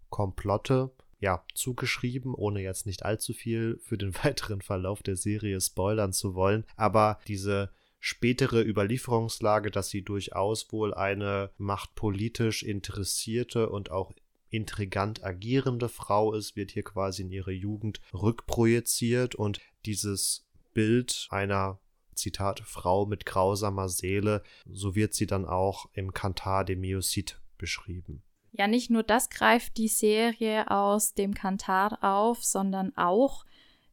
Komplotte 0.10 0.92
ja, 1.20 1.44
zugeschrieben, 1.54 2.34
ohne 2.34 2.62
jetzt 2.62 2.86
nicht 2.86 3.04
allzu 3.04 3.34
viel 3.34 3.80
für 3.84 3.98
den 3.98 4.14
weiteren 4.24 4.62
Verlauf 4.62 5.04
der 5.04 5.16
Serie 5.16 5.60
spoilern 5.62 6.14
zu 6.14 6.36
wollen. 6.36 6.66
Aber 6.76 7.20
diese 7.28 7.72
spätere 8.00 8.62
Überlieferungslage, 8.62 9.72
dass 9.72 9.90
sie 9.90 10.02
durchaus 10.02 10.72
wohl 10.72 10.94
eine 10.94 11.52
machtpolitisch 11.58 12.64
interessierte 12.64 13.70
und 13.70 13.92
auch 13.92 14.14
intrigant 14.50 15.24
agierende 15.24 15.90
Frau 15.90 16.34
ist, 16.34 16.56
wird 16.56 16.72
hier 16.72 16.84
quasi 16.84 17.24
in 17.24 17.32
ihre 17.32 17.52
Jugend 17.52 18.02
rückprojiziert 18.14 19.36
und 19.36 19.60
dieses 19.86 20.48
Bild 20.74 21.28
einer 21.30 21.80
Zitat 22.14 22.60
Frau 22.60 23.06
mit 23.06 23.26
grausamer 23.26 23.90
Seele, 23.90 24.44
so 24.66 24.96
wird 24.96 25.14
sie 25.14 25.28
dann 25.28 25.46
auch 25.46 25.90
im 25.94 26.14
Kantar 26.14 26.66
de 26.66 26.76
Miocid 26.76 27.40
beschrieben. 27.58 28.24
Ja, 28.52 28.68
nicht 28.68 28.90
nur 28.90 29.04
das 29.04 29.30
greift 29.30 29.78
die 29.78 29.88
Serie 29.88 30.70
aus 30.70 31.14
dem 31.14 31.34
Kantar 31.34 32.00
auf, 32.02 32.44
sondern 32.44 32.96
auch, 32.98 33.46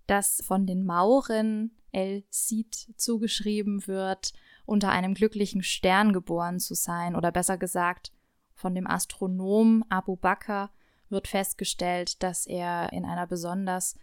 dass 0.06 0.42
von 0.44 0.66
den 0.66 0.84
Mauren 0.84 1.76
El 1.92 2.24
Cid 2.30 2.74
zugeschrieben 2.96 3.86
wird, 3.86 4.32
unter 4.64 4.90
einem 4.90 5.14
glücklichen 5.14 5.62
Stern 5.62 6.12
geboren 6.12 6.58
zu 6.58 6.74
sein, 6.74 7.14
oder 7.14 7.30
besser 7.30 7.58
gesagt, 7.58 8.12
von 8.56 8.74
dem 8.74 8.86
Astronom 8.86 9.84
Abu 9.88 10.16
Bakr 10.16 10.70
wird 11.08 11.28
festgestellt, 11.28 12.22
dass 12.22 12.46
er 12.46 12.92
in 12.92 13.04
einer 13.04 13.26
besonders 13.26 13.96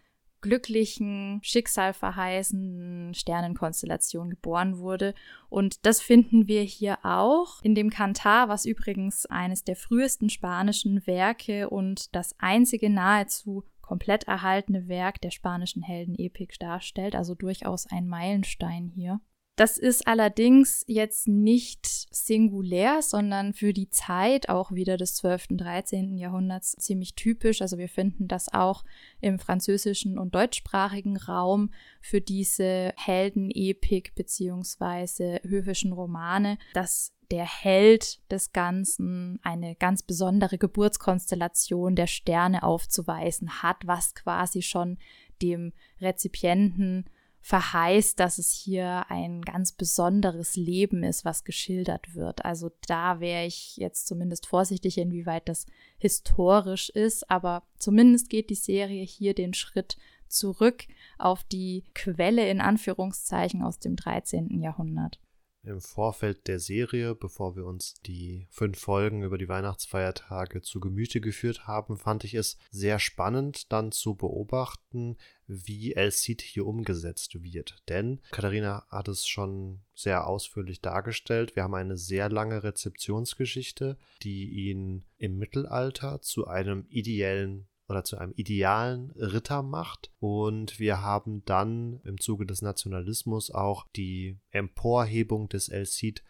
glücklichen, 0.44 1.40
schicksalverheißenden 1.42 3.14
Sternenkonstellation 3.16 4.30
geboren 4.30 4.78
wurde. 4.78 5.16
Und 5.50 5.86
das 5.86 6.02
finden 6.02 6.48
wir 6.48 6.62
hier 6.62 7.00
auch 7.04 7.62
in 7.64 7.76
dem 7.76 7.90
Kantar, 7.90 8.50
was 8.50 8.66
übrigens 8.66 9.26
eines 9.26 9.64
der 9.64 9.76
frühesten 9.76 10.30
spanischen 10.30 11.08
Werke 11.08 11.70
und 11.70 12.14
das 12.16 12.36
einzige 12.40 12.90
nahezu 12.90 13.64
komplett 13.82 14.26
erhaltene 14.26 14.88
Werk 14.88 15.22
der 15.22 15.32
spanischen 15.32 15.82
Heldenepik 15.82 16.60
darstellt, 16.60 17.16
also 17.16 17.36
durchaus 17.36 17.88
ein 17.88 18.08
Meilenstein 18.08 18.92
hier. 18.94 19.20
Das 19.56 19.78
ist 19.78 20.08
allerdings 20.08 20.84
jetzt 20.88 21.28
nicht 21.28 21.86
singulär, 21.86 23.04
sondern 23.04 23.54
für 23.54 23.72
die 23.72 23.90
Zeit 23.90 24.50
auch 24.50 24.72
wieder 24.72 24.98
des 24.98 25.14
12. 25.16 25.52
und 25.52 25.58
13. 25.58 26.18
Jahrhunderts 26.18 26.72
ziemlich 26.80 27.14
typisch. 27.14 27.62
Also 27.62 27.78
wir 27.78 27.88
finden 27.88 28.28
das 28.28 28.52
auch 28.52 28.84
im 29.22 29.38
französischen 29.38 30.18
und 30.18 30.34
deutschsprachigen 30.34 31.18
Raum 31.18 31.70
für 32.02 32.20
diese 32.20 32.94
Heldenepik 32.98 34.16
beziehungsweise 34.16 35.40
höfischen 35.44 35.94
Romane, 35.94 36.58
dass 36.74 37.14
der 37.30 37.46
Held 37.46 38.20
des 38.32 38.54
Ganzen 38.54 39.40
eine 39.44 39.76
ganz 39.76 40.02
besondere 40.02 40.58
Geburtskonstellation 40.58 41.96
der 41.96 42.08
Sterne 42.08 42.64
aufzuweisen 42.64 43.62
hat, 43.62 43.78
was 43.86 44.16
quasi 44.16 44.64
schon 44.64 44.98
dem 45.42 45.74
Rezipienten 46.02 47.06
verheißt, 47.44 48.22
dass 48.22 48.38
es 48.38 48.52
hier 48.52 49.06
ein 49.10 49.42
ganz 49.42 49.74
besonderes 49.74 50.56
Leben 50.56 51.04
ist, 51.04 51.26
was 51.26 51.44
geschildert 51.44 52.16
wird. 52.16 52.46
Also 52.46 52.72
da 52.88 53.20
wäre 53.20 53.46
ich 53.46 53.76
jetzt 53.76 54.08
zumindest 54.08 54.48
vorsichtig, 54.48 54.98
inwieweit 54.98 55.50
das 55.50 55.66
historisch 55.98 56.90
ist, 56.90 57.30
aber 57.30 57.64
zumindest 57.78 58.30
geht 58.30 58.50
die 58.50 58.56
Serie 58.56 59.04
hier 59.04 59.34
den 59.34 59.54
Schritt 59.54 59.98
zurück 60.30 60.86
auf 61.18 61.44
die 61.44 61.84
Quelle 61.94 62.50
in 62.50 62.62
Anführungszeichen 62.62 63.62
aus 63.62 63.78
dem 63.78 63.98
13. 63.98 64.62
Jahrhundert 64.62 65.20
im 65.64 65.80
Vorfeld 65.80 66.48
der 66.48 66.60
Serie, 66.60 67.16
bevor 67.16 67.56
wir 67.56 67.66
uns 67.66 67.96
die 68.02 68.48
fünf 68.50 68.80
Folgen 68.80 69.24
über 69.24 69.38
die 69.38 69.48
Weihnachtsfeiertage 69.48 70.62
zu 70.62 70.80
Gemüte 70.80 71.22
geführt 71.22 71.68
haben, 71.68 71.98
fand 71.98 72.24
ich 72.26 72.34
es 72.34 72.58
sehr 72.72 73.00
spannend, 73.00 73.72
dann 73.72 73.92
zu 73.92 74.16
beobachten, 74.16 75.18
wie 75.48 75.94
El 75.94 76.12
Cid 76.12 76.42
hier 76.42 76.66
umgesetzt 76.66 77.42
wird. 77.42 77.82
Denn 77.88 78.22
Katharina 78.32 78.86
hat 78.90 79.08
es 79.08 79.26
schon 79.26 79.82
sehr 79.96 80.28
ausführlich 80.28 80.82
dargestellt. 80.82 81.56
Wir 81.56 81.64
haben 81.64 81.76
eine 81.76 81.98
sehr 81.98 82.30
lange 82.30 82.64
Rezeptionsgeschichte, 82.64 83.98
die 84.22 84.50
ihn 84.50 85.06
im 85.18 85.38
Mittelalter 85.38 86.22
zu 86.22 86.48
einem 86.48 86.86
ideellen 86.90 87.68
oder 87.94 88.04
zu 88.04 88.18
einem 88.18 88.34
idealen 88.36 89.12
Ritter 89.12 89.62
macht. 89.62 90.12
Und 90.20 90.80
wir 90.80 91.02
haben 91.02 91.46
dann 91.46 92.02
im 92.04 92.20
Zuge 92.20 92.46
des 92.46 92.62
Nationalismus 92.62 93.52
auch 93.52 93.86
die 93.96 94.40
Emporhebung 94.50 95.48
des 95.48 95.70
El 95.70 95.86
Cid 95.86 96.24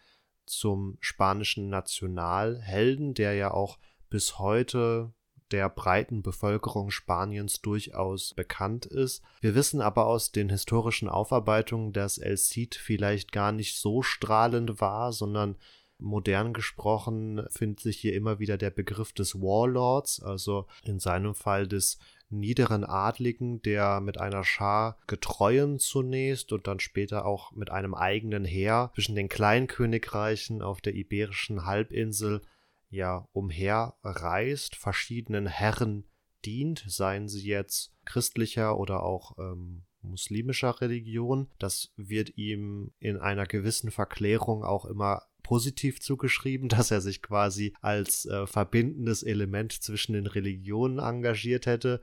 zum 0.44 0.98
spanischen 1.00 1.70
Nationalhelden, 1.70 3.14
der 3.14 3.34
ja 3.34 3.50
auch 3.50 3.78
bis 4.10 4.38
heute 4.38 5.12
der 5.50 5.68
breiten 5.68 6.22
Bevölkerung 6.22 6.90
Spaniens 6.90 7.60
durchaus 7.60 8.34
bekannt 8.34 8.86
ist. 8.86 9.22
Wir 9.40 9.54
wissen 9.54 9.80
aber 9.80 10.06
aus 10.06 10.32
den 10.32 10.50
historischen 10.50 11.08
Aufarbeitungen, 11.08 11.92
dass 11.92 12.18
El 12.18 12.36
Cid 12.36 12.74
vielleicht 12.74 13.32
gar 13.32 13.52
nicht 13.52 13.78
so 13.78 14.02
strahlend 14.02 14.80
war, 14.80 15.12
sondern 15.12 15.56
Modern 15.98 16.52
gesprochen 16.52 17.44
findet 17.50 17.80
sich 17.80 17.98
hier 17.98 18.14
immer 18.14 18.38
wieder 18.38 18.58
der 18.58 18.70
Begriff 18.70 19.12
des 19.12 19.40
Warlords, 19.40 20.22
also 20.22 20.66
in 20.84 20.98
seinem 20.98 21.34
Fall 21.34 21.66
des 21.66 21.98
niederen 22.30 22.84
Adligen, 22.84 23.62
der 23.62 24.00
mit 24.00 24.18
einer 24.18 24.44
Schar 24.44 24.98
Getreuen 25.06 25.78
zunächst 25.78 26.52
und 26.52 26.66
dann 26.66 26.80
später 26.80 27.24
auch 27.24 27.52
mit 27.52 27.70
einem 27.70 27.94
eigenen 27.94 28.44
Heer 28.44 28.90
zwischen 28.94 29.14
den 29.14 29.28
Kleinkönigreichen 29.28 30.62
auf 30.62 30.80
der 30.80 30.94
iberischen 30.94 31.64
Halbinsel 31.64 32.42
ja 32.90 33.28
umherreist, 33.32 34.76
verschiedenen 34.76 35.46
Herren 35.46 36.04
dient, 36.44 36.84
seien 36.86 37.28
sie 37.28 37.46
jetzt 37.46 37.92
christlicher 38.04 38.78
oder 38.78 39.02
auch 39.02 39.38
ähm, 39.38 39.82
muslimischer 40.02 40.80
Religion. 40.80 41.48
Das 41.58 41.92
wird 41.96 42.36
ihm 42.36 42.92
in 42.98 43.16
einer 43.16 43.46
gewissen 43.46 43.90
Verklärung 43.90 44.64
auch 44.64 44.84
immer 44.84 45.22
positiv 45.44 46.00
zugeschrieben, 46.00 46.68
dass 46.68 46.90
er 46.90 47.00
sich 47.00 47.22
quasi 47.22 47.74
als 47.80 48.26
äh, 48.26 48.48
verbindendes 48.48 49.22
Element 49.22 49.72
zwischen 49.72 50.14
den 50.14 50.26
Religionen 50.26 50.98
engagiert 50.98 51.66
hätte. 51.66 52.00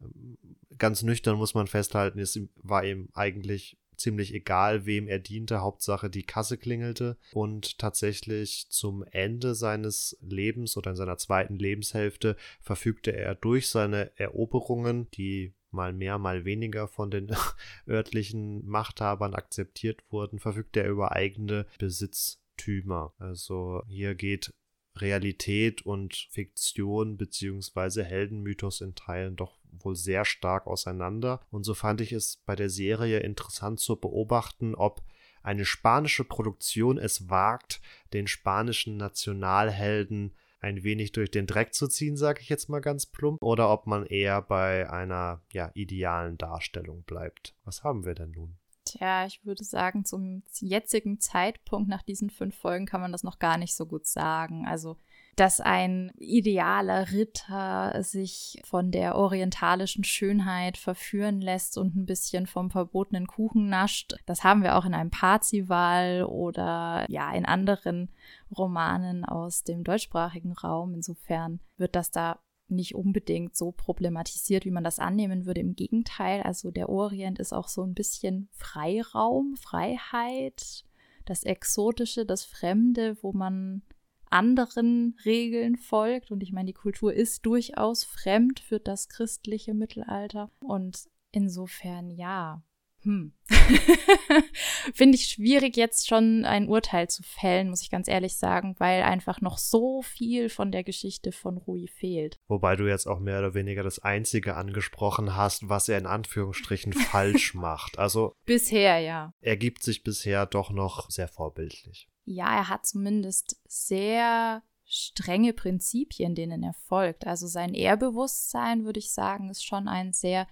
Ähm, 0.00 0.38
ganz 0.78 1.02
nüchtern 1.02 1.36
muss 1.36 1.52
man 1.52 1.66
festhalten, 1.66 2.18
es 2.18 2.40
war 2.62 2.84
ihm 2.84 3.10
eigentlich 3.12 3.76
ziemlich 3.96 4.34
egal, 4.34 4.86
wem 4.86 5.06
er 5.06 5.18
diente, 5.18 5.60
Hauptsache 5.60 6.10
die 6.10 6.24
Kasse 6.24 6.58
klingelte 6.58 7.16
und 7.32 7.78
tatsächlich 7.78 8.66
zum 8.70 9.04
Ende 9.04 9.54
seines 9.54 10.18
Lebens 10.20 10.76
oder 10.76 10.90
in 10.90 10.96
seiner 10.96 11.16
zweiten 11.16 11.56
Lebenshälfte 11.56 12.36
verfügte 12.60 13.14
er 13.14 13.34
durch 13.36 13.68
seine 13.68 14.10
Eroberungen, 14.16 15.08
die 15.12 15.54
mal 15.70 15.92
mehr, 15.92 16.18
mal 16.18 16.44
weniger 16.44 16.88
von 16.88 17.10
den 17.10 17.34
örtlichen 17.88 18.66
Machthabern 18.66 19.34
akzeptiert 19.34 20.02
wurden, 20.10 20.38
verfügte 20.38 20.82
er 20.82 20.90
über 20.90 21.12
eigene 21.12 21.66
Besitz 21.78 22.40
Tümer. 22.56 23.12
Also 23.18 23.82
hier 23.86 24.14
geht 24.14 24.50
Realität 24.96 25.82
und 25.82 26.14
Fiktion 26.30 27.16
beziehungsweise 27.16 28.04
Heldenmythos 28.04 28.80
in 28.80 28.94
Teilen 28.94 29.36
doch 29.36 29.58
wohl 29.72 29.96
sehr 29.96 30.24
stark 30.24 30.66
auseinander. 30.66 31.40
Und 31.50 31.64
so 31.64 31.74
fand 31.74 32.00
ich 32.00 32.12
es 32.12 32.42
bei 32.46 32.54
der 32.54 32.70
Serie 32.70 33.20
interessant 33.20 33.80
zu 33.80 33.96
beobachten, 33.96 34.74
ob 34.74 35.02
eine 35.42 35.64
spanische 35.64 36.24
Produktion 36.24 36.96
es 36.96 37.28
wagt, 37.28 37.80
den 38.12 38.26
spanischen 38.26 38.96
Nationalhelden 38.96 40.34
ein 40.60 40.82
wenig 40.82 41.12
durch 41.12 41.30
den 41.30 41.46
Dreck 41.46 41.74
zu 41.74 41.88
ziehen, 41.88 42.16
sage 42.16 42.40
ich 42.40 42.48
jetzt 42.48 42.70
mal 42.70 42.80
ganz 42.80 43.04
plump, 43.04 43.42
oder 43.42 43.68
ob 43.70 43.86
man 43.86 44.06
eher 44.06 44.40
bei 44.40 44.88
einer 44.88 45.42
ja, 45.52 45.70
idealen 45.74 46.38
Darstellung 46.38 47.02
bleibt. 47.02 47.54
Was 47.64 47.84
haben 47.84 48.06
wir 48.06 48.14
denn 48.14 48.30
nun? 48.30 48.56
Tja, 48.96 49.26
ich 49.26 49.44
würde 49.44 49.64
sagen, 49.64 50.04
zum 50.04 50.44
jetzigen 50.60 51.18
Zeitpunkt 51.18 51.88
nach 51.88 52.02
diesen 52.02 52.30
fünf 52.30 52.54
Folgen 52.54 52.86
kann 52.86 53.00
man 53.00 53.10
das 53.10 53.24
noch 53.24 53.40
gar 53.40 53.58
nicht 53.58 53.74
so 53.74 53.86
gut 53.86 54.06
sagen. 54.06 54.66
Also, 54.68 54.96
dass 55.34 55.60
ein 55.60 56.12
idealer 56.16 57.10
Ritter 57.10 58.04
sich 58.04 58.62
von 58.64 58.92
der 58.92 59.16
orientalischen 59.16 60.04
Schönheit 60.04 60.76
verführen 60.76 61.40
lässt 61.40 61.76
und 61.76 61.96
ein 61.96 62.06
bisschen 62.06 62.46
vom 62.46 62.70
verbotenen 62.70 63.26
Kuchen 63.26 63.68
nascht, 63.68 64.14
das 64.26 64.44
haben 64.44 64.62
wir 64.62 64.76
auch 64.76 64.84
in 64.84 64.94
einem 64.94 65.10
Parzival 65.10 66.22
oder 66.22 67.04
ja 67.08 67.32
in 67.32 67.46
anderen 67.46 68.10
Romanen 68.56 69.24
aus 69.24 69.64
dem 69.64 69.82
deutschsprachigen 69.82 70.52
Raum. 70.52 70.94
Insofern 70.94 71.58
wird 71.78 71.96
das 71.96 72.12
da 72.12 72.38
nicht 72.68 72.94
unbedingt 72.94 73.56
so 73.56 73.72
problematisiert, 73.72 74.64
wie 74.64 74.70
man 74.70 74.84
das 74.84 74.98
annehmen 74.98 75.46
würde. 75.46 75.60
Im 75.60 75.76
Gegenteil, 75.76 76.42
also 76.42 76.70
der 76.70 76.88
Orient 76.88 77.38
ist 77.38 77.52
auch 77.52 77.68
so 77.68 77.82
ein 77.82 77.94
bisschen 77.94 78.48
Freiraum, 78.52 79.56
Freiheit, 79.56 80.84
das 81.24 81.44
Exotische, 81.44 82.26
das 82.26 82.44
Fremde, 82.44 83.16
wo 83.22 83.32
man 83.32 83.82
anderen 84.30 85.16
Regeln 85.24 85.76
folgt. 85.76 86.30
Und 86.30 86.42
ich 86.42 86.52
meine, 86.52 86.66
die 86.66 86.72
Kultur 86.72 87.12
ist 87.12 87.46
durchaus 87.46 88.04
fremd 88.04 88.60
für 88.60 88.80
das 88.80 89.08
christliche 89.08 89.74
Mittelalter. 89.74 90.50
Und 90.60 91.08
insofern 91.30 92.10
ja, 92.10 92.62
hm. 93.04 93.32
Finde 94.94 95.16
ich 95.16 95.26
schwierig, 95.26 95.76
jetzt 95.76 96.08
schon 96.08 96.44
ein 96.44 96.68
Urteil 96.68 97.08
zu 97.08 97.22
fällen, 97.22 97.68
muss 97.68 97.82
ich 97.82 97.90
ganz 97.90 98.08
ehrlich 98.08 98.36
sagen, 98.36 98.74
weil 98.78 99.02
einfach 99.02 99.40
noch 99.40 99.58
so 99.58 100.02
viel 100.02 100.48
von 100.48 100.72
der 100.72 100.84
Geschichte 100.84 101.30
von 101.30 101.58
Rui 101.58 101.86
fehlt. 101.86 102.38
Wobei 102.48 102.76
du 102.76 102.88
jetzt 102.88 103.06
auch 103.06 103.20
mehr 103.20 103.38
oder 103.38 103.54
weniger 103.54 103.82
das 103.82 103.98
Einzige 103.98 104.56
angesprochen 104.56 105.36
hast, 105.36 105.68
was 105.68 105.88
er 105.88 105.98
in 105.98 106.06
Anführungsstrichen 106.06 106.92
falsch 107.10 107.54
macht. 107.54 107.98
Also. 107.98 108.34
Bisher, 108.46 108.98
ja. 108.98 109.34
Er 109.40 109.56
gibt 109.56 109.82
sich 109.82 110.02
bisher 110.02 110.46
doch 110.46 110.70
noch 110.70 111.10
sehr 111.10 111.28
vorbildlich. 111.28 112.08
Ja, 112.24 112.56
er 112.56 112.68
hat 112.68 112.86
zumindest 112.86 113.60
sehr 113.66 114.62
strenge 114.86 115.52
Prinzipien, 115.52 116.34
denen 116.34 116.62
er 116.62 116.74
folgt. 116.74 117.26
Also 117.26 117.46
sein 117.46 117.74
Ehrbewusstsein, 117.74 118.84
würde 118.84 118.98
ich 118.98 119.12
sagen, 119.12 119.50
ist 119.50 119.64
schon 119.64 119.88
ein 119.88 120.12
sehr 120.12 120.46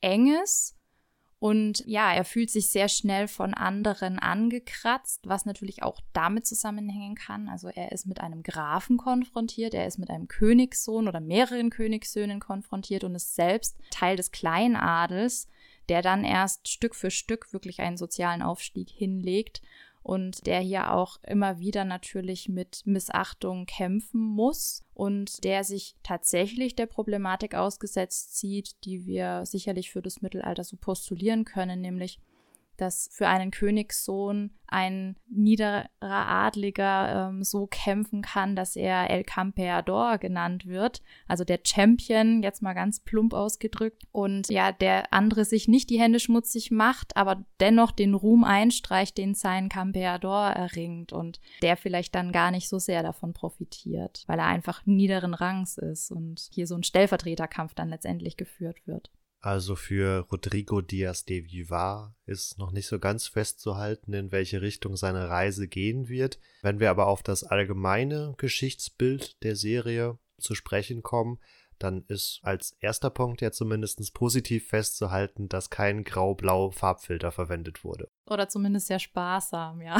enges 0.00 0.76
und 1.40 1.82
ja, 1.86 2.12
er 2.12 2.26
fühlt 2.26 2.50
sich 2.50 2.70
sehr 2.70 2.90
schnell 2.90 3.26
von 3.26 3.54
anderen 3.54 4.18
angekratzt, 4.18 5.22
was 5.24 5.46
natürlich 5.46 5.82
auch 5.82 5.98
damit 6.12 6.46
zusammenhängen 6.46 7.14
kann. 7.14 7.48
Also 7.48 7.68
er 7.68 7.92
ist 7.92 8.04
mit 8.04 8.20
einem 8.20 8.42
Grafen 8.42 8.98
konfrontiert, 8.98 9.72
er 9.72 9.86
ist 9.86 9.98
mit 9.98 10.10
einem 10.10 10.28
Königssohn 10.28 11.08
oder 11.08 11.18
mehreren 11.20 11.70
Königssöhnen 11.70 12.40
konfrontiert 12.40 13.04
und 13.04 13.14
ist 13.14 13.34
selbst 13.34 13.78
Teil 13.90 14.16
des 14.16 14.32
Kleinadels, 14.32 15.48
der 15.88 16.02
dann 16.02 16.24
erst 16.24 16.68
Stück 16.68 16.94
für 16.94 17.10
Stück 17.10 17.54
wirklich 17.54 17.80
einen 17.80 17.96
sozialen 17.96 18.42
Aufstieg 18.42 18.90
hinlegt 18.90 19.62
und 20.02 20.46
der 20.46 20.60
hier 20.60 20.92
auch 20.92 21.18
immer 21.22 21.58
wieder 21.58 21.84
natürlich 21.84 22.48
mit 22.48 22.82
Missachtung 22.86 23.66
kämpfen 23.66 24.20
muss 24.20 24.84
und 24.94 25.44
der 25.44 25.64
sich 25.64 25.96
tatsächlich 26.02 26.74
der 26.74 26.86
Problematik 26.86 27.54
ausgesetzt 27.54 28.38
sieht, 28.38 28.84
die 28.84 29.06
wir 29.06 29.44
sicherlich 29.44 29.90
für 29.90 30.02
das 30.02 30.22
Mittelalter 30.22 30.64
so 30.64 30.76
postulieren 30.76 31.44
können, 31.44 31.80
nämlich 31.80 32.18
dass 32.80 33.08
für 33.12 33.28
einen 33.28 33.50
Königssohn 33.50 34.50
ein 34.70 35.16
niederer 35.28 35.88
Adliger 36.00 37.28
ähm, 37.28 37.42
so 37.42 37.66
kämpfen 37.66 38.22
kann, 38.22 38.54
dass 38.54 38.76
er 38.76 39.10
El 39.10 39.24
Campeador 39.24 40.18
genannt 40.18 40.66
wird, 40.66 41.02
also 41.26 41.44
der 41.44 41.58
Champion, 41.64 42.42
jetzt 42.42 42.62
mal 42.62 42.74
ganz 42.74 43.00
plump 43.00 43.34
ausgedrückt, 43.34 44.04
und 44.12 44.48
ja, 44.48 44.70
der 44.72 45.12
andere 45.12 45.44
sich 45.44 45.66
nicht 45.66 45.90
die 45.90 46.00
Hände 46.00 46.20
schmutzig 46.20 46.70
macht, 46.70 47.16
aber 47.16 47.44
dennoch 47.58 47.90
den 47.90 48.14
Ruhm 48.14 48.44
einstreicht, 48.44 49.18
den 49.18 49.34
sein 49.34 49.68
Campeador 49.68 50.46
erringt 50.46 51.12
und 51.12 51.40
der 51.62 51.76
vielleicht 51.76 52.14
dann 52.14 52.32
gar 52.32 52.50
nicht 52.50 52.68
so 52.68 52.78
sehr 52.78 53.02
davon 53.02 53.32
profitiert, 53.32 54.22
weil 54.26 54.38
er 54.38 54.46
einfach 54.46 54.86
niederen 54.86 55.34
Rangs 55.34 55.78
ist 55.78 56.12
und 56.12 56.48
hier 56.52 56.66
so 56.66 56.76
ein 56.76 56.84
Stellvertreterkampf 56.84 57.74
dann 57.74 57.88
letztendlich 57.88 58.36
geführt 58.36 58.86
wird. 58.86 59.10
Also 59.40 59.74
für 59.74 60.26
Rodrigo 60.30 60.82
Diaz 60.82 61.24
de 61.24 61.50
Vivar 61.50 62.14
ist 62.26 62.58
noch 62.58 62.72
nicht 62.72 62.86
so 62.86 62.98
ganz 62.98 63.26
festzuhalten, 63.26 64.12
in 64.12 64.32
welche 64.32 64.60
Richtung 64.60 64.96
seine 64.96 65.30
Reise 65.30 65.66
gehen 65.66 66.08
wird. 66.08 66.38
Wenn 66.60 66.78
wir 66.78 66.90
aber 66.90 67.06
auf 67.06 67.22
das 67.22 67.42
allgemeine 67.42 68.34
Geschichtsbild 68.36 69.42
der 69.42 69.56
Serie 69.56 70.18
zu 70.38 70.54
sprechen 70.54 71.02
kommen, 71.02 71.38
dann 71.82 72.04
ist 72.08 72.40
als 72.42 72.76
erster 72.80 73.10
Punkt 73.10 73.40
ja 73.40 73.50
zumindest 73.50 74.14
positiv 74.14 74.68
festzuhalten, 74.68 75.48
dass 75.48 75.70
kein 75.70 76.04
grau-blau 76.04 76.70
Farbfilter 76.70 77.30
verwendet 77.30 77.84
wurde. 77.84 78.10
Oder 78.26 78.48
zumindest 78.48 78.86
sehr 78.86 78.98
sparsam, 78.98 79.80
ja. 79.80 79.98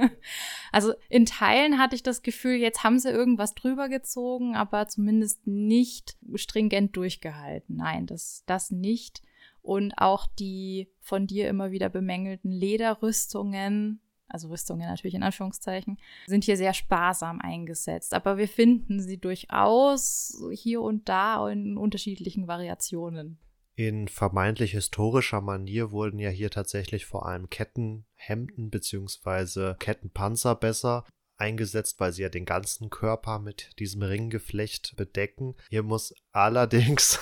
also 0.72 0.94
in 1.08 1.26
Teilen 1.26 1.78
hatte 1.78 1.94
ich 1.94 2.02
das 2.02 2.22
Gefühl, 2.22 2.54
jetzt 2.54 2.84
haben 2.84 2.98
sie 2.98 3.10
irgendwas 3.10 3.54
drüber 3.54 3.88
gezogen, 3.88 4.56
aber 4.56 4.88
zumindest 4.88 5.46
nicht 5.46 6.16
stringent 6.34 6.96
durchgehalten. 6.96 7.76
Nein, 7.76 8.06
das, 8.06 8.44
das 8.46 8.70
nicht. 8.70 9.22
Und 9.60 9.92
auch 9.98 10.26
die 10.26 10.90
von 11.00 11.26
dir 11.26 11.48
immer 11.48 11.70
wieder 11.70 11.88
bemängelten 11.88 12.50
Lederrüstungen 12.50 14.00
also 14.28 14.48
Rüstungen 14.48 14.88
natürlich 14.88 15.14
in 15.14 15.22
Anführungszeichen, 15.22 15.98
sind 16.26 16.44
hier 16.44 16.56
sehr 16.56 16.74
sparsam 16.74 17.40
eingesetzt. 17.40 18.14
Aber 18.14 18.38
wir 18.38 18.48
finden 18.48 19.00
sie 19.00 19.18
durchaus 19.18 20.42
hier 20.52 20.80
und 20.82 21.08
da 21.08 21.48
in 21.48 21.76
unterschiedlichen 21.76 22.48
Variationen. 22.48 23.38
In 23.74 24.08
vermeintlich 24.08 24.72
historischer 24.72 25.40
Manier 25.40 25.92
wurden 25.92 26.18
ja 26.18 26.28
hier 26.28 26.50
tatsächlich 26.50 27.06
vor 27.06 27.26
allem 27.26 27.48
Kettenhemden 27.48 28.70
bzw. 28.70 29.74
Kettenpanzer 29.78 30.54
besser 30.54 31.04
eingesetzt, 31.38 31.98
weil 31.98 32.12
sie 32.12 32.22
ja 32.22 32.28
den 32.28 32.44
ganzen 32.44 32.90
Körper 32.90 33.38
mit 33.38 33.78
diesem 33.78 34.02
Ringgeflecht 34.02 34.94
bedecken. 34.96 35.54
Hier 35.70 35.82
muss 35.82 36.14
allerdings 36.32 37.18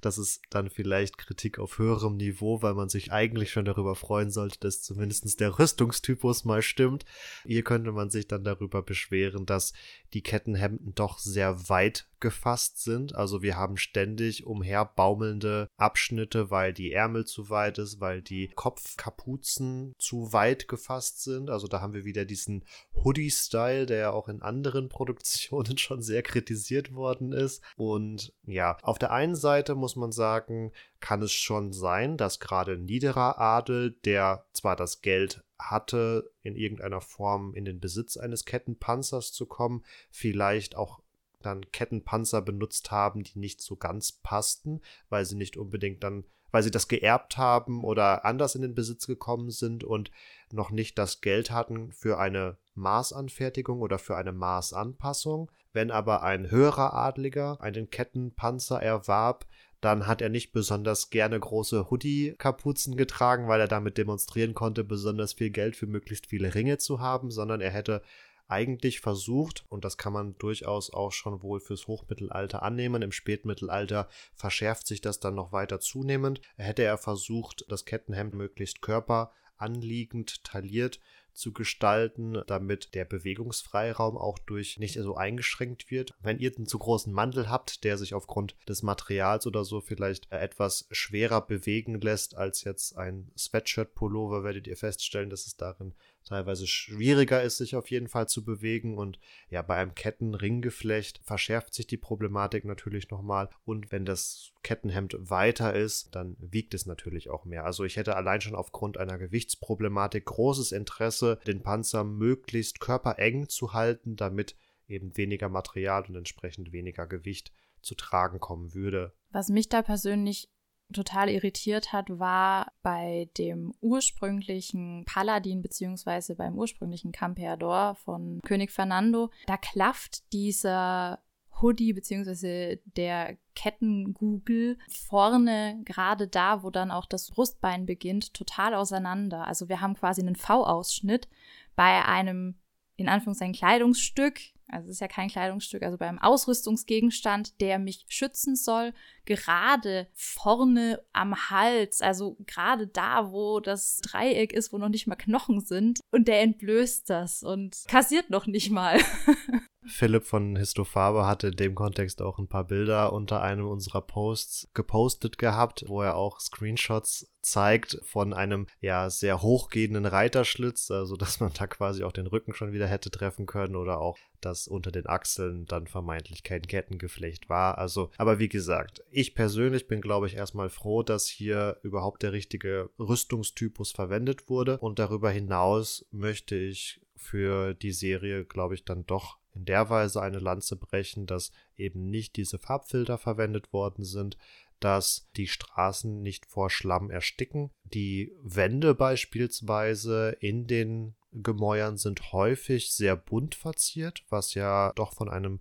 das 0.00 0.18
ist 0.18 0.42
dann 0.50 0.70
vielleicht 0.70 1.18
Kritik 1.18 1.58
auf 1.58 1.78
höherem 1.78 2.16
Niveau, 2.16 2.62
weil 2.62 2.74
man 2.74 2.88
sich 2.88 3.12
eigentlich 3.12 3.50
schon 3.50 3.64
darüber 3.64 3.94
freuen 3.94 4.30
sollte, 4.30 4.58
dass 4.60 4.82
zumindest 4.82 5.40
der 5.40 5.58
Rüstungstypus 5.58 6.44
mal 6.44 6.62
stimmt. 6.62 7.04
Hier 7.44 7.62
könnte 7.62 7.92
man 7.92 8.10
sich 8.10 8.28
dann 8.28 8.44
darüber 8.44 8.82
beschweren, 8.82 9.46
dass 9.46 9.72
die 10.12 10.22
Kettenhemden 10.22 10.94
doch 10.94 11.18
sehr 11.18 11.68
weit 11.68 12.06
gefasst 12.20 12.82
sind. 12.82 13.14
Also 13.14 13.42
wir 13.42 13.56
haben 13.56 13.76
ständig 13.76 14.46
umherbaumelnde 14.46 15.68
Abschnitte, 15.76 16.50
weil 16.50 16.72
die 16.72 16.92
Ärmel 16.92 17.24
zu 17.24 17.50
weit 17.50 17.78
ist, 17.78 18.00
weil 18.00 18.22
die 18.22 18.48
Kopfkapuzen 18.54 19.94
zu 19.98 20.32
weit 20.32 20.68
gefasst 20.68 21.22
sind. 21.22 21.50
Also 21.50 21.66
da 21.66 21.80
haben 21.80 21.94
wir 21.94 22.04
wieder 22.04 22.24
diesen 22.24 22.64
Hoodie-Style, 22.94 23.86
der 23.86 23.98
ja 23.98 24.10
auch 24.10 24.28
in 24.28 24.42
anderen 24.42 24.88
Produktionen 25.00 25.78
schon 25.78 26.02
sehr 26.02 26.22
kritisiert 26.22 26.94
worden 26.94 27.32
ist. 27.32 27.62
Und 27.76 28.32
ja, 28.46 28.76
auf 28.82 28.98
der 28.98 29.12
einen 29.12 29.34
Seite 29.34 29.49
muss 29.74 29.96
man 29.96 30.12
sagen, 30.12 30.72
kann 31.00 31.22
es 31.22 31.32
schon 31.32 31.72
sein, 31.72 32.16
dass 32.16 32.40
gerade 32.40 32.78
niederer 32.78 33.38
Adel, 33.38 33.92
der 34.04 34.46
zwar 34.52 34.76
das 34.76 35.02
Geld 35.02 35.42
hatte, 35.58 36.30
in 36.42 36.56
irgendeiner 36.56 37.00
Form 37.00 37.54
in 37.54 37.64
den 37.64 37.80
Besitz 37.80 38.16
eines 38.16 38.44
Kettenpanzers 38.44 39.32
zu 39.32 39.46
kommen, 39.46 39.84
vielleicht 40.10 40.76
auch 40.76 41.00
dann 41.42 41.70
Kettenpanzer 41.72 42.42
benutzt 42.42 42.90
haben, 42.90 43.22
die 43.22 43.38
nicht 43.38 43.60
so 43.60 43.76
ganz 43.76 44.12
passten, 44.12 44.80
weil 45.08 45.24
sie 45.24 45.36
nicht 45.36 45.56
unbedingt 45.56 46.02
dann, 46.02 46.24
weil 46.50 46.62
sie 46.62 46.70
das 46.70 46.88
geerbt 46.88 47.36
haben 47.36 47.84
oder 47.84 48.24
anders 48.24 48.54
in 48.54 48.62
den 48.62 48.74
Besitz 48.74 49.06
gekommen 49.06 49.50
sind 49.50 49.84
und 49.84 50.10
noch 50.52 50.70
nicht 50.70 50.98
das 50.98 51.20
Geld 51.20 51.50
hatten 51.50 51.92
für 51.92 52.18
eine 52.18 52.56
Maßanfertigung 52.74 53.80
oder 53.80 53.98
für 53.98 54.16
eine 54.16 54.32
Maßanpassung. 54.32 55.50
Wenn 55.72 55.90
aber 55.90 56.22
ein 56.22 56.50
höherer 56.50 56.94
Adliger 56.94 57.60
einen 57.60 57.90
Kettenpanzer 57.90 58.82
erwarb, 58.82 59.46
dann 59.80 60.06
hat 60.06 60.20
er 60.20 60.28
nicht 60.28 60.52
besonders 60.52 61.10
gerne 61.10 61.38
große 61.40 61.90
Hoodie-Kapuzen 61.90 62.96
getragen, 62.96 63.48
weil 63.48 63.60
er 63.60 63.68
damit 63.68 63.96
demonstrieren 63.96 64.52
konnte, 64.54 64.84
besonders 64.84 65.32
viel 65.32 65.50
Geld 65.50 65.74
für 65.74 65.86
möglichst 65.86 66.26
viele 66.26 66.54
Ringe 66.54 66.78
zu 66.78 67.00
haben, 67.00 67.30
sondern 67.30 67.60
er 67.60 67.70
hätte 67.70 68.02
eigentlich 68.50 69.00
versucht, 69.00 69.64
und 69.68 69.84
das 69.84 69.96
kann 69.96 70.12
man 70.12 70.36
durchaus 70.38 70.92
auch 70.92 71.12
schon 71.12 71.42
wohl 71.42 71.60
fürs 71.60 71.86
Hochmittelalter 71.86 72.62
annehmen, 72.62 73.02
im 73.02 73.12
Spätmittelalter 73.12 74.08
verschärft 74.34 74.86
sich 74.86 75.00
das 75.00 75.20
dann 75.20 75.34
noch 75.34 75.52
weiter 75.52 75.80
zunehmend, 75.80 76.40
hätte 76.56 76.82
er 76.82 76.98
versucht, 76.98 77.64
das 77.68 77.84
Kettenhemd 77.84 78.34
möglichst 78.34 78.82
körperanliegend 78.82 80.44
tailliert 80.44 81.00
zu 81.32 81.52
gestalten, 81.52 82.42
damit 82.46 82.94
der 82.94 83.04
Bewegungsfreiraum 83.04 84.16
auch 84.16 84.38
durch 84.38 84.78
nicht 84.78 84.98
so 84.98 85.16
eingeschränkt 85.16 85.90
wird. 85.90 86.14
Wenn 86.20 86.38
ihr 86.38 86.52
einen 86.54 86.66
zu 86.66 86.78
großen 86.78 87.12
Mantel 87.12 87.48
habt, 87.48 87.84
der 87.84 87.98
sich 87.98 88.14
aufgrund 88.14 88.56
des 88.68 88.82
Materials 88.82 89.46
oder 89.46 89.64
so 89.64 89.80
vielleicht 89.80 90.30
etwas 90.32 90.86
schwerer 90.90 91.40
bewegen 91.40 92.00
lässt 92.00 92.36
als 92.36 92.64
jetzt 92.64 92.96
ein 92.96 93.30
Sweatshirt-Pullover, 93.36 94.44
werdet 94.44 94.66
ihr 94.66 94.76
feststellen, 94.76 95.30
dass 95.30 95.46
es 95.46 95.56
darin 95.56 95.94
teilweise 96.30 96.66
schwieriger 96.66 97.42
ist, 97.42 97.58
sich 97.58 97.74
auf 97.74 97.90
jeden 97.90 98.08
Fall 98.08 98.28
zu 98.28 98.44
bewegen. 98.44 98.96
Und 98.96 99.18
ja, 99.50 99.62
bei 99.62 99.76
einem 99.76 99.94
Kettenringgeflecht 99.94 101.20
verschärft 101.24 101.74
sich 101.74 101.86
die 101.86 101.96
Problematik 101.96 102.64
natürlich 102.64 103.10
nochmal. 103.10 103.50
Und 103.64 103.90
wenn 103.90 104.04
das 104.04 104.52
Kettenhemd 104.62 105.16
weiter 105.18 105.74
ist, 105.74 106.14
dann 106.14 106.36
wiegt 106.38 106.72
es 106.72 106.86
natürlich 106.86 107.30
auch 107.30 107.44
mehr. 107.44 107.64
Also 107.64 107.84
ich 107.84 107.96
hätte 107.96 108.16
allein 108.16 108.40
schon 108.40 108.54
aufgrund 108.54 108.96
einer 108.96 109.18
Gewichtsproblematik 109.18 110.24
großes 110.24 110.70
Interesse, 110.72 111.40
den 111.46 111.62
Panzer 111.62 112.04
möglichst 112.04 112.78
körpereng 112.78 113.48
zu 113.48 113.72
halten, 113.72 114.14
damit 114.14 114.56
eben 114.86 115.16
weniger 115.16 115.48
Material 115.48 116.04
und 116.06 116.14
entsprechend 116.14 116.72
weniger 116.72 117.06
Gewicht 117.06 117.52
zu 117.82 117.94
tragen 117.96 118.38
kommen 118.38 118.72
würde. 118.74 119.12
Was 119.30 119.48
mich 119.48 119.68
da 119.68 119.82
persönlich 119.82 120.48
total 120.92 121.28
irritiert 121.28 121.92
hat, 121.92 122.18
war 122.18 122.72
bei 122.82 123.28
dem 123.38 123.72
ursprünglichen 123.80 125.04
Paladin 125.04 125.62
beziehungsweise 125.62 126.34
beim 126.34 126.56
ursprünglichen 126.56 127.12
Campeador 127.12 127.94
von 127.96 128.40
König 128.42 128.70
Fernando. 128.70 129.30
Da 129.46 129.56
klafft 129.56 130.32
dieser 130.32 131.20
Hoodie 131.60 131.92
beziehungsweise 131.92 132.80
der 132.84 133.36
Kettengugel 133.54 134.78
vorne 134.88 135.80
gerade 135.84 136.28
da, 136.28 136.62
wo 136.62 136.70
dann 136.70 136.90
auch 136.90 137.06
das 137.06 137.30
Brustbein 137.30 137.86
beginnt, 137.86 138.34
total 138.34 138.74
auseinander. 138.74 139.46
Also 139.46 139.68
wir 139.68 139.80
haben 139.80 139.94
quasi 139.94 140.22
einen 140.22 140.36
V-Ausschnitt 140.36 141.28
bei 141.76 142.04
einem 142.04 142.54
in 142.96 143.08
Anführungszeichen 143.08 143.54
Kleidungsstück, 143.54 144.40
also 144.72 144.88
es 144.88 144.96
ist 144.96 145.00
ja 145.00 145.08
kein 145.08 145.28
Kleidungsstück, 145.28 145.82
also 145.82 145.98
beim 145.98 146.18
Ausrüstungsgegenstand, 146.18 147.60
der 147.60 147.78
mich 147.78 148.04
schützen 148.08 148.56
soll, 148.56 148.92
gerade 149.24 150.08
vorne 150.14 151.02
am 151.12 151.50
Hals, 151.50 152.00
also 152.00 152.36
gerade 152.46 152.86
da, 152.86 153.32
wo 153.32 153.60
das 153.60 153.98
Dreieck 153.98 154.52
ist, 154.52 154.72
wo 154.72 154.78
noch 154.78 154.88
nicht 154.88 155.06
mal 155.06 155.16
Knochen 155.16 155.60
sind, 155.60 156.00
und 156.10 156.28
der 156.28 156.40
entblößt 156.42 157.08
das 157.08 157.42
und 157.42 157.84
kassiert 157.88 158.30
noch 158.30 158.46
nicht 158.46 158.70
mal. 158.70 158.98
Philipp 159.86 160.24
von 160.24 160.56
Histofaber 160.56 161.26
hatte 161.26 161.48
in 161.48 161.56
dem 161.56 161.74
Kontext 161.74 162.20
auch 162.20 162.38
ein 162.38 162.48
paar 162.48 162.64
Bilder 162.64 163.12
unter 163.12 163.42
einem 163.42 163.66
unserer 163.66 164.02
Posts 164.02 164.68
gepostet 164.74 165.38
gehabt, 165.38 165.84
wo 165.86 166.02
er 166.02 166.16
auch 166.16 166.38
Screenshots 166.38 167.32
zeigt 167.40 167.98
von 168.04 168.34
einem 168.34 168.66
ja 168.80 169.08
sehr 169.08 169.40
hochgehenden 169.40 170.04
Reiterschlitz, 170.04 170.90
also 170.90 171.16
dass 171.16 171.40
man 171.40 171.52
da 171.54 171.66
quasi 171.66 172.04
auch 172.04 172.12
den 172.12 172.26
Rücken 172.26 172.54
schon 172.54 172.72
wieder 172.72 172.86
hätte 172.86 173.10
treffen 173.10 173.46
können 173.46 173.76
oder 173.76 174.00
auch, 174.00 174.18
dass 174.42 174.68
unter 174.68 174.92
den 174.92 175.06
Achseln 175.06 175.64
dann 175.64 175.86
vermeintlich 175.86 176.42
kein 176.42 176.62
Kettengeflecht 176.62 177.48
war. 177.48 177.78
Also, 177.78 178.10
aber 178.18 178.38
wie 178.38 178.48
gesagt, 178.48 179.02
ich 179.10 179.34
persönlich 179.34 179.88
bin, 179.88 180.02
glaube 180.02 180.26
ich, 180.26 180.36
erstmal 180.36 180.68
froh, 180.68 181.02
dass 181.02 181.26
hier 181.26 181.78
überhaupt 181.82 182.22
der 182.22 182.32
richtige 182.32 182.90
Rüstungstypus 182.98 183.92
verwendet 183.92 184.50
wurde 184.50 184.78
und 184.78 184.98
darüber 184.98 185.30
hinaus 185.30 186.06
möchte 186.10 186.56
ich 186.56 187.00
für 187.16 187.74
die 187.74 187.92
Serie, 187.92 188.44
glaube 188.44 188.74
ich, 188.74 188.84
dann 188.84 189.04
doch 189.04 189.39
in 189.54 189.64
der 189.64 189.90
Weise 189.90 190.22
eine 190.22 190.38
Lanze 190.38 190.76
brechen, 190.76 191.26
dass 191.26 191.50
eben 191.76 192.08
nicht 192.10 192.36
diese 192.36 192.58
Farbfilter 192.58 193.18
verwendet 193.18 193.72
worden 193.72 194.04
sind, 194.04 194.36
dass 194.80 195.28
die 195.36 195.46
Straßen 195.46 196.22
nicht 196.22 196.46
vor 196.46 196.70
Schlamm 196.70 197.10
ersticken. 197.10 197.70
Die 197.84 198.32
Wände 198.42 198.94
beispielsweise 198.94 200.36
in 200.40 200.66
den 200.66 201.14
Gemäuern 201.32 201.96
sind 201.96 202.32
häufig 202.32 202.92
sehr 202.92 203.14
bunt 203.14 203.54
verziert, 203.54 204.24
was 204.30 204.54
ja 204.54 204.92
doch 204.94 205.12
von 205.12 205.28
einem, 205.28 205.60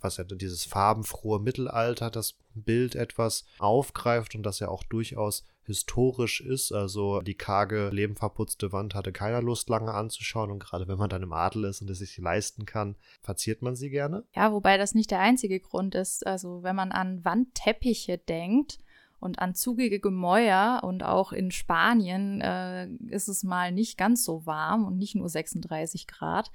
was 0.00 0.18
ja 0.18 0.24
dieses 0.24 0.64
farbenfrohe 0.64 1.40
Mittelalter 1.40 2.10
das 2.10 2.34
Bild 2.54 2.94
etwas 2.94 3.44
aufgreift 3.58 4.34
und 4.34 4.42
das 4.42 4.60
ja 4.60 4.68
auch 4.68 4.84
durchaus 4.84 5.44
historisch 5.64 6.40
ist. 6.40 6.72
Also 6.72 7.20
die 7.20 7.34
karge, 7.34 7.90
lebenverputzte 7.90 8.72
Wand 8.72 8.94
hatte 8.94 9.12
keiner 9.12 9.42
Lust 9.42 9.68
lange 9.68 9.92
anzuschauen 9.92 10.50
und 10.50 10.58
gerade 10.58 10.88
wenn 10.88 10.98
man 10.98 11.10
dann 11.10 11.22
im 11.22 11.32
Adel 11.32 11.64
ist 11.64 11.82
und 11.82 11.90
es 11.90 11.98
sich 11.98 12.18
leisten 12.18 12.66
kann, 12.66 12.96
verziert 13.20 13.62
man 13.62 13.76
sie 13.76 13.90
gerne. 13.90 14.24
Ja, 14.34 14.52
wobei 14.52 14.76
das 14.76 14.94
nicht 14.94 15.10
der 15.10 15.20
einzige 15.20 15.60
Grund 15.60 15.94
ist. 15.94 16.26
Also 16.26 16.62
wenn 16.62 16.76
man 16.76 16.92
an 16.92 17.24
Wandteppiche 17.24 18.18
denkt, 18.18 18.78
und 19.22 19.38
an 19.38 19.54
zugige 19.54 20.00
Gemäuer 20.00 20.80
und 20.82 21.04
auch 21.04 21.30
in 21.32 21.52
Spanien 21.52 22.40
äh, 22.40 22.88
ist 23.06 23.28
es 23.28 23.44
mal 23.44 23.70
nicht 23.70 23.96
ganz 23.96 24.24
so 24.24 24.46
warm 24.46 24.84
und 24.84 24.98
nicht 24.98 25.14
nur 25.14 25.28
36 25.28 26.08
Grad, 26.08 26.50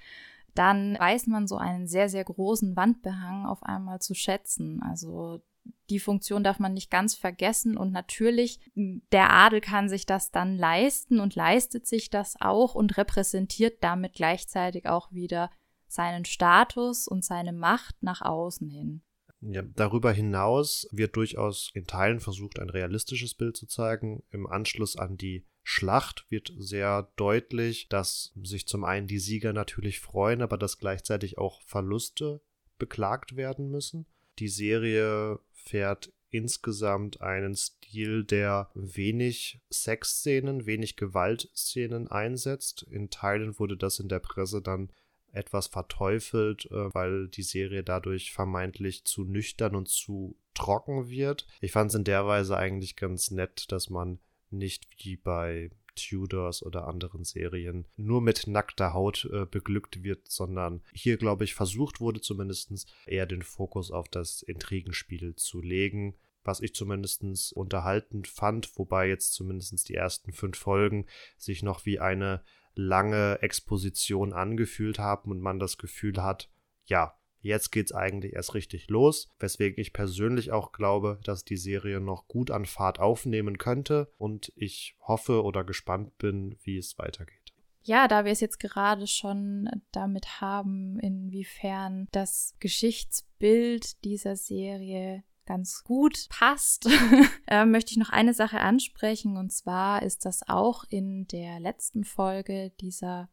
dann 0.53 0.97
weiß 0.99 1.27
man 1.27 1.47
so 1.47 1.55
einen 1.55 1.87
sehr, 1.87 2.09
sehr 2.09 2.25
großen 2.25 2.75
Wandbehang 2.75 3.45
auf 3.45 3.63
einmal 3.63 3.99
zu 3.99 4.13
schätzen. 4.15 4.81
Also 4.83 5.41
die 5.89 5.99
Funktion 5.99 6.43
darf 6.43 6.59
man 6.59 6.73
nicht 6.73 6.91
ganz 6.91 7.15
vergessen 7.15 7.77
und 7.77 7.91
natürlich, 7.91 8.59
der 8.75 9.31
Adel 9.31 9.61
kann 9.61 9.89
sich 9.89 10.05
das 10.05 10.31
dann 10.31 10.57
leisten 10.57 11.19
und 11.19 11.35
leistet 11.35 11.87
sich 11.87 12.09
das 12.09 12.35
auch 12.39 12.75
und 12.75 12.97
repräsentiert 12.97 13.83
damit 13.83 14.13
gleichzeitig 14.13 14.87
auch 14.87 15.11
wieder 15.11 15.49
seinen 15.87 16.25
Status 16.25 17.07
und 17.07 17.23
seine 17.23 17.53
Macht 17.53 18.01
nach 18.01 18.21
außen 18.21 18.69
hin. 18.69 19.01
Ja, 19.39 19.61
darüber 19.61 20.11
hinaus 20.11 20.87
wird 20.91 21.15
durchaus 21.15 21.69
in 21.73 21.85
Teilen 21.85 22.19
versucht, 22.19 22.59
ein 22.59 22.69
realistisches 22.69 23.35
Bild 23.35 23.55
zu 23.55 23.67
zeigen. 23.67 24.23
Im 24.31 24.47
Anschluss 24.47 24.95
an 24.95 25.15
die 25.15 25.45
Schlacht 25.63 26.25
wird 26.29 26.53
sehr 26.57 27.11
deutlich, 27.17 27.87
dass 27.87 28.33
sich 28.41 28.67
zum 28.67 28.83
einen 28.83 29.07
die 29.07 29.19
Sieger 29.19 29.53
natürlich 29.53 29.99
freuen, 29.99 30.41
aber 30.41 30.57
dass 30.57 30.79
gleichzeitig 30.79 31.37
auch 31.37 31.61
Verluste 31.61 32.41
beklagt 32.79 33.35
werden 33.35 33.69
müssen. 33.69 34.07
Die 34.39 34.47
Serie 34.47 35.39
fährt 35.67 36.11
insgesamt 36.29 37.21
einen 37.21 37.55
Stil, 37.55 38.23
der 38.23 38.69
wenig 38.73 39.61
Sexszenen, 39.69 40.65
wenig 40.65 40.97
Gewaltszenen 40.97 42.07
einsetzt. 42.09 42.83
In 42.83 43.09
Teilen 43.09 43.57
wurde 43.59 43.77
das 43.77 43.99
in 43.99 44.09
der 44.09 44.19
Presse 44.19 44.61
dann 44.61 44.89
etwas 45.31 45.67
verteufelt, 45.67 46.65
äh, 46.71 46.93
weil 46.93 47.27
die 47.27 47.43
Serie 47.43 47.83
dadurch 47.83 48.31
vermeintlich 48.31 49.05
zu 49.05 49.23
nüchtern 49.23 49.75
und 49.75 49.87
zu 49.87 50.35
trocken 50.53 51.09
wird. 51.09 51.45
Ich 51.61 51.71
fand 51.71 51.91
es 51.91 51.95
in 51.95 52.03
der 52.03 52.25
Weise 52.25 52.57
eigentlich 52.57 52.95
ganz 52.95 53.31
nett, 53.31 53.71
dass 53.71 53.89
man 53.89 54.19
nicht 54.49 54.87
wie 55.03 55.15
bei 55.15 55.69
Tudors 55.97 56.63
oder 56.63 56.87
anderen 56.87 57.23
Serien 57.23 57.85
nur 57.97 58.21
mit 58.21 58.47
nackter 58.47 58.93
Haut 58.93 59.29
äh, 59.31 59.45
beglückt 59.45 60.03
wird, 60.03 60.29
sondern 60.29 60.81
hier, 60.93 61.17
glaube 61.17 61.43
ich, 61.43 61.53
versucht 61.53 61.99
wurde 61.99 62.21
zumindest 62.21 62.87
eher 63.05 63.25
den 63.25 63.41
Fokus 63.41 63.91
auf 63.91 64.07
das 64.07 64.41
Intrigenspiel 64.41 65.35
zu 65.35 65.61
legen, 65.61 66.15
was 66.43 66.61
ich 66.61 66.73
zumindest 66.73 67.53
unterhaltend 67.53 68.27
fand, 68.27 68.77
wobei 68.77 69.09
jetzt 69.09 69.33
zumindest 69.33 69.89
die 69.89 69.95
ersten 69.95 70.31
fünf 70.31 70.57
Folgen 70.57 71.05
sich 71.37 71.61
noch 71.61 71.85
wie 71.85 71.99
eine 71.99 72.41
lange 72.73 73.41
Exposition 73.41 74.33
angefühlt 74.33 74.99
haben 74.99 75.31
und 75.31 75.41
man 75.41 75.59
das 75.59 75.77
Gefühl 75.77 76.21
hat, 76.23 76.49
ja, 76.85 77.16
jetzt 77.41 77.71
geht's 77.71 77.91
eigentlich 77.91 78.33
erst 78.33 78.53
richtig 78.53 78.89
los, 78.89 79.29
weswegen 79.39 79.79
ich 79.79 79.93
persönlich 79.93 80.51
auch 80.51 80.71
glaube, 80.71 81.19
dass 81.23 81.45
die 81.45 81.57
Serie 81.57 81.99
noch 81.99 82.27
gut 82.27 82.51
an 82.51 82.65
Fahrt 82.65 82.99
aufnehmen 82.99 83.57
könnte 83.57 84.11
und 84.17 84.51
ich 84.55 84.95
hoffe 85.01 85.43
oder 85.43 85.63
gespannt 85.63 86.17
bin, 86.17 86.57
wie 86.63 86.77
es 86.77 86.97
weitergeht. 86.97 87.53
Ja, 87.81 88.09
da 88.09 88.25
wir 88.25 88.33
es 88.33 88.41
jetzt 88.41 88.59
gerade 88.59 89.07
schon 89.07 89.69
damit 89.93 90.41
haben, 90.41 90.99
inwiefern 90.99 92.07
das 92.11 92.53
Geschichtsbild 92.59 94.03
dieser 94.03 94.35
Serie 94.35 95.23
ganz 95.45 95.83
gut 95.85 96.27
passt, 96.29 96.89
äh, 97.47 97.65
möchte 97.65 97.91
ich 97.91 97.97
noch 97.97 98.09
eine 98.09 98.33
Sache 98.33 98.59
ansprechen. 98.59 99.37
Und 99.37 99.53
zwar 99.53 100.03
ist 100.03 100.25
das 100.25 100.47
auch 100.47 100.83
in 100.89 101.27
der 101.27 101.59
letzten 101.59 102.03
Folge 102.03 102.71
dieser 102.81 103.29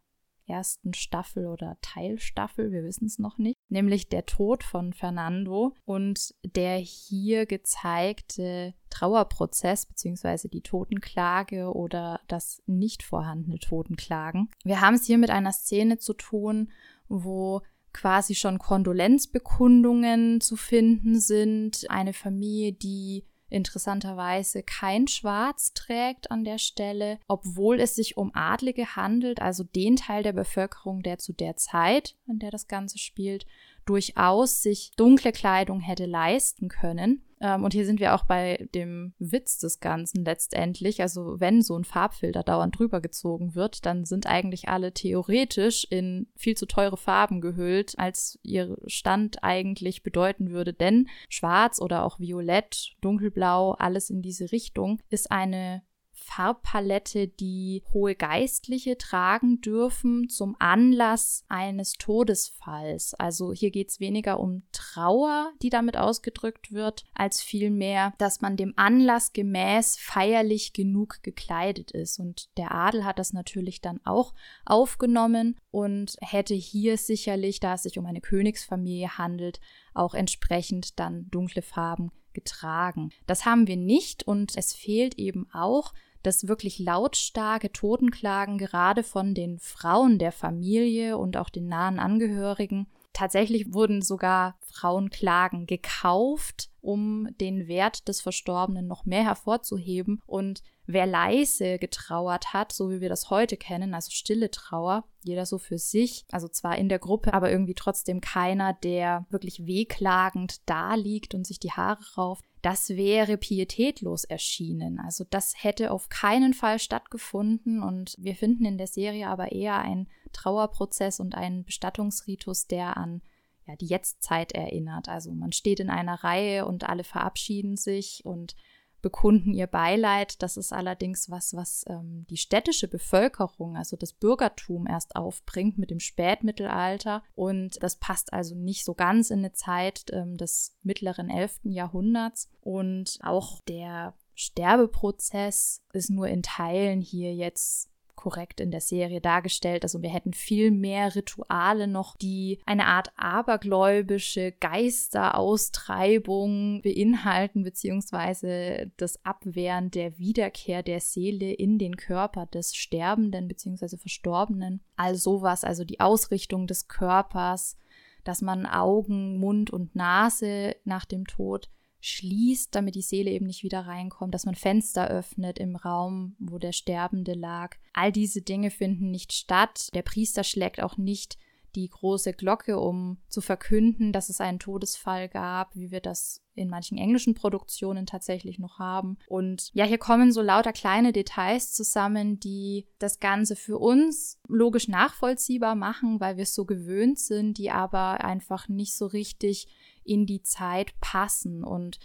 ersten 0.46 0.94
Staffel 0.94 1.46
oder 1.46 1.76
Teilstaffel, 1.80 2.72
wir 2.72 2.84
wissen 2.84 3.06
es 3.06 3.18
noch 3.18 3.38
nicht, 3.38 3.56
nämlich 3.68 4.08
der 4.08 4.26
Tod 4.26 4.62
von 4.62 4.92
Fernando 4.92 5.74
und 5.84 6.34
der 6.44 6.76
hier 6.76 7.46
gezeigte 7.46 8.74
Trauerprozess 8.90 9.86
beziehungsweise 9.86 10.48
die 10.48 10.62
Totenklage 10.62 11.72
oder 11.72 12.20
das 12.28 12.62
nicht 12.66 13.02
vorhandene 13.02 13.58
Totenklagen. 13.58 14.50
Wir 14.64 14.80
haben 14.80 14.94
es 14.94 15.06
hier 15.06 15.18
mit 15.18 15.30
einer 15.30 15.52
Szene 15.52 15.98
zu 15.98 16.14
tun, 16.14 16.70
wo 17.08 17.62
quasi 17.92 18.34
schon 18.34 18.58
Kondolenzbekundungen 18.58 20.40
zu 20.40 20.56
finden 20.56 21.18
sind. 21.20 21.86
Eine 21.88 22.12
Familie, 22.12 22.72
die 22.72 23.24
interessanterweise 23.48 24.62
kein 24.62 25.06
Schwarz 25.08 25.72
trägt 25.74 26.30
an 26.30 26.44
der 26.44 26.58
Stelle, 26.58 27.18
obwohl 27.28 27.80
es 27.80 27.94
sich 27.94 28.16
um 28.16 28.30
Adlige 28.34 28.96
handelt, 28.96 29.40
also 29.40 29.64
den 29.64 29.96
Teil 29.96 30.22
der 30.22 30.32
Bevölkerung, 30.32 31.02
der 31.02 31.18
zu 31.18 31.32
der 31.32 31.56
Zeit, 31.56 32.16
in 32.26 32.38
der 32.38 32.50
das 32.50 32.68
Ganze 32.68 32.98
spielt, 32.98 33.46
durchaus 33.84 34.62
sich 34.62 34.92
dunkle 34.96 35.32
Kleidung 35.32 35.80
hätte 35.80 36.06
leisten 36.06 36.68
können. 36.68 37.22
Ähm, 37.44 37.62
und 37.62 37.74
hier 37.74 37.84
sind 37.84 38.00
wir 38.00 38.14
auch 38.14 38.24
bei 38.24 38.66
dem 38.74 39.12
Witz 39.18 39.58
des 39.58 39.80
Ganzen 39.80 40.24
letztendlich. 40.24 41.02
Also 41.02 41.38
wenn 41.38 41.60
so 41.60 41.76
ein 41.76 41.84
Farbfilter 41.84 42.42
dauernd 42.42 42.78
drüber 42.78 43.02
gezogen 43.02 43.54
wird, 43.54 43.84
dann 43.84 44.06
sind 44.06 44.26
eigentlich 44.26 44.68
alle 44.68 44.94
theoretisch 44.94 45.86
in 45.90 46.26
viel 46.36 46.56
zu 46.56 46.64
teure 46.64 46.96
Farben 46.96 47.42
gehüllt, 47.42 47.98
als 47.98 48.38
ihr 48.42 48.78
Stand 48.86 49.44
eigentlich 49.44 50.02
bedeuten 50.02 50.50
würde. 50.50 50.72
Denn 50.72 51.08
schwarz 51.28 51.82
oder 51.82 52.04
auch 52.04 52.18
violett, 52.18 52.94
dunkelblau, 53.02 53.72
alles 53.72 54.08
in 54.08 54.22
diese 54.22 54.50
Richtung 54.50 55.02
ist 55.10 55.30
eine 55.30 55.82
Farbpalette, 56.24 57.28
die 57.28 57.82
hohe 57.92 58.14
Geistliche 58.14 58.96
tragen 58.98 59.60
dürfen 59.60 60.28
zum 60.28 60.56
Anlass 60.58 61.44
eines 61.48 61.92
Todesfalls. 61.92 63.14
Also 63.14 63.52
hier 63.52 63.70
geht 63.70 63.90
es 63.90 64.00
weniger 64.00 64.40
um 64.40 64.62
Trauer, 64.72 65.52
die 65.62 65.70
damit 65.70 65.96
ausgedrückt 65.96 66.72
wird, 66.72 67.04
als 67.14 67.42
vielmehr, 67.42 68.14
dass 68.18 68.40
man 68.40 68.56
dem 68.56 68.72
Anlass 68.76 69.32
gemäß 69.32 69.98
feierlich 69.98 70.72
genug 70.72 71.22
gekleidet 71.22 71.90
ist. 71.90 72.18
Und 72.18 72.48
der 72.56 72.72
Adel 72.72 73.04
hat 73.04 73.18
das 73.18 73.32
natürlich 73.32 73.80
dann 73.80 74.00
auch 74.04 74.34
aufgenommen 74.64 75.56
und 75.70 76.16
hätte 76.20 76.54
hier 76.54 76.96
sicherlich, 76.96 77.60
da 77.60 77.74
es 77.74 77.82
sich 77.82 77.98
um 77.98 78.06
eine 78.06 78.20
Königsfamilie 78.20 79.18
handelt, 79.18 79.60
auch 79.92 80.14
entsprechend 80.14 80.98
dann 80.98 81.28
dunkle 81.30 81.62
Farben 81.62 82.10
getragen. 82.32 83.10
Das 83.26 83.46
haben 83.46 83.66
wir 83.66 83.76
nicht 83.76 84.26
und 84.26 84.56
es 84.56 84.74
fehlt 84.74 85.18
eben 85.18 85.48
auch 85.52 85.94
dass 86.26 86.48
wirklich 86.48 86.78
lautstarke 86.78 87.70
Totenklagen 87.70 88.58
gerade 88.58 89.02
von 89.02 89.34
den 89.34 89.58
Frauen 89.58 90.18
der 90.18 90.32
Familie 90.32 91.16
und 91.18 91.36
auch 91.36 91.50
den 91.50 91.68
nahen 91.68 91.98
Angehörigen 91.98 92.86
Tatsächlich 93.14 93.72
wurden 93.72 94.02
sogar 94.02 94.56
Frauenklagen 94.60 95.66
gekauft, 95.66 96.68
um 96.80 97.28
den 97.40 97.68
Wert 97.68 98.08
des 98.08 98.20
Verstorbenen 98.20 98.88
noch 98.88 99.06
mehr 99.06 99.22
hervorzuheben. 99.22 100.20
Und 100.26 100.62
wer 100.86 101.06
leise 101.06 101.78
getrauert 101.78 102.52
hat, 102.52 102.72
so 102.72 102.90
wie 102.90 103.00
wir 103.00 103.08
das 103.08 103.30
heute 103.30 103.56
kennen, 103.56 103.94
also 103.94 104.10
stille 104.10 104.50
Trauer, 104.50 105.04
jeder 105.22 105.46
so 105.46 105.58
für 105.58 105.78
sich, 105.78 106.26
also 106.30 106.48
zwar 106.48 106.76
in 106.76 106.88
der 106.88 106.98
Gruppe, 106.98 107.32
aber 107.32 107.50
irgendwie 107.50 107.74
trotzdem 107.74 108.20
keiner, 108.20 108.74
der 108.74 109.26
wirklich 109.30 109.66
wehklagend 109.66 110.60
da 110.68 110.94
liegt 110.94 111.34
und 111.34 111.46
sich 111.46 111.58
die 111.58 111.72
Haare 111.72 112.04
rauft, 112.16 112.44
das 112.60 112.90
wäre 112.90 113.36
pietätlos 113.36 114.24
erschienen. 114.24 114.98
Also 114.98 115.24
das 115.28 115.54
hätte 115.62 115.90
auf 115.90 116.08
keinen 116.08 116.54
Fall 116.54 116.78
stattgefunden 116.78 117.82
und 117.82 118.14
wir 118.18 118.34
finden 118.34 118.64
in 118.64 118.78
der 118.78 118.86
Serie 118.86 119.28
aber 119.28 119.52
eher 119.52 119.78
ein 119.78 120.08
Trauerprozess 120.32 121.20
und 121.20 121.34
einen 121.34 121.64
Bestattungsritus, 121.64 122.66
der 122.66 122.96
an 122.96 123.22
ja, 123.66 123.76
die 123.76 123.86
Jetztzeit 123.86 124.52
erinnert. 124.52 125.08
Also 125.08 125.32
man 125.32 125.52
steht 125.52 125.80
in 125.80 125.90
einer 125.90 126.24
Reihe 126.24 126.66
und 126.66 126.84
alle 126.84 127.04
verabschieden 127.04 127.76
sich 127.76 128.22
und 128.24 128.56
bekunden 129.04 129.52
ihr 129.52 129.66
Beileid. 129.66 130.42
Das 130.42 130.56
ist 130.56 130.72
allerdings 130.72 131.30
was, 131.30 131.54
was 131.54 131.84
ähm, 131.88 132.24
die 132.30 132.38
städtische 132.38 132.88
Bevölkerung, 132.88 133.76
also 133.76 133.96
das 133.96 134.14
Bürgertum 134.14 134.86
erst 134.88 135.14
aufbringt 135.14 135.76
mit 135.76 135.90
dem 135.90 136.00
Spätmittelalter. 136.00 137.22
Und 137.34 137.80
das 137.82 137.96
passt 137.96 138.32
also 138.32 138.54
nicht 138.54 138.84
so 138.84 138.94
ganz 138.94 139.28
in 139.28 139.40
eine 139.40 139.52
Zeit 139.52 140.06
ähm, 140.10 140.38
des 140.38 140.76
mittleren 140.82 141.28
11. 141.28 141.60
Jahrhunderts. 141.64 142.48
Und 142.62 143.18
auch 143.22 143.60
der 143.68 144.14
Sterbeprozess 144.34 145.82
ist 145.92 146.08
nur 146.08 146.26
in 146.28 146.42
Teilen 146.42 147.02
hier 147.02 147.34
jetzt 147.34 147.90
korrekt 148.14 148.60
in 148.60 148.70
der 148.70 148.80
Serie 148.80 149.20
dargestellt. 149.20 149.82
Also 149.82 150.00
wir 150.02 150.10
hätten 150.10 150.32
viel 150.32 150.70
mehr 150.70 151.14
Rituale 151.14 151.86
noch, 151.86 152.16
die 152.16 152.60
eine 152.66 152.86
Art 152.86 153.12
abergläubische 153.16 154.52
Geisteraustreibung 154.52 156.80
beinhalten, 156.82 157.64
beziehungsweise 157.64 158.90
das 158.96 159.22
Abwehren 159.24 159.90
der 159.90 160.18
Wiederkehr 160.18 160.82
der 160.82 161.00
Seele 161.00 161.52
in 161.52 161.78
den 161.78 161.96
Körper 161.96 162.46
des 162.46 162.74
Sterbenden 162.74 163.48
beziehungsweise 163.48 163.98
Verstorbenen. 163.98 164.80
All 164.96 165.14
sowas, 165.14 165.64
also 165.64 165.84
die 165.84 166.00
Ausrichtung 166.00 166.66
des 166.66 166.88
Körpers, 166.88 167.76
dass 168.24 168.42
man 168.42 168.66
Augen, 168.66 169.38
Mund 169.38 169.70
und 169.70 169.94
Nase 169.94 170.74
nach 170.84 171.04
dem 171.04 171.26
Tod 171.26 171.70
schließt, 172.04 172.74
damit 172.74 172.94
die 172.94 173.02
Seele 173.02 173.30
eben 173.30 173.46
nicht 173.46 173.62
wieder 173.62 173.86
reinkommt, 173.86 174.34
dass 174.34 174.44
man 174.44 174.54
Fenster 174.54 175.08
öffnet 175.08 175.58
im 175.58 175.74
Raum, 175.76 176.36
wo 176.38 176.58
der 176.58 176.72
Sterbende 176.72 177.32
lag. 177.32 177.76
All 177.94 178.12
diese 178.12 178.42
Dinge 178.42 178.70
finden 178.70 179.10
nicht 179.10 179.32
statt. 179.32 179.88
Der 179.94 180.02
Priester 180.02 180.44
schlägt 180.44 180.82
auch 180.82 180.98
nicht 180.98 181.38
die 181.74 181.88
große 181.88 182.32
Glocke, 182.32 182.78
um 182.78 183.18
zu 183.28 183.40
verkünden, 183.40 184.12
dass 184.12 184.28
es 184.28 184.40
einen 184.40 184.58
Todesfall 184.58 185.28
gab, 185.28 185.74
wie 185.74 185.90
wir 185.90 186.00
das 186.00 186.42
in 186.54 186.68
manchen 186.68 186.98
englischen 186.98 187.34
Produktionen 187.34 188.06
tatsächlich 188.06 188.58
noch 188.58 188.78
haben. 188.78 189.18
Und 189.26 189.70
ja, 189.72 189.84
hier 189.84 189.98
kommen 189.98 190.30
so 190.30 190.40
lauter 190.40 190.72
kleine 190.72 191.12
Details 191.12 191.72
zusammen, 191.72 192.38
die 192.38 192.86
das 192.98 193.18
Ganze 193.18 193.56
für 193.56 193.78
uns 193.78 194.38
logisch 194.46 194.88
nachvollziehbar 194.88 195.74
machen, 195.74 196.20
weil 196.20 196.36
wir 196.36 196.44
es 196.44 196.54
so 196.54 196.64
gewöhnt 196.64 197.18
sind, 197.18 197.58
die 197.58 197.70
aber 197.70 198.22
einfach 198.22 198.68
nicht 198.68 198.94
so 198.94 199.06
richtig 199.06 199.66
in 200.04 200.26
die 200.26 200.42
Zeit 200.42 200.98
passen. 201.00 201.64
Und 201.64 201.98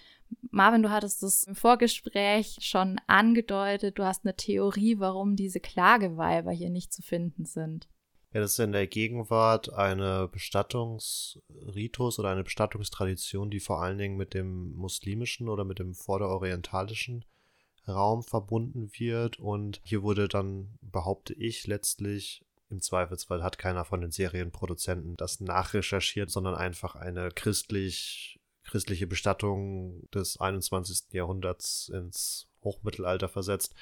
Marvin, 0.51 0.83
du 0.83 0.89
hattest 0.89 1.23
das 1.23 1.43
im 1.43 1.55
Vorgespräch 1.55 2.57
schon 2.61 2.99
angedeutet. 3.07 3.97
Du 3.97 4.05
hast 4.05 4.25
eine 4.25 4.35
Theorie, 4.35 4.99
warum 4.99 5.35
diese 5.35 5.59
Klageweiber 5.59 6.51
hier 6.51 6.69
nicht 6.69 6.93
zu 6.93 7.01
finden 7.01 7.45
sind. 7.45 7.87
Ja, 8.31 8.41
das 8.41 8.51
ist 8.51 8.59
in 8.59 8.73
der 8.73 8.85
Gegenwart 8.85 9.73
eine 9.73 10.27
Bestattungsritus 10.27 12.19
oder 12.19 12.29
eine 12.29 12.43
Bestattungstradition, 12.43 13.49
die 13.49 13.59
vor 13.59 13.81
allen 13.81 13.97
Dingen 13.97 14.17
mit 14.17 14.35
dem 14.35 14.75
muslimischen 14.75 15.49
oder 15.49 15.65
mit 15.65 15.79
dem 15.79 15.95
vorderorientalischen 15.95 17.25
Raum 17.87 18.21
verbunden 18.21 18.91
wird. 18.93 19.39
Und 19.39 19.81
hier 19.83 20.03
wurde 20.03 20.27
dann, 20.27 20.77
behaupte 20.81 21.33
ich, 21.33 21.65
letztlich 21.65 22.45
im 22.69 22.81
Zweifelsfall 22.81 23.43
hat 23.43 23.57
keiner 23.57 23.85
von 23.85 24.01
den 24.01 24.11
Serienproduzenten 24.11 25.17
das 25.17 25.39
nachrecherchiert, 25.39 26.29
sondern 26.29 26.55
einfach 26.55 26.95
eine 26.95 27.29
christlich, 27.31 28.39
christliche 28.63 29.07
Bestattung 29.07 30.07
des 30.11 30.39
21. 30.39 31.11
Jahrhunderts 31.11 31.89
ins 31.89 32.47
Hochmittelalter 32.63 33.27
versetzt. 33.27 33.73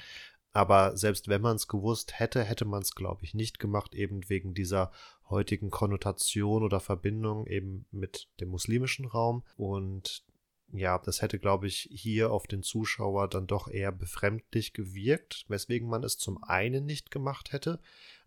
Aber 0.52 0.96
selbst 0.96 1.28
wenn 1.28 1.42
man 1.42 1.56
es 1.56 1.68
gewusst 1.68 2.18
hätte, 2.18 2.42
hätte 2.42 2.64
man 2.64 2.82
es, 2.82 2.94
glaube 2.94 3.24
ich, 3.24 3.34
nicht 3.34 3.58
gemacht, 3.58 3.94
eben 3.94 4.28
wegen 4.28 4.54
dieser 4.54 4.90
heutigen 5.28 5.70
Konnotation 5.70 6.62
oder 6.62 6.80
Verbindung 6.80 7.46
eben 7.46 7.86
mit 7.90 8.28
dem 8.40 8.48
muslimischen 8.48 9.04
Raum. 9.04 9.44
Und 9.56 10.24
ja, 10.72 10.98
das 10.98 11.22
hätte, 11.22 11.38
glaube 11.38 11.66
ich, 11.66 11.88
hier 11.92 12.30
auf 12.32 12.46
den 12.46 12.62
Zuschauer 12.62 13.28
dann 13.28 13.46
doch 13.46 13.68
eher 13.68 13.92
befremdlich 13.92 14.72
gewirkt, 14.72 15.44
weswegen 15.48 15.88
man 15.88 16.02
es 16.02 16.18
zum 16.18 16.42
einen 16.42 16.86
nicht 16.86 17.10
gemacht 17.10 17.52
hätte. 17.52 17.78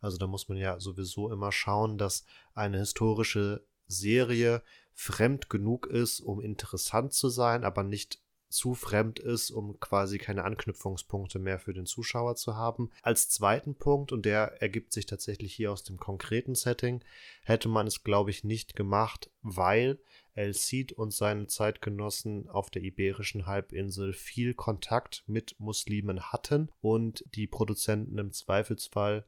Also 0.01 0.17
da 0.17 0.27
muss 0.27 0.49
man 0.49 0.57
ja 0.57 0.79
sowieso 0.79 1.31
immer 1.31 1.51
schauen, 1.51 1.97
dass 1.97 2.25
eine 2.53 2.79
historische 2.79 3.63
Serie 3.87 4.63
fremd 4.93 5.49
genug 5.49 5.87
ist, 5.87 6.19
um 6.19 6.41
interessant 6.41 7.13
zu 7.13 7.29
sein, 7.29 7.63
aber 7.63 7.83
nicht 7.83 8.19
zu 8.51 8.73
fremd 8.75 9.19
ist, 9.19 9.49
um 9.49 9.79
quasi 9.79 10.17
keine 10.17 10.43
Anknüpfungspunkte 10.43 11.39
mehr 11.39 11.57
für 11.57 11.73
den 11.73 11.85
Zuschauer 11.85 12.35
zu 12.35 12.55
haben. 12.55 12.91
Als 13.01 13.29
zweiten 13.29 13.75
Punkt, 13.75 14.11
und 14.11 14.25
der 14.25 14.61
ergibt 14.61 14.91
sich 14.91 15.05
tatsächlich 15.05 15.53
hier 15.53 15.71
aus 15.71 15.83
dem 15.83 15.97
konkreten 15.97 16.53
Setting, 16.53 17.03
hätte 17.43 17.69
man 17.69 17.87
es, 17.87 18.03
glaube 18.03 18.29
ich, 18.29 18.43
nicht 18.43 18.75
gemacht, 18.75 19.31
weil 19.41 19.99
El 20.33 20.53
Cid 20.53 20.93
und 20.93 21.11
seine 21.11 21.47
Zeitgenossen 21.47 22.49
auf 22.49 22.69
der 22.69 22.83
iberischen 22.83 23.45
Halbinsel 23.45 24.13
viel 24.13 24.53
Kontakt 24.53 25.23
mit 25.27 25.55
Muslimen 25.59 26.31
hatten 26.31 26.69
und 26.81 27.23
die 27.35 27.47
Produzenten 27.47 28.17
im 28.17 28.31
Zweifelsfall 28.31 29.25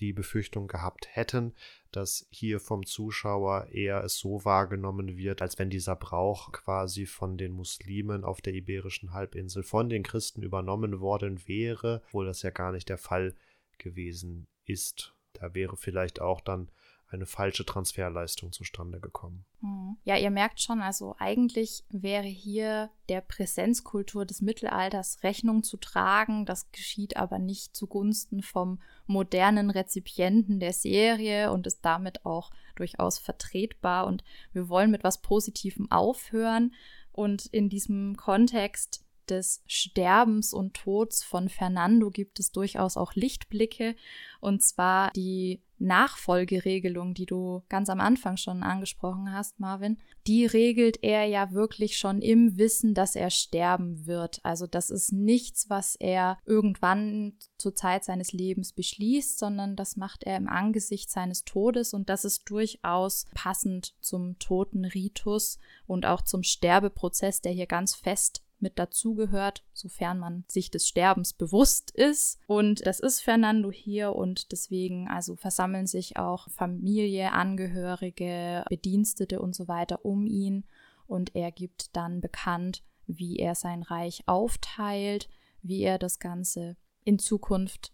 die 0.00 0.12
Befürchtung 0.12 0.66
gehabt 0.66 1.08
hätten, 1.10 1.54
dass 1.92 2.26
hier 2.30 2.60
vom 2.60 2.84
Zuschauer 2.84 3.68
eher 3.70 4.02
es 4.02 4.18
so 4.18 4.44
wahrgenommen 4.44 5.16
wird, 5.16 5.42
als 5.42 5.58
wenn 5.58 5.70
dieser 5.70 5.96
Brauch 5.96 6.52
quasi 6.52 7.06
von 7.06 7.38
den 7.38 7.52
Muslimen 7.52 8.24
auf 8.24 8.40
der 8.40 8.54
iberischen 8.54 9.12
Halbinsel 9.12 9.62
von 9.62 9.88
den 9.88 10.02
Christen 10.02 10.42
übernommen 10.42 11.00
worden 11.00 11.46
wäre, 11.46 12.02
obwohl 12.06 12.26
das 12.26 12.42
ja 12.42 12.50
gar 12.50 12.72
nicht 12.72 12.88
der 12.88 12.98
Fall 12.98 13.34
gewesen 13.78 14.46
ist. 14.64 15.14
Da 15.34 15.54
wäre 15.54 15.76
vielleicht 15.76 16.20
auch 16.20 16.40
dann 16.40 16.70
eine 17.08 17.26
falsche 17.26 17.64
Transferleistung 17.64 18.52
zustande 18.52 19.00
gekommen. 19.00 19.44
Hm. 19.60 19.96
Ja, 20.04 20.16
ihr 20.16 20.30
merkt 20.30 20.60
schon, 20.60 20.80
also 20.80 21.14
eigentlich 21.18 21.84
wäre 21.88 22.26
hier 22.26 22.90
der 23.08 23.20
Präsenzkultur 23.20 24.24
des 24.24 24.42
Mittelalters 24.42 25.22
Rechnung 25.22 25.62
zu 25.62 25.76
tragen. 25.76 26.46
Das 26.46 26.70
geschieht 26.72 27.16
aber 27.16 27.38
nicht 27.38 27.76
zugunsten 27.76 28.42
vom 28.42 28.80
modernen 29.06 29.70
Rezipienten 29.70 30.60
der 30.60 30.72
Serie 30.72 31.52
und 31.52 31.66
ist 31.66 31.84
damit 31.84 32.26
auch 32.26 32.50
durchaus 32.76 33.18
vertretbar. 33.18 34.06
Und 34.06 34.24
wir 34.52 34.68
wollen 34.68 34.90
mit 34.90 35.04
was 35.04 35.22
Positivem 35.22 35.90
aufhören. 35.90 36.74
Und 37.12 37.46
in 37.46 37.68
diesem 37.68 38.16
Kontext 38.16 39.04
des 39.28 39.62
Sterbens 39.66 40.52
und 40.52 40.74
Tods 40.74 41.22
von 41.22 41.48
Fernando 41.48 42.10
gibt 42.10 42.40
es 42.40 42.52
durchaus 42.52 42.96
auch 42.96 43.14
Lichtblicke. 43.14 43.96
Und 44.40 44.62
zwar 44.62 45.10
die 45.12 45.62
Nachfolgeregelung, 45.84 47.14
die 47.14 47.26
du 47.26 47.62
ganz 47.68 47.88
am 47.88 48.00
Anfang 48.00 48.36
schon 48.36 48.62
angesprochen 48.62 49.32
hast, 49.32 49.60
Marvin, 49.60 49.98
die 50.26 50.46
regelt 50.46 51.02
er 51.02 51.24
ja 51.24 51.52
wirklich 51.52 51.96
schon 51.98 52.20
im 52.20 52.56
Wissen, 52.56 52.94
dass 52.94 53.14
er 53.14 53.30
sterben 53.30 54.06
wird. 54.06 54.40
Also 54.44 54.66
das 54.66 54.90
ist 54.90 55.12
nichts, 55.12 55.68
was 55.68 55.96
er 55.96 56.38
irgendwann 56.46 57.34
zur 57.58 57.74
Zeit 57.74 58.04
seines 58.04 58.32
Lebens 58.32 58.72
beschließt, 58.72 59.38
sondern 59.38 59.76
das 59.76 59.96
macht 59.96 60.24
er 60.24 60.36
im 60.36 60.48
Angesicht 60.48 61.10
seines 61.10 61.44
Todes 61.44 61.94
und 61.94 62.08
das 62.08 62.24
ist 62.24 62.48
durchaus 62.50 63.26
passend 63.34 63.94
zum 64.00 64.38
Totenritus 64.38 65.58
und 65.86 66.06
auch 66.06 66.22
zum 66.22 66.42
Sterbeprozess, 66.42 67.40
der 67.40 67.52
hier 67.52 67.66
ganz 67.66 67.94
fest 67.94 68.43
mit 68.64 68.78
dazugehört, 68.78 69.62
sofern 69.72 70.18
man 70.18 70.44
sich 70.48 70.70
des 70.70 70.88
Sterbens 70.88 71.34
bewusst 71.34 71.92
ist. 71.92 72.40
Und 72.48 72.84
das 72.86 72.98
ist 72.98 73.20
Fernando 73.20 73.70
hier 73.70 74.16
und 74.16 74.50
deswegen 74.50 75.06
also 75.06 75.36
versammeln 75.36 75.86
sich 75.86 76.16
auch 76.16 76.50
Familie, 76.50 77.32
Angehörige, 77.32 78.64
Bedienstete 78.68 79.40
und 79.40 79.54
so 79.54 79.68
weiter 79.68 80.04
um 80.04 80.26
ihn 80.26 80.64
und 81.06 81.34
er 81.34 81.52
gibt 81.52 81.94
dann 81.96 82.20
bekannt, 82.20 82.82
wie 83.06 83.36
er 83.36 83.54
sein 83.54 83.82
Reich 83.82 84.24
aufteilt, 84.26 85.28
wie 85.62 85.82
er 85.82 85.98
das 85.98 86.18
Ganze 86.18 86.76
in 87.04 87.18
Zukunft 87.18 87.92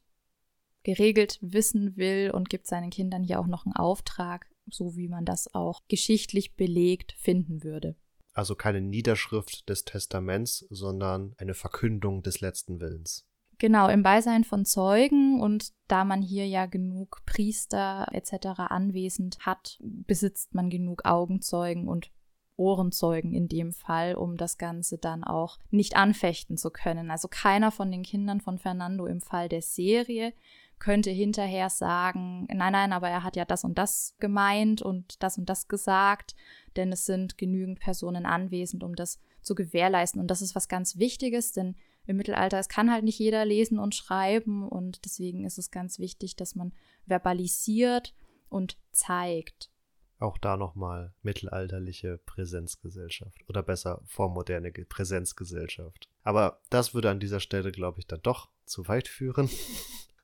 geregelt 0.82 1.38
wissen 1.42 1.96
will 1.96 2.30
und 2.32 2.48
gibt 2.48 2.66
seinen 2.66 2.90
Kindern 2.90 3.24
hier 3.24 3.40
auch 3.40 3.46
noch 3.46 3.66
einen 3.66 3.76
Auftrag, 3.76 4.46
so 4.70 4.96
wie 4.96 5.08
man 5.08 5.24
das 5.24 5.54
auch 5.54 5.82
geschichtlich 5.88 6.56
belegt 6.56 7.12
finden 7.18 7.62
würde. 7.62 7.96
Also 8.32 8.54
keine 8.54 8.80
Niederschrift 8.80 9.68
des 9.68 9.84
Testaments, 9.84 10.66
sondern 10.70 11.34
eine 11.38 11.54
Verkündung 11.54 12.22
des 12.22 12.40
letzten 12.40 12.80
Willens. 12.80 13.26
Genau, 13.58 13.88
im 13.88 14.02
Beisein 14.02 14.44
von 14.44 14.64
Zeugen 14.64 15.38
und 15.38 15.72
da 15.86 16.04
man 16.04 16.22
hier 16.22 16.46
ja 16.46 16.64
genug 16.64 17.20
Priester 17.26 18.06
etc. 18.12 18.46
anwesend 18.56 19.40
hat, 19.40 19.78
besitzt 19.82 20.54
man 20.54 20.70
genug 20.70 21.04
Augenzeugen 21.04 21.86
und 21.86 22.10
Ohrenzeugen 22.56 23.34
in 23.34 23.48
dem 23.48 23.72
Fall, 23.72 24.14
um 24.14 24.36
das 24.36 24.56
Ganze 24.56 24.96
dann 24.96 25.24
auch 25.24 25.58
nicht 25.70 25.96
anfechten 25.96 26.56
zu 26.56 26.70
können. 26.70 27.10
Also 27.10 27.28
keiner 27.28 27.70
von 27.70 27.90
den 27.90 28.02
Kindern 28.02 28.40
von 28.40 28.58
Fernando 28.58 29.06
im 29.06 29.20
Fall 29.20 29.48
der 29.48 29.62
Serie 29.62 30.32
könnte 30.80 31.10
hinterher 31.10 31.70
sagen, 31.70 32.48
nein, 32.52 32.72
nein, 32.72 32.92
aber 32.92 33.08
er 33.08 33.22
hat 33.22 33.36
ja 33.36 33.44
das 33.44 33.64
und 33.64 33.78
das 33.78 34.16
gemeint 34.18 34.82
und 34.82 35.22
das 35.22 35.38
und 35.38 35.48
das 35.48 35.68
gesagt, 35.68 36.34
denn 36.74 36.90
es 36.90 37.06
sind 37.06 37.38
genügend 37.38 37.78
Personen 37.78 38.26
anwesend, 38.26 38.82
um 38.82 38.96
das 38.96 39.20
zu 39.42 39.54
gewährleisten. 39.54 40.20
Und 40.20 40.28
das 40.28 40.42
ist 40.42 40.56
was 40.56 40.68
ganz 40.68 40.98
Wichtiges, 40.98 41.52
denn 41.52 41.76
im 42.06 42.16
Mittelalter, 42.16 42.58
es 42.58 42.68
kann 42.68 42.90
halt 42.90 43.04
nicht 43.04 43.18
jeder 43.18 43.44
lesen 43.44 43.78
und 43.78 43.94
schreiben 43.94 44.66
und 44.66 45.04
deswegen 45.04 45.44
ist 45.44 45.58
es 45.58 45.70
ganz 45.70 45.98
wichtig, 45.98 46.34
dass 46.34 46.54
man 46.54 46.72
verbalisiert 47.06 48.14
und 48.48 48.78
zeigt. 48.90 49.70
Auch 50.18 50.38
da 50.38 50.56
nochmal 50.56 51.14
mittelalterliche 51.22 52.18
Präsenzgesellschaft 52.18 53.38
oder 53.48 53.62
besser 53.62 54.02
vormoderne 54.06 54.72
Präsenzgesellschaft. 54.72 56.08
Aber 56.22 56.60
das 56.68 56.94
würde 56.94 57.10
an 57.10 57.20
dieser 57.20 57.40
Stelle, 57.40 57.70
glaube 57.70 58.00
ich, 58.00 58.06
dann 58.06 58.20
doch 58.22 58.50
zu 58.64 58.88
weit 58.88 59.08
führen. 59.08 59.48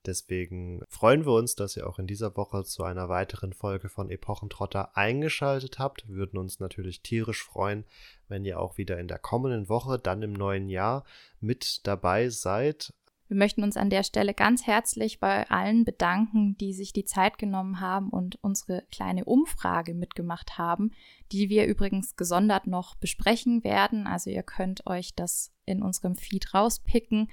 Deswegen 0.07 0.83
freuen 0.89 1.27
wir 1.27 1.33
uns, 1.33 1.57
dass 1.57 1.77
ihr 1.77 1.89
auch 1.89 1.99
in 1.99 2.07
dieser 2.07 2.37
Woche 2.37 2.65
zu 2.65 2.85
einer 2.85 3.09
weiteren 3.09 3.53
Folge 3.53 3.89
von 3.89 4.09
Epochentrotter 4.09 4.97
eingeschaltet 4.97 5.81
habt. 5.81 6.09
Wir 6.09 6.15
würden 6.15 6.39
uns 6.39 6.61
natürlich 6.61 7.03
tierisch 7.03 7.43
freuen, 7.45 7.85
wenn 8.29 8.45
ihr 8.45 8.61
auch 8.61 8.79
wieder 8.79 8.99
in 8.99 9.09
der 9.09 9.19
kommenden 9.19 9.69
Woche, 9.69 9.99
dann 9.99 10.23
im 10.23 10.33
neuen 10.33 10.69
Jahr, 10.69 11.05
mit 11.41 11.87
dabei 11.87 12.29
seid. 12.29 12.95
Wir 13.29 13.37
möchten 13.37 13.65
uns 13.65 13.77
an 13.77 13.91
der 13.91 14.05
Stelle 14.05 14.35
ganz 14.35 14.69
herzlich 14.69 15.19
bei 15.19 15.51
allen 15.51 15.85
bedanken, 15.85 16.57
die 16.59 16.73
sich 16.73 16.93
die 16.93 17.05
Zeit 17.05 17.39
genommen 17.39 17.81
haben 17.81 18.11
und 18.11 18.39
unsere 18.41 18.85
kleine 18.93 19.25
Umfrage 19.25 19.95
mitgemacht 19.95 20.59
haben, 20.59 20.93
die 21.33 21.49
wir 21.49 21.67
übrigens 21.67 22.15
gesondert 22.15 22.69
noch 22.69 22.95
besprechen 22.95 23.65
werden. 23.65 24.07
Also 24.07 24.31
ihr 24.31 24.45
könnt 24.45 24.87
euch 24.87 25.17
das 25.17 25.51
in 25.65 25.83
unserem 25.83 26.15
Feed 26.15 26.55
rauspicken 26.55 27.29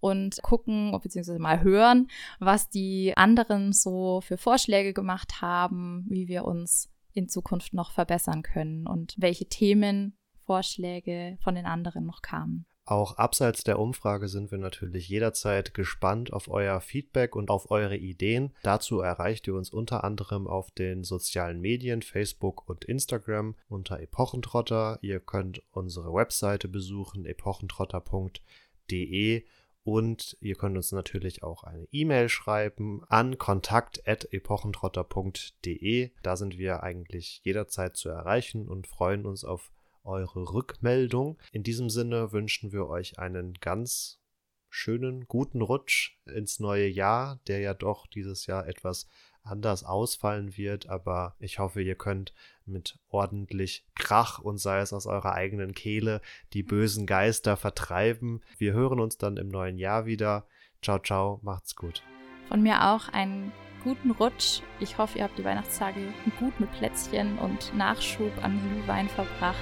und 0.00 0.40
gucken, 0.42 0.96
beziehungsweise 1.02 1.38
mal 1.38 1.62
hören, 1.62 2.08
was 2.38 2.68
die 2.68 3.12
anderen 3.16 3.72
so 3.72 4.20
für 4.20 4.38
Vorschläge 4.38 4.92
gemacht 4.92 5.40
haben, 5.40 6.04
wie 6.08 6.28
wir 6.28 6.44
uns 6.44 6.90
in 7.12 7.28
Zukunft 7.28 7.74
noch 7.74 7.92
verbessern 7.92 8.42
können 8.42 8.86
und 8.86 9.14
welche 9.18 9.46
Themen 9.46 10.16
Vorschläge 10.44 11.36
von 11.40 11.54
den 11.54 11.66
anderen 11.66 12.06
noch 12.06 12.22
kamen. 12.22 12.64
Auch 12.88 13.16
abseits 13.18 13.62
der 13.64 13.78
Umfrage 13.78 14.28
sind 14.28 14.50
wir 14.50 14.56
natürlich 14.56 15.10
jederzeit 15.10 15.74
gespannt 15.74 16.32
auf 16.32 16.48
euer 16.48 16.80
Feedback 16.80 17.36
und 17.36 17.50
auf 17.50 17.70
eure 17.70 17.98
Ideen. 17.98 18.54
Dazu 18.62 19.00
erreicht 19.00 19.46
ihr 19.46 19.56
uns 19.56 19.68
unter 19.68 20.04
anderem 20.04 20.46
auf 20.46 20.70
den 20.70 21.04
sozialen 21.04 21.60
Medien 21.60 22.00
Facebook 22.00 22.66
und 22.66 22.86
Instagram 22.86 23.56
unter 23.68 24.00
Epochentrotter. 24.00 24.98
Ihr 25.02 25.20
könnt 25.20 25.62
unsere 25.70 26.14
Webseite 26.14 26.66
besuchen 26.66 27.26
epochentrotter.de 27.26 29.44
und 29.88 30.36
ihr 30.42 30.54
könnt 30.54 30.76
uns 30.76 30.92
natürlich 30.92 31.42
auch 31.42 31.64
eine 31.64 31.88
E-Mail 31.92 32.28
schreiben 32.28 33.04
an 33.08 33.38
kontakt.epochentrotter.de. 33.38 36.10
Da 36.22 36.36
sind 36.36 36.58
wir 36.58 36.82
eigentlich 36.82 37.40
jederzeit 37.42 37.96
zu 37.96 38.10
erreichen 38.10 38.68
und 38.68 38.86
freuen 38.86 39.24
uns 39.24 39.44
auf 39.44 39.72
eure 40.04 40.52
Rückmeldung. 40.52 41.38
In 41.52 41.62
diesem 41.62 41.88
Sinne 41.88 42.32
wünschen 42.32 42.70
wir 42.70 42.86
euch 42.86 43.18
einen 43.18 43.54
ganz 43.54 44.20
schönen, 44.68 45.26
guten 45.26 45.62
Rutsch 45.62 46.18
ins 46.26 46.60
neue 46.60 46.86
Jahr, 46.86 47.40
der 47.46 47.60
ja 47.60 47.72
doch 47.72 48.06
dieses 48.06 48.44
Jahr 48.44 48.68
etwas 48.68 49.08
anders 49.48 49.84
ausfallen 49.84 50.56
wird, 50.56 50.88
aber 50.88 51.34
ich 51.38 51.58
hoffe, 51.58 51.82
ihr 51.82 51.94
könnt 51.94 52.32
mit 52.66 52.98
ordentlich 53.10 53.84
Krach 53.94 54.38
und 54.38 54.58
sei 54.58 54.80
es 54.80 54.92
aus 54.92 55.06
eurer 55.06 55.32
eigenen 55.32 55.74
Kehle 55.74 56.20
die 56.52 56.62
bösen 56.62 57.06
Geister 57.06 57.56
vertreiben. 57.56 58.42
Wir 58.58 58.72
hören 58.72 59.00
uns 59.00 59.18
dann 59.18 59.36
im 59.36 59.48
neuen 59.48 59.78
Jahr 59.78 60.06
wieder. 60.06 60.46
Ciao, 60.82 60.98
ciao, 60.98 61.40
macht's 61.42 61.76
gut. 61.76 62.02
Von 62.48 62.62
mir 62.62 62.88
auch 62.88 63.08
einen 63.08 63.52
guten 63.84 64.10
Rutsch. 64.10 64.60
Ich 64.80 64.98
hoffe, 64.98 65.18
ihr 65.18 65.24
habt 65.24 65.38
die 65.38 65.44
Weihnachtstage 65.44 66.00
gut 66.38 66.58
mit 66.60 66.70
Plätzchen 66.72 67.38
und 67.38 67.74
Nachschub 67.76 68.32
an 68.42 68.60
Glühwein 68.60 69.08
verbracht. 69.08 69.56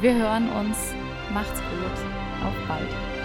Wir 0.00 0.14
hören 0.14 0.48
uns. 0.50 0.94
Macht's 1.32 1.60
gut. 1.60 2.46
Auf 2.46 2.68
bald. 2.68 3.17